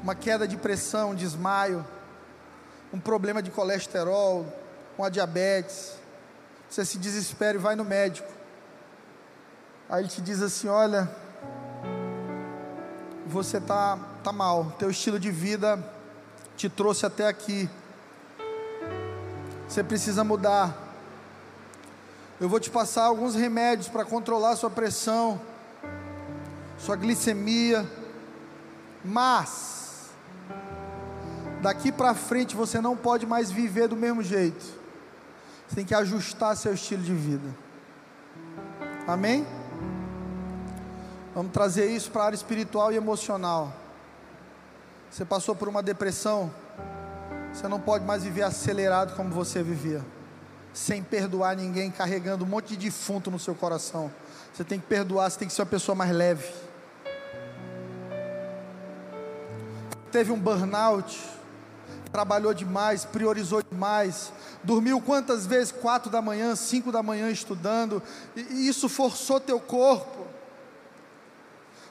uma 0.02 0.14
queda 0.14 0.48
de 0.48 0.56
pressão, 0.56 1.10
um 1.10 1.14
desmaio, 1.14 1.84
um 2.92 2.98
problema 2.98 3.42
de 3.42 3.50
colesterol, 3.50 4.46
uma 4.96 5.10
diabetes, 5.10 5.98
você 6.68 6.82
se 6.82 6.96
desespera 6.96 7.58
e 7.58 7.60
vai 7.60 7.76
no 7.76 7.84
médico. 7.84 8.32
Aí 9.88 10.02
ele 10.02 10.08
te 10.08 10.22
diz 10.22 10.40
assim: 10.40 10.68
olha, 10.68 11.10
você 13.26 13.60
tá, 13.60 13.98
tá 14.22 14.32
mal, 14.32 14.72
teu 14.78 14.90
estilo 14.90 15.20
de 15.20 15.30
vida 15.30 15.78
te 16.56 16.70
trouxe 16.70 17.04
até 17.04 17.28
aqui. 17.28 17.68
Você 19.68 19.84
precisa 19.84 20.24
mudar. 20.24 20.74
Eu 22.40 22.48
vou 22.48 22.58
te 22.58 22.70
passar 22.70 23.04
alguns 23.04 23.34
remédios 23.34 23.88
para 23.88 24.04
controlar 24.04 24.56
sua 24.56 24.70
pressão, 24.70 25.40
sua 26.84 26.96
glicemia, 26.96 27.90
mas 29.02 30.10
daqui 31.62 31.90
para 31.90 32.12
frente 32.14 32.54
você 32.54 32.78
não 32.78 32.94
pode 32.94 33.24
mais 33.24 33.50
viver 33.50 33.88
do 33.88 33.96
mesmo 33.96 34.22
jeito. 34.22 34.62
Você 35.66 35.76
tem 35.76 35.84
que 35.86 35.94
ajustar 35.94 36.54
seu 36.58 36.74
estilo 36.74 37.02
de 37.02 37.14
vida. 37.14 37.48
Amém? 39.06 39.46
Vamos 41.34 41.52
trazer 41.52 41.86
isso 41.86 42.10
para 42.10 42.22
a 42.22 42.26
área 42.26 42.36
espiritual 42.36 42.92
e 42.92 42.96
emocional. 42.96 43.72
Você 45.10 45.24
passou 45.24 45.56
por 45.56 45.68
uma 45.68 45.82
depressão, 45.82 46.52
você 47.50 47.66
não 47.66 47.80
pode 47.80 48.04
mais 48.04 48.24
viver 48.24 48.42
acelerado 48.42 49.16
como 49.16 49.30
você 49.30 49.62
vivia, 49.62 50.04
sem 50.74 51.02
perdoar 51.02 51.56
ninguém, 51.56 51.90
carregando 51.90 52.44
um 52.44 52.48
monte 52.48 52.76
de 52.76 52.76
defunto 52.76 53.30
no 53.30 53.38
seu 53.38 53.54
coração. 53.54 54.12
Você 54.52 54.64
tem 54.64 54.78
que 54.78 54.86
perdoar, 54.86 55.30
você 55.30 55.38
tem 55.38 55.48
que 55.48 55.54
ser 55.54 55.62
uma 55.62 55.66
pessoa 55.66 55.96
mais 55.96 56.12
leve. 56.12 56.63
Teve 60.14 60.30
um 60.30 60.38
burnout, 60.38 61.20
trabalhou 62.12 62.54
demais, 62.54 63.04
priorizou 63.04 63.60
demais, 63.68 64.30
dormiu 64.62 65.00
quantas 65.00 65.44
vezes? 65.44 65.72
Quatro 65.72 66.08
da 66.08 66.22
manhã, 66.22 66.54
cinco 66.54 66.92
da 66.92 67.02
manhã 67.02 67.28
estudando, 67.32 68.00
e 68.36 68.68
isso 68.68 68.88
forçou 68.88 69.40
teu 69.40 69.58
corpo. 69.58 70.24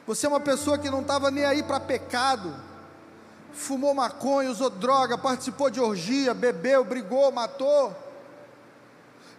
Você 0.07 0.25
é 0.25 0.29
uma 0.29 0.39
pessoa 0.39 0.77
que 0.77 0.89
não 0.89 1.01
estava 1.01 1.29
nem 1.29 1.43
aí 1.43 1.61
para 1.61 1.81
pecado, 1.81 2.55
fumou 3.51 3.93
maconha, 3.93 4.49
usou 4.49 4.69
droga, 4.69 5.17
participou 5.17 5.69
de 5.69 5.81
orgia, 5.81 6.33
bebeu, 6.33 6.85
brigou, 6.85 7.29
matou. 7.29 7.93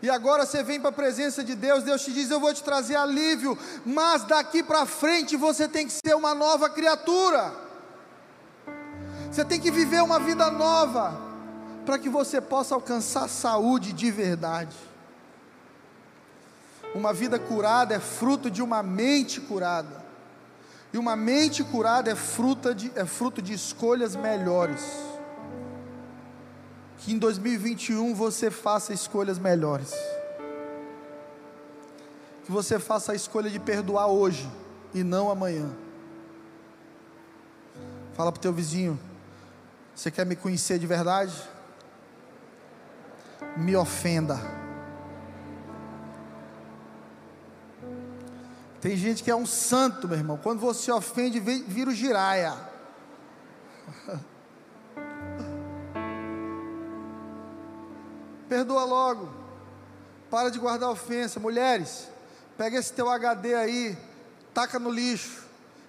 E 0.03 0.11
agora 0.11 0.45
você 0.45 0.62
vem 0.62 0.78
para 0.78 0.91
a 0.91 0.93
presença 0.93 1.43
de 1.43 1.55
Deus, 1.55 1.85
Deus 1.85 2.05
te 2.05 2.12
diz: 2.12 2.30
Eu 2.30 2.39
vou 2.39 2.53
te 2.53 2.62
trazer 2.62 2.97
alívio, 2.97 3.57
mas 3.82 4.24
daqui 4.24 4.62
para 4.62 4.85
frente 4.85 5.39
você 5.39 5.66
tem 5.66 5.87
que 5.87 5.95
ser 6.07 6.14
uma 6.14 6.35
nova 6.35 6.68
criatura. 6.68 7.64
Você 9.35 9.45
tem 9.45 9.59
que 9.59 9.68
viver 9.72 10.01
uma 10.01 10.20
vida 10.20 10.49
nova, 10.49 11.20
para 11.85 11.99
que 11.99 12.09
você 12.09 12.41
possa 12.41 12.72
alcançar 12.72 13.28
saúde 13.28 13.93
de 13.93 14.09
verdade. 14.09 14.76
Uma 16.95 17.12
vida 17.12 17.37
curada 17.37 17.97
é 17.97 17.99
fruto 17.99 18.49
de 18.49 18.62
uma 18.62 18.80
mente 18.80 19.41
curada. 19.41 20.05
E 20.93 20.99
uma 20.99 21.16
mente 21.16 21.64
curada 21.64 22.12
é, 22.12 22.14
fruto 22.14 22.72
de, 22.72 22.93
é 22.95 23.05
fruto 23.05 23.43
de 23.43 23.53
escolhas 23.53 24.14
melhores. 24.14 24.85
Que 26.99 27.12
em 27.12 27.18
2021 27.18 28.14
você 28.14 28.53
faça 28.53 28.93
escolhas 28.93 29.37
melhores. 29.37 29.93
Que 32.45 32.53
você 32.53 32.78
faça 32.78 33.11
a 33.11 33.16
escolha 33.16 33.51
de 33.51 33.59
perdoar 33.59 34.07
hoje 34.07 34.49
e 34.95 35.03
não 35.03 35.28
amanhã. 35.28 35.68
Fala 38.14 38.30
para 38.30 38.39
o 38.39 38.41
teu 38.41 38.53
vizinho: 38.53 38.97
Você 39.95 40.11
quer 40.11 40.26
me 40.26 40.34
conhecer 40.34 40.78
de 40.78 40.86
verdade? 40.86 41.32
Me 43.57 43.76
ofenda. 43.76 44.40
Tem 48.80 48.97
gente 48.97 49.22
que 49.22 49.30
é 49.30 49.36
um 49.36 49.47
santo, 49.47 50.09
meu 50.09 50.18
irmão. 50.18 50.36
Quando 50.36 50.61
você 50.61 50.90
ofende, 50.90 51.38
vira 51.40 51.90
o 51.90 51.95
giraia. 51.95 52.55
Perdoa 58.49 58.84
logo. 58.84 59.32
Para 60.28 60.51
de 60.51 60.59
guardar 60.59 60.90
ofensa. 60.90 61.38
Mulheres, 61.40 62.09
pega 62.59 62.78
esse 62.78 62.92
teu 62.92 63.09
HD 63.09 63.55
aí, 63.55 63.97
taca 64.53 64.78
no 64.78 64.90
lixo. 64.90 65.43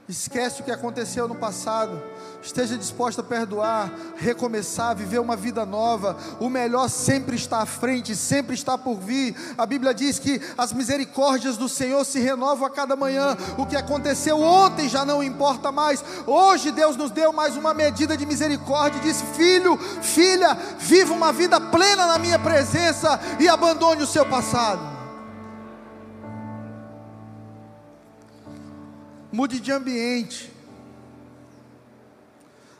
Esquece 0.08 0.62
o 0.62 0.64
que 0.64 0.72
aconteceu 0.72 1.28
no 1.28 1.34
passado. 1.34 2.00
Esteja 2.40 2.78
disposto 2.78 3.22
a 3.22 3.24
perdoar, 3.24 3.92
recomeçar, 4.18 4.96
viver 4.96 5.20
uma 5.20 5.36
vida 5.36 5.66
nova. 5.66 6.16
O 6.40 6.48
melhor 6.48 6.90
sempre 6.90 7.36
está 7.36 7.64
à 7.64 7.66
frente, 7.66 8.16
sempre 8.16 8.54
está 8.54 8.78
por 8.78 9.00
vir. 9.00 9.36
A 9.58 9.66
Bíblia 9.66 9.96
diz 9.96 10.20
que 10.20 10.40
as 10.56 10.72
misericórdias 10.72 11.58
do 11.58 11.68
Senhor 11.68 12.06
se 12.06 12.20
renovam 12.20 12.68
a 12.68 12.70
cada 12.70 12.96
manhã. 12.96 13.36
O 13.58 13.66
que 13.66 13.76
aconteceu 13.76 14.40
ontem 14.40 14.88
já 14.88 15.04
não 15.04 15.24
importa 15.24 15.72
mais. 15.72 16.06
Hoje 16.28 16.72
Deus 16.72 16.96
nos 16.96 17.10
deu 17.10 17.34
mais 17.34 17.58
uma 17.58 17.74
medida 17.74 18.16
de 18.16 18.28
misericórdia. 18.28 19.02
Diz: 19.02 19.24
Filho, 19.36 19.76
filha, 20.04 20.56
viva 20.78 21.16
uma 21.16 21.34
vida 21.34 21.60
plena 21.60 22.06
na 22.06 22.20
minha 22.20 22.38
presença 22.38 23.20
e 23.40 23.50
abandone 23.50 24.04
o 24.04 24.08
seu 24.08 24.24
passado. 24.24 24.95
Mude 29.36 29.60
de 29.60 29.70
ambiente. 29.70 30.50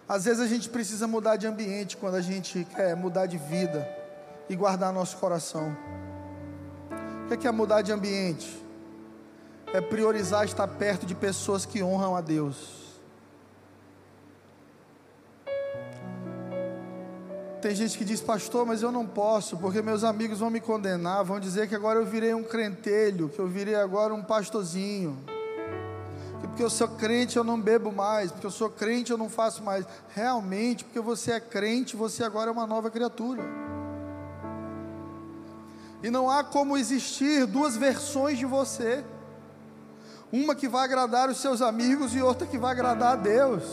Às 0.08 0.24
vezes 0.24 0.40
a 0.40 0.48
gente 0.48 0.70
precisa 0.70 1.06
mudar 1.06 1.36
de 1.36 1.46
ambiente 1.46 1.98
quando 1.98 2.16
a 2.16 2.22
gente 2.22 2.66
quer 2.74 2.96
mudar 2.96 3.26
de 3.26 3.38
vida 3.38 3.86
e 4.48 4.56
guardar 4.56 4.94
nosso 4.94 5.18
coração. 5.18 5.76
O 7.26 7.38
que 7.38 7.46
é, 7.46 7.50
é 7.50 7.52
mudar 7.52 7.82
de 7.82 7.92
ambiente? 7.92 8.64
É 9.74 9.82
priorizar 9.82 10.46
estar 10.46 10.66
perto 10.66 11.06
de 11.06 11.14
pessoas 11.14 11.66
que 11.66 11.84
honram 11.84 12.16
a 12.16 12.22
Deus. 12.22 13.02
Tem 17.62 17.76
gente 17.76 17.98
que 17.98 18.06
diz, 18.06 18.22
pastor, 18.22 18.66
mas 18.66 18.82
eu 18.82 18.94
não 18.94 19.06
posso, 19.06 19.58
porque 19.58 19.82
meus 19.82 20.06
amigos 20.06 20.40
vão 20.40 20.50
me 20.50 20.62
condenar, 20.62 21.22
vão 21.26 21.38
dizer 21.38 21.68
que 21.68 21.76
agora 21.76 22.00
eu 22.00 22.06
virei 22.06 22.34
um 22.34 22.46
crentelho, 22.46 23.28
que 23.28 23.40
eu 23.40 23.48
virei 23.50 23.76
agora 23.76 24.14
um 24.14 24.24
pastorzinho 24.24 25.35
porque 26.56 26.64
eu 26.64 26.70
sou 26.70 26.88
crente 26.88 27.36
eu 27.36 27.44
não 27.44 27.60
bebo 27.60 27.92
mais, 27.92 28.32
porque 28.32 28.48
eu 28.48 28.52
sou 28.52 28.70
crente 28.70 29.12
eu 29.12 29.18
não 29.18 29.28
faço 29.28 29.62
mais. 29.62 29.86
Realmente, 30.14 30.86
porque 30.86 31.02
você 31.02 31.34
é 31.34 31.40
crente, 31.42 31.98
você 31.98 32.24
agora 32.24 32.50
é 32.50 32.54
uma 32.54 32.66
nova 32.66 32.90
criatura. 32.90 33.44
E 36.02 36.10
não 36.10 36.30
há 36.30 36.46
como 36.46 36.78
existir 36.78 37.46
duas 37.46 37.76
versões 37.76 38.38
de 38.38 38.46
você. 38.46 39.04
Uma 40.32 40.56
que 40.56 40.70
vai 40.70 40.86
agradar 40.86 41.30
os 41.30 41.42
seus 41.42 41.62
amigos 41.62 42.16
e 42.16 42.22
outra 42.22 42.48
que 42.48 42.58
vai 42.58 42.72
agradar 42.72 43.14
a 43.14 43.18
Deus. 43.18 43.64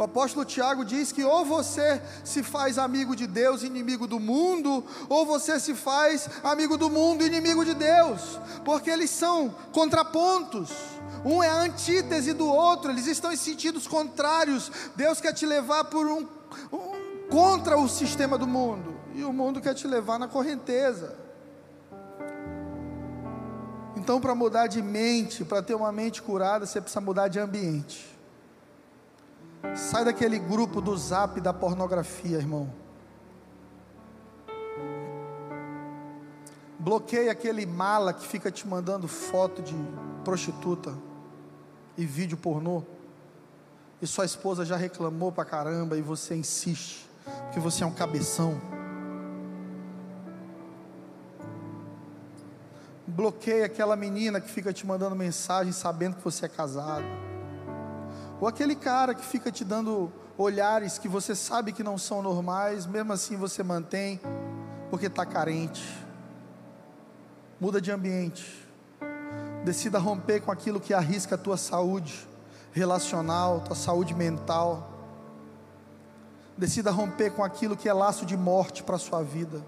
O 0.00 0.02
apóstolo 0.02 0.46
Tiago 0.46 0.82
diz 0.82 1.12
que 1.12 1.22
ou 1.22 1.44
você 1.44 2.00
se 2.24 2.42
faz 2.42 2.78
amigo 2.78 3.14
de 3.14 3.26
Deus, 3.26 3.62
inimigo 3.62 4.06
do 4.06 4.18
mundo, 4.18 4.82
ou 5.10 5.26
você 5.26 5.60
se 5.60 5.74
faz 5.74 6.26
amigo 6.42 6.78
do 6.78 6.88
mundo, 6.88 7.22
inimigo 7.22 7.66
de 7.66 7.74
Deus, 7.74 8.40
porque 8.64 8.88
eles 8.88 9.10
são 9.10 9.54
contrapontos. 9.72 10.70
Um 11.22 11.42
é 11.42 11.50
a 11.50 11.56
antítese 11.64 12.32
do 12.32 12.48
outro, 12.48 12.90
eles 12.90 13.06
estão 13.06 13.30
em 13.30 13.36
sentidos 13.36 13.86
contrários. 13.86 14.72
Deus 14.96 15.20
quer 15.20 15.34
te 15.34 15.44
levar 15.44 15.84
por 15.84 16.06
um, 16.06 16.26
um 16.72 17.28
contra 17.28 17.76
o 17.76 17.86
sistema 17.86 18.38
do 18.38 18.46
mundo, 18.46 18.98
e 19.14 19.22
o 19.22 19.34
mundo 19.34 19.60
quer 19.60 19.74
te 19.74 19.86
levar 19.86 20.18
na 20.18 20.28
correnteza. 20.28 21.14
Então, 23.94 24.18
para 24.18 24.34
mudar 24.34 24.66
de 24.66 24.80
mente, 24.80 25.44
para 25.44 25.60
ter 25.60 25.74
uma 25.74 25.92
mente 25.92 26.22
curada, 26.22 26.64
você 26.64 26.80
precisa 26.80 27.02
mudar 27.02 27.28
de 27.28 27.38
ambiente. 27.38 28.18
Sai 29.76 30.04
daquele 30.04 30.38
grupo 30.38 30.80
do 30.80 30.96
zap 30.96 31.40
da 31.40 31.52
pornografia, 31.52 32.38
irmão. 32.38 32.70
Bloqueia 36.78 37.30
aquele 37.30 37.66
mala 37.66 38.12
que 38.12 38.26
fica 38.26 38.50
te 38.50 38.66
mandando 38.66 39.06
foto 39.06 39.60
de 39.62 39.74
prostituta 40.24 40.94
e 41.96 42.06
vídeo 42.06 42.38
pornô. 42.38 42.82
E 44.00 44.06
sua 44.06 44.24
esposa 44.24 44.64
já 44.64 44.76
reclamou 44.76 45.30
pra 45.30 45.44
caramba 45.44 45.98
e 45.98 46.00
você 46.00 46.34
insiste, 46.34 47.06
porque 47.44 47.60
você 47.60 47.84
é 47.84 47.86
um 47.86 47.92
cabeção. 47.92 48.58
Bloqueia 53.06 53.66
aquela 53.66 53.94
menina 53.94 54.40
que 54.40 54.48
fica 54.48 54.72
te 54.72 54.86
mandando 54.86 55.14
mensagem 55.14 55.72
sabendo 55.72 56.16
que 56.16 56.24
você 56.24 56.46
é 56.46 56.48
casado. 56.48 57.04
Ou 58.40 58.48
aquele 58.48 58.74
cara 58.74 59.14
que 59.14 59.24
fica 59.24 59.52
te 59.52 59.64
dando 59.64 60.10
olhares 60.38 60.96
que 60.96 61.06
você 61.06 61.34
sabe 61.34 61.72
que 61.72 61.82
não 61.82 61.98
são 61.98 62.22
normais, 62.22 62.86
mesmo 62.86 63.12
assim 63.12 63.36
você 63.36 63.62
mantém, 63.62 64.18
porque 64.88 65.06
está 65.06 65.26
carente. 65.26 65.82
Muda 67.60 67.80
de 67.80 67.92
ambiente. 67.92 68.66
Decida 69.62 69.98
romper 69.98 70.40
com 70.40 70.50
aquilo 70.50 70.80
que 70.80 70.94
arrisca 70.94 71.34
a 71.34 71.38
tua 71.38 71.58
saúde 71.58 72.26
relacional, 72.72 73.60
tua 73.60 73.76
saúde 73.76 74.14
mental. 74.14 74.90
Decida 76.56 76.90
romper 76.90 77.32
com 77.32 77.44
aquilo 77.44 77.76
que 77.76 77.90
é 77.90 77.92
laço 77.92 78.24
de 78.24 78.38
morte 78.38 78.82
para 78.82 78.96
a 78.96 78.98
sua 78.98 79.22
vida. 79.22 79.62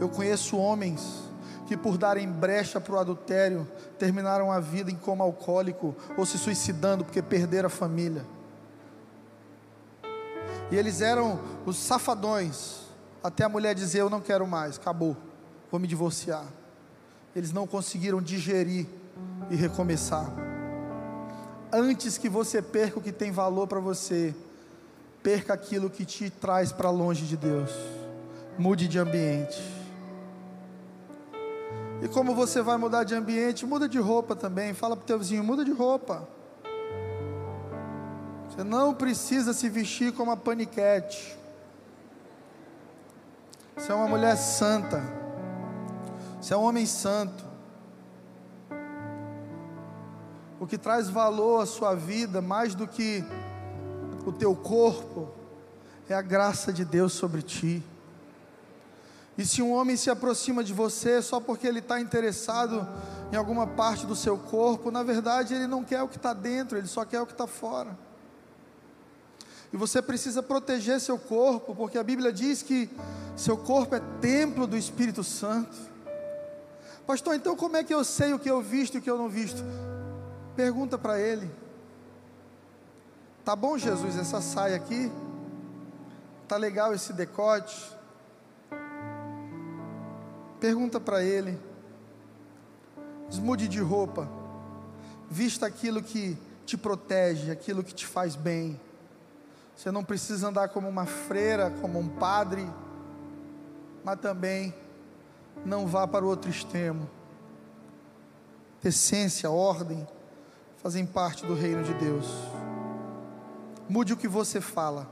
Eu 0.00 0.08
conheço 0.08 0.56
homens 0.56 1.25
que, 1.66 1.76
por 1.76 1.98
darem 1.98 2.28
brecha 2.28 2.80
para 2.80 2.94
o 2.94 2.98
adultério, 2.98 3.66
terminaram 3.98 4.50
a 4.50 4.60
vida 4.60 4.90
em 4.90 4.96
coma 4.96 5.24
alcoólico 5.24 5.94
ou 6.16 6.24
se 6.24 6.38
suicidando 6.38 7.04
porque 7.04 7.20
perderam 7.20 7.66
a 7.66 7.70
família. 7.70 8.24
E 10.70 10.76
eles 10.76 11.00
eram 11.00 11.40
os 11.64 11.76
safadões, 11.76 12.80
até 13.22 13.44
a 13.44 13.48
mulher 13.48 13.74
dizer: 13.74 14.00
Eu 14.00 14.10
não 14.10 14.20
quero 14.20 14.46
mais, 14.46 14.78
acabou, 14.78 15.16
vou 15.70 15.78
me 15.78 15.86
divorciar. 15.86 16.46
Eles 17.34 17.52
não 17.52 17.66
conseguiram 17.66 18.22
digerir 18.22 18.86
e 19.50 19.56
recomeçar. 19.56 20.32
Antes 21.72 22.16
que 22.16 22.28
você 22.28 22.62
perca 22.62 22.98
o 22.98 23.02
que 23.02 23.12
tem 23.12 23.30
valor 23.30 23.66
para 23.66 23.80
você, 23.80 24.34
perca 25.22 25.52
aquilo 25.52 25.90
que 25.90 26.04
te 26.04 26.30
traz 26.30 26.72
para 26.72 26.90
longe 26.90 27.26
de 27.26 27.36
Deus. 27.36 27.70
Mude 28.58 28.88
de 28.88 28.98
ambiente. 28.98 29.60
E 32.02 32.08
como 32.08 32.34
você 32.34 32.60
vai 32.60 32.76
mudar 32.76 33.04
de 33.04 33.14
ambiente, 33.14 33.64
muda 33.64 33.88
de 33.88 33.98
roupa 33.98 34.36
também. 34.36 34.74
Fala 34.74 34.96
para 34.96 35.04
o 35.04 35.06
teu 35.06 35.18
vizinho, 35.18 35.42
muda 35.42 35.64
de 35.64 35.72
roupa. 35.72 36.28
Você 38.48 38.62
não 38.62 38.94
precisa 38.94 39.52
se 39.52 39.68
vestir 39.68 40.12
como 40.12 40.30
a 40.30 40.36
paniquete. 40.36 41.36
Você 43.76 43.92
é 43.92 43.94
uma 43.94 44.08
mulher 44.08 44.36
santa. 44.36 45.02
Você 46.40 46.54
é 46.54 46.56
um 46.56 46.62
homem 46.62 46.86
santo. 46.86 47.44
O 50.58 50.66
que 50.66 50.78
traz 50.78 51.08
valor 51.10 51.60
à 51.62 51.66
sua 51.66 51.94
vida, 51.94 52.40
mais 52.40 52.74
do 52.74 52.86
que 52.86 53.24
o 54.24 54.32
teu 54.32 54.54
corpo, 54.56 55.28
é 56.08 56.14
a 56.14 56.22
graça 56.22 56.72
de 56.72 56.84
Deus 56.84 57.12
sobre 57.12 57.42
ti. 57.42 57.82
E 59.38 59.44
se 59.44 59.60
um 59.60 59.72
homem 59.72 59.96
se 59.96 60.08
aproxima 60.08 60.64
de 60.64 60.72
você 60.72 61.20
só 61.20 61.38
porque 61.38 61.66
ele 61.66 61.80
está 61.80 62.00
interessado 62.00 62.88
em 63.30 63.36
alguma 63.36 63.66
parte 63.66 64.06
do 64.06 64.16
seu 64.16 64.38
corpo, 64.38 64.90
na 64.90 65.02
verdade 65.02 65.54
ele 65.54 65.66
não 65.66 65.84
quer 65.84 66.02
o 66.02 66.08
que 66.08 66.16
está 66.16 66.32
dentro, 66.32 66.78
ele 66.78 66.86
só 66.86 67.04
quer 67.04 67.20
o 67.20 67.26
que 67.26 67.32
está 67.32 67.46
fora. 67.46 67.96
E 69.72 69.76
você 69.76 70.00
precisa 70.00 70.42
proteger 70.42 71.00
seu 71.00 71.18
corpo, 71.18 71.74
porque 71.74 71.98
a 71.98 72.02
Bíblia 72.02 72.32
diz 72.32 72.62
que 72.62 72.88
seu 73.36 73.56
corpo 73.58 73.94
é 73.94 74.00
templo 74.20 74.66
do 74.66 74.76
Espírito 74.76 75.22
Santo. 75.22 75.76
Pastor, 77.06 77.34
então 77.34 77.54
como 77.54 77.76
é 77.76 77.84
que 77.84 77.92
eu 77.92 78.04
sei 78.04 78.32
o 78.32 78.38
que 78.38 78.50
eu 78.50 78.62
visto 78.62 78.94
e 78.94 78.98
o 78.98 79.02
que 79.02 79.10
eu 79.10 79.18
não 79.18 79.28
visto? 79.28 79.62
Pergunta 80.54 80.96
para 80.96 81.20
ele. 81.20 81.50
Tá 83.44 83.54
bom, 83.54 83.76
Jesus, 83.76 84.16
essa 84.16 84.40
saia 84.40 84.76
aqui? 84.76 85.12
Tá 86.48 86.56
legal 86.56 86.94
esse 86.94 87.12
decote? 87.12 87.95
Pergunta 90.60 90.98
para 90.98 91.22
ele. 91.22 91.58
Desmude 93.28 93.68
de 93.68 93.80
roupa. 93.80 94.28
Vista 95.28 95.66
aquilo 95.66 96.02
que 96.02 96.38
te 96.64 96.76
protege, 96.76 97.50
aquilo 97.50 97.82
que 97.82 97.94
te 97.94 98.06
faz 98.06 98.34
bem. 98.34 98.80
Você 99.76 99.90
não 99.90 100.02
precisa 100.02 100.48
andar 100.48 100.68
como 100.70 100.88
uma 100.88 101.04
freira, 101.04 101.70
como 101.82 101.98
um 101.98 102.08
padre, 102.08 102.66
mas 104.02 104.18
também 104.20 104.74
não 105.64 105.86
vá 105.86 106.06
para 106.06 106.24
o 106.24 106.28
outro 106.28 106.50
extremo. 106.50 107.08
Decência, 108.82 109.50
ordem, 109.50 110.06
fazem 110.76 111.04
parte 111.04 111.44
do 111.44 111.54
reino 111.54 111.82
de 111.82 111.92
Deus. 111.94 112.26
Mude 113.88 114.12
o 114.12 114.16
que 114.16 114.28
você 114.28 114.60
fala, 114.60 115.08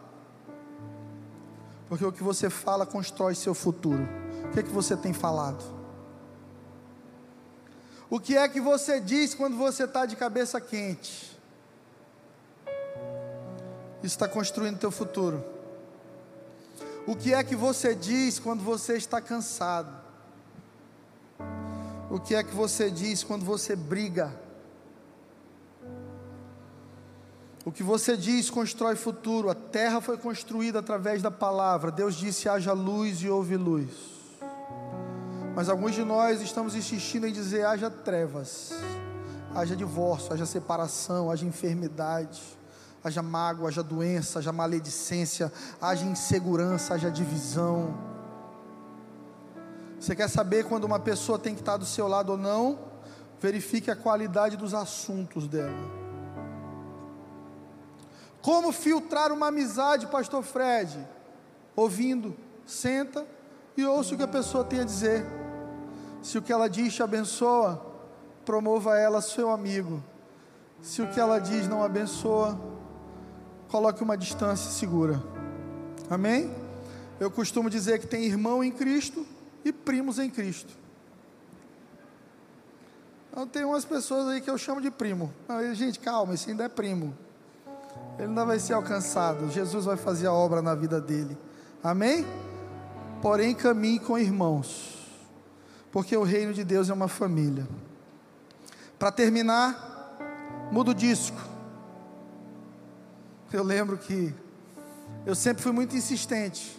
porque 1.88 2.05
o 2.05 2.12
que 2.12 2.22
você 2.22 2.49
fala 2.49 2.86
constrói 2.86 3.34
seu 3.34 3.55
futuro. 3.55 4.23
Que 4.55 4.61
é 4.61 4.62
que 4.62 4.70
você 4.70 4.96
tem 4.96 5.12
falado? 5.12 5.64
O 8.09 8.20
que 8.20 8.36
é 8.36 8.48
que 8.48 8.61
você 8.61 9.00
diz 9.00 9.34
quando 9.34 9.57
você 9.57 9.82
está 9.82 10.07
de 10.07 10.14
cabeça 10.14 10.61
quente? 10.61 11.36
Isso 14.00 14.14
está 14.14 14.28
construindo 14.28 14.78
teu 14.78 14.92
futuro. 14.92 15.44
O 17.05 17.16
que 17.16 17.34
é 17.34 17.42
que 17.42 17.57
você 17.57 17.96
diz 17.96 18.38
quando 18.38 18.62
você 18.62 18.96
está 18.96 19.20
cansado? 19.20 19.92
O 22.09 22.20
que 22.20 22.36
é 22.36 22.44
que 22.44 22.55
você 22.55 22.88
diz 22.88 23.24
quando 23.24 23.44
você 23.44 23.74
briga? 23.74 24.32
O 27.64 27.72
que 27.72 27.82
você 27.82 28.16
diz 28.16 28.48
constrói 28.50 28.94
futuro. 28.94 29.50
A 29.50 29.55
terra 29.57 30.00
foi 30.00 30.16
construída 30.16 30.78
através 30.78 31.20
da 31.20 31.30
palavra. 31.32 31.90
Deus 31.90 32.14
disse: 32.14 32.48
haja 32.48 32.72
luz 32.72 33.20
e 33.20 33.28
houve 33.28 33.57
luz. 33.57 34.13
Mas 35.55 35.68
alguns 35.68 35.94
de 35.94 36.05
nós 36.05 36.40
estamos 36.40 36.74
insistindo 36.74 37.26
em 37.26 37.32
dizer: 37.32 37.64
haja 37.64 37.90
trevas, 37.90 38.72
haja 39.55 39.76
divórcio, 39.76 40.32
haja 40.32 40.46
separação, 40.46 41.30
haja 41.30 41.46
enfermidade 41.46 42.40
haja 43.05 43.22
mágoa, 43.22 43.68
haja 43.68 43.82
doença, 43.82 44.38
haja 44.38 44.50
maledicência, 44.50 45.52
haja 45.80 46.07
insegurança, 46.07 46.94
haja 46.94 47.11
divisão. 47.11 47.94
Você 50.00 50.16
quer 50.16 50.28
saber 50.28 50.64
quando 50.64 50.84
uma 50.84 50.98
pessoa 50.98 51.38
tem 51.38 51.55
que 51.55 51.61
estar 51.61 51.76
do 51.76 51.84
seu 51.84 52.09
lado 52.09 52.32
ou 52.32 52.38
não? 52.38 52.78
Verifique 53.38 53.90
a 53.90 53.96
qualidade 53.96 54.57
dos 54.57 54.72
assuntos 54.72 55.46
dela. 55.46 55.76
Como 58.40 58.72
filtrar 58.72 59.30
uma 59.32 59.48
amizade, 59.48 60.07
Pastor 60.07 60.42
Fred? 60.42 61.07
Ouvindo, 61.76 62.34
senta 62.64 63.26
e 63.76 63.84
ouça 63.84 64.14
o 64.14 64.16
que 64.16 64.22
a 64.22 64.28
pessoa 64.28 64.64
tem 64.64 64.80
a 64.80 64.84
dizer. 64.84 65.43
Se 66.24 66.38
o 66.38 66.42
que 66.42 66.50
ela 66.50 66.70
diz 66.70 66.94
te 66.94 67.02
abençoa, 67.02 67.84
promova 68.46 68.98
ela 68.98 69.20
seu 69.20 69.50
amigo. 69.50 70.02
Se 70.80 71.02
o 71.02 71.08
que 71.08 71.20
ela 71.20 71.38
diz 71.38 71.68
não 71.68 71.84
abençoa, 71.84 72.58
coloque 73.68 74.02
uma 74.02 74.16
distância 74.16 74.70
segura. 74.70 75.22
Amém? 76.08 76.50
Eu 77.20 77.30
costumo 77.30 77.68
dizer 77.68 77.98
que 77.98 78.06
tem 78.06 78.24
irmão 78.24 78.64
em 78.64 78.72
Cristo 78.72 79.26
e 79.62 79.70
primos 79.70 80.18
em 80.18 80.30
Cristo. 80.30 80.72
Então 83.30 83.46
tem 83.46 83.62
umas 83.62 83.84
pessoas 83.84 84.26
aí 84.28 84.40
que 84.40 84.48
eu 84.48 84.56
chamo 84.56 84.80
de 84.80 84.90
primo. 84.90 85.30
Não, 85.46 85.74
gente, 85.74 86.00
calma, 86.00 86.32
esse 86.32 86.50
ainda 86.50 86.64
é 86.64 86.68
primo. 86.70 87.14
Ele 88.18 88.28
ainda 88.28 88.46
vai 88.46 88.58
ser 88.58 88.72
alcançado. 88.72 89.50
Jesus 89.50 89.84
vai 89.84 89.98
fazer 89.98 90.26
a 90.26 90.32
obra 90.32 90.62
na 90.62 90.74
vida 90.74 91.02
dele. 91.02 91.36
Amém? 91.82 92.24
Porém, 93.20 93.54
caminhe 93.54 93.98
com 93.98 94.18
irmãos. 94.18 94.93
Porque 95.95 96.16
o 96.16 96.24
reino 96.24 96.53
de 96.53 96.64
Deus 96.64 96.90
é 96.90 96.92
uma 96.92 97.07
família. 97.07 97.68
Para 98.99 99.12
terminar, 99.12 100.18
muda 100.72 100.90
o 100.90 100.95
disco. 100.95 101.40
Eu 103.53 103.62
lembro 103.62 103.97
que 103.97 104.34
eu 105.24 105.36
sempre 105.36 105.62
fui 105.62 105.70
muito 105.70 105.95
insistente. 105.95 106.76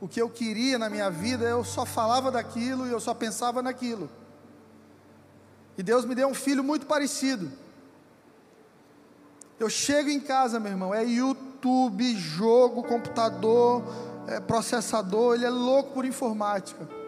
O 0.00 0.08
que 0.08 0.20
eu 0.20 0.28
queria 0.28 0.76
na 0.76 0.90
minha 0.90 1.08
vida, 1.08 1.44
eu 1.44 1.62
só 1.62 1.86
falava 1.86 2.32
daquilo 2.32 2.84
e 2.88 2.90
eu 2.90 2.98
só 2.98 3.14
pensava 3.14 3.62
naquilo. 3.62 4.10
E 5.78 5.82
Deus 5.84 6.04
me 6.04 6.16
deu 6.16 6.26
um 6.26 6.34
filho 6.34 6.64
muito 6.64 6.86
parecido. 6.86 7.48
Eu 9.56 9.70
chego 9.70 10.08
em 10.08 10.18
casa, 10.18 10.58
meu 10.58 10.72
irmão, 10.72 10.92
é 10.92 11.04
YouTube, 11.04 12.16
jogo, 12.16 12.82
computador, 12.82 13.84
é 14.26 14.40
processador, 14.40 15.36
ele 15.36 15.44
é 15.44 15.50
louco 15.50 15.92
por 15.92 16.04
informática. 16.04 16.98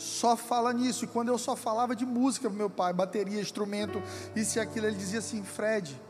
Só 0.00 0.36
fala 0.36 0.72
nisso. 0.72 1.04
E 1.04 1.08
quando 1.08 1.28
eu 1.28 1.38
só 1.38 1.54
falava 1.54 1.94
de 1.94 2.06
música 2.06 2.48
para 2.48 2.56
meu 2.56 2.70
pai, 2.70 2.92
bateria, 2.92 3.40
instrumento, 3.40 4.02
isso 4.34 4.58
e 4.58 4.60
aquilo, 4.60 4.86
ele 4.86 4.96
dizia 4.96 5.18
assim: 5.18 5.42
Fred, 5.44 6.00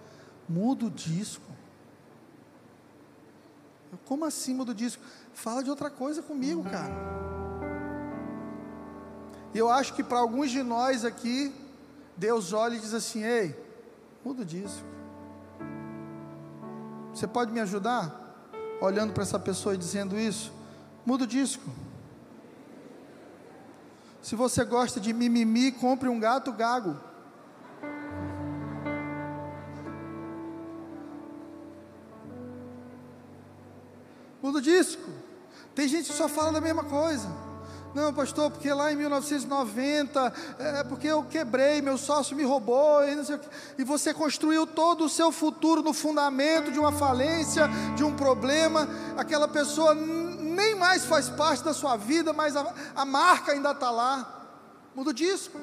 Muda 0.51 0.87
o 0.87 0.91
disco. 0.91 1.45
Eu, 3.93 3.99
Como 4.05 4.25
assim 4.25 4.53
muda 4.53 4.73
o 4.73 4.75
disco? 4.75 5.01
Fala 5.33 5.63
de 5.63 5.71
outra 5.71 5.89
coisa 5.89 6.21
comigo, 6.21 6.65
cara. 6.65 6.93
E 9.55 9.59
eu 9.59 9.71
acho 9.71 9.95
que 9.95 10.03
para 10.03 10.19
alguns 10.19 10.51
de 10.51 10.61
nós 10.61 11.05
aqui, 11.05 11.55
Deus 12.17 12.53
olha 12.53 12.75
e 12.75 12.81
diz 12.81 12.93
assim: 12.93 13.23
Ei, 13.23 13.57
muda 14.25 14.43
o 14.43 14.45
disco. 14.45 14.85
Você 17.15 17.29
pode 17.29 17.53
me 17.53 17.61
ajudar? 17.61 18.17
Olhando 18.81 19.13
para 19.13 19.23
essa 19.23 19.39
pessoa 19.39 19.77
e 19.77 19.79
dizendo 19.79 20.19
isso, 20.19 20.53
muda 21.07 21.23
o 21.23 21.29
disco. 21.29 21.71
Se 24.23 24.37
você 24.37 24.65
gosta 24.65 25.01
de 25.01 25.13
mimimi, 25.13 25.73
compre 25.73 26.09
um 26.09 26.21
gato 26.21 26.53
gago. 26.53 26.97
Muda 34.43 34.59
o 34.59 34.63
disco. 34.63 35.11
Tem 35.75 35.89
gente 35.89 36.11
que 36.11 36.17
só 36.17 36.29
fala 36.29 36.53
da 36.53 36.61
mesma 36.61 36.85
coisa. 36.85 37.29
Não, 37.95 38.15
pastor, 38.15 38.51
porque 38.53 38.73
lá 38.73 38.93
em 38.93 38.97
1990, 38.97 40.33
é 40.59 40.85
porque 40.85 41.09
eu 41.09 41.25
quebrei, 41.25 41.83
meu 41.83 41.99
sócio 41.99 42.37
me 42.37 42.45
roubou, 42.45 43.03
e, 43.03 43.17
e, 43.79 43.85
você 43.85 44.15
construiu 44.15 44.65
todo 44.65 45.05
o 45.05 45.09
seu 45.09 45.33
futuro 45.33 45.83
no 45.83 45.93
fundamento 45.93 46.71
de 46.71 46.79
uma 46.79 46.93
falência, 46.93 47.69
de 47.97 48.05
um 48.05 48.15
problema. 48.15 48.89
Aquela 49.17 49.49
pessoa 49.49 49.93
nem 50.61 50.75
mais 50.75 51.05
faz 51.07 51.29
parte 51.31 51.65
da 51.65 51.73
sua 51.73 51.97
vida, 51.97 52.33
mas 52.33 52.55
a, 52.55 52.75
a 52.95 53.05
marca 53.05 53.53
ainda 53.53 53.71
está 53.71 53.91
lá. 53.91 54.47
Muda 54.95 55.11
o 55.11 55.15
disco. 55.15 55.59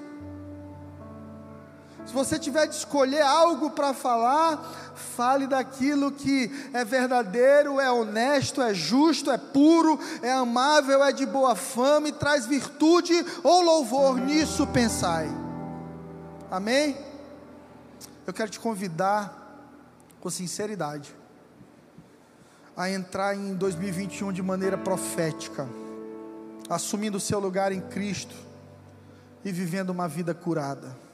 Se 2.06 2.14
você 2.14 2.40
tiver 2.40 2.66
de 2.68 2.76
escolher 2.76 3.22
algo 3.22 3.70
para 3.72 3.94
falar, 3.94 4.58
fale 4.96 5.46
daquilo 5.46 6.12
que 6.12 6.50
é 6.74 6.84
verdadeiro, 6.86 7.80
é 7.80 7.92
honesto, 7.92 8.62
é 8.62 8.74
justo, 8.74 9.30
é 9.30 9.38
puro, 9.38 10.00
é 10.22 10.32
amável, 10.32 11.04
é 11.04 11.12
de 11.12 11.26
boa 11.26 11.54
fama 11.54 12.08
e 12.08 12.14
traz 12.14 12.46
virtude 12.46 13.14
ou 13.44 13.62
louvor. 13.62 14.18
Nisso 14.18 14.66
pensai. 14.68 15.30
Amém? 16.50 16.98
Eu 18.26 18.34
quero 18.34 18.50
te 18.50 18.60
convidar 18.60 19.34
com 20.22 20.30
sinceridade 20.30 21.14
a 22.78 22.88
entrar 22.92 23.36
em 23.36 23.56
2021 23.56 24.32
de 24.32 24.44
maneira 24.44 24.78
profética, 24.78 25.68
assumindo 26.70 27.18
o 27.18 27.20
seu 27.20 27.40
lugar 27.40 27.72
em 27.72 27.82
Cristo 27.82 28.36
e 29.44 29.52
vivendo 29.52 29.90
uma 29.90 30.08
vida 30.08 30.36
curada. 30.36 31.07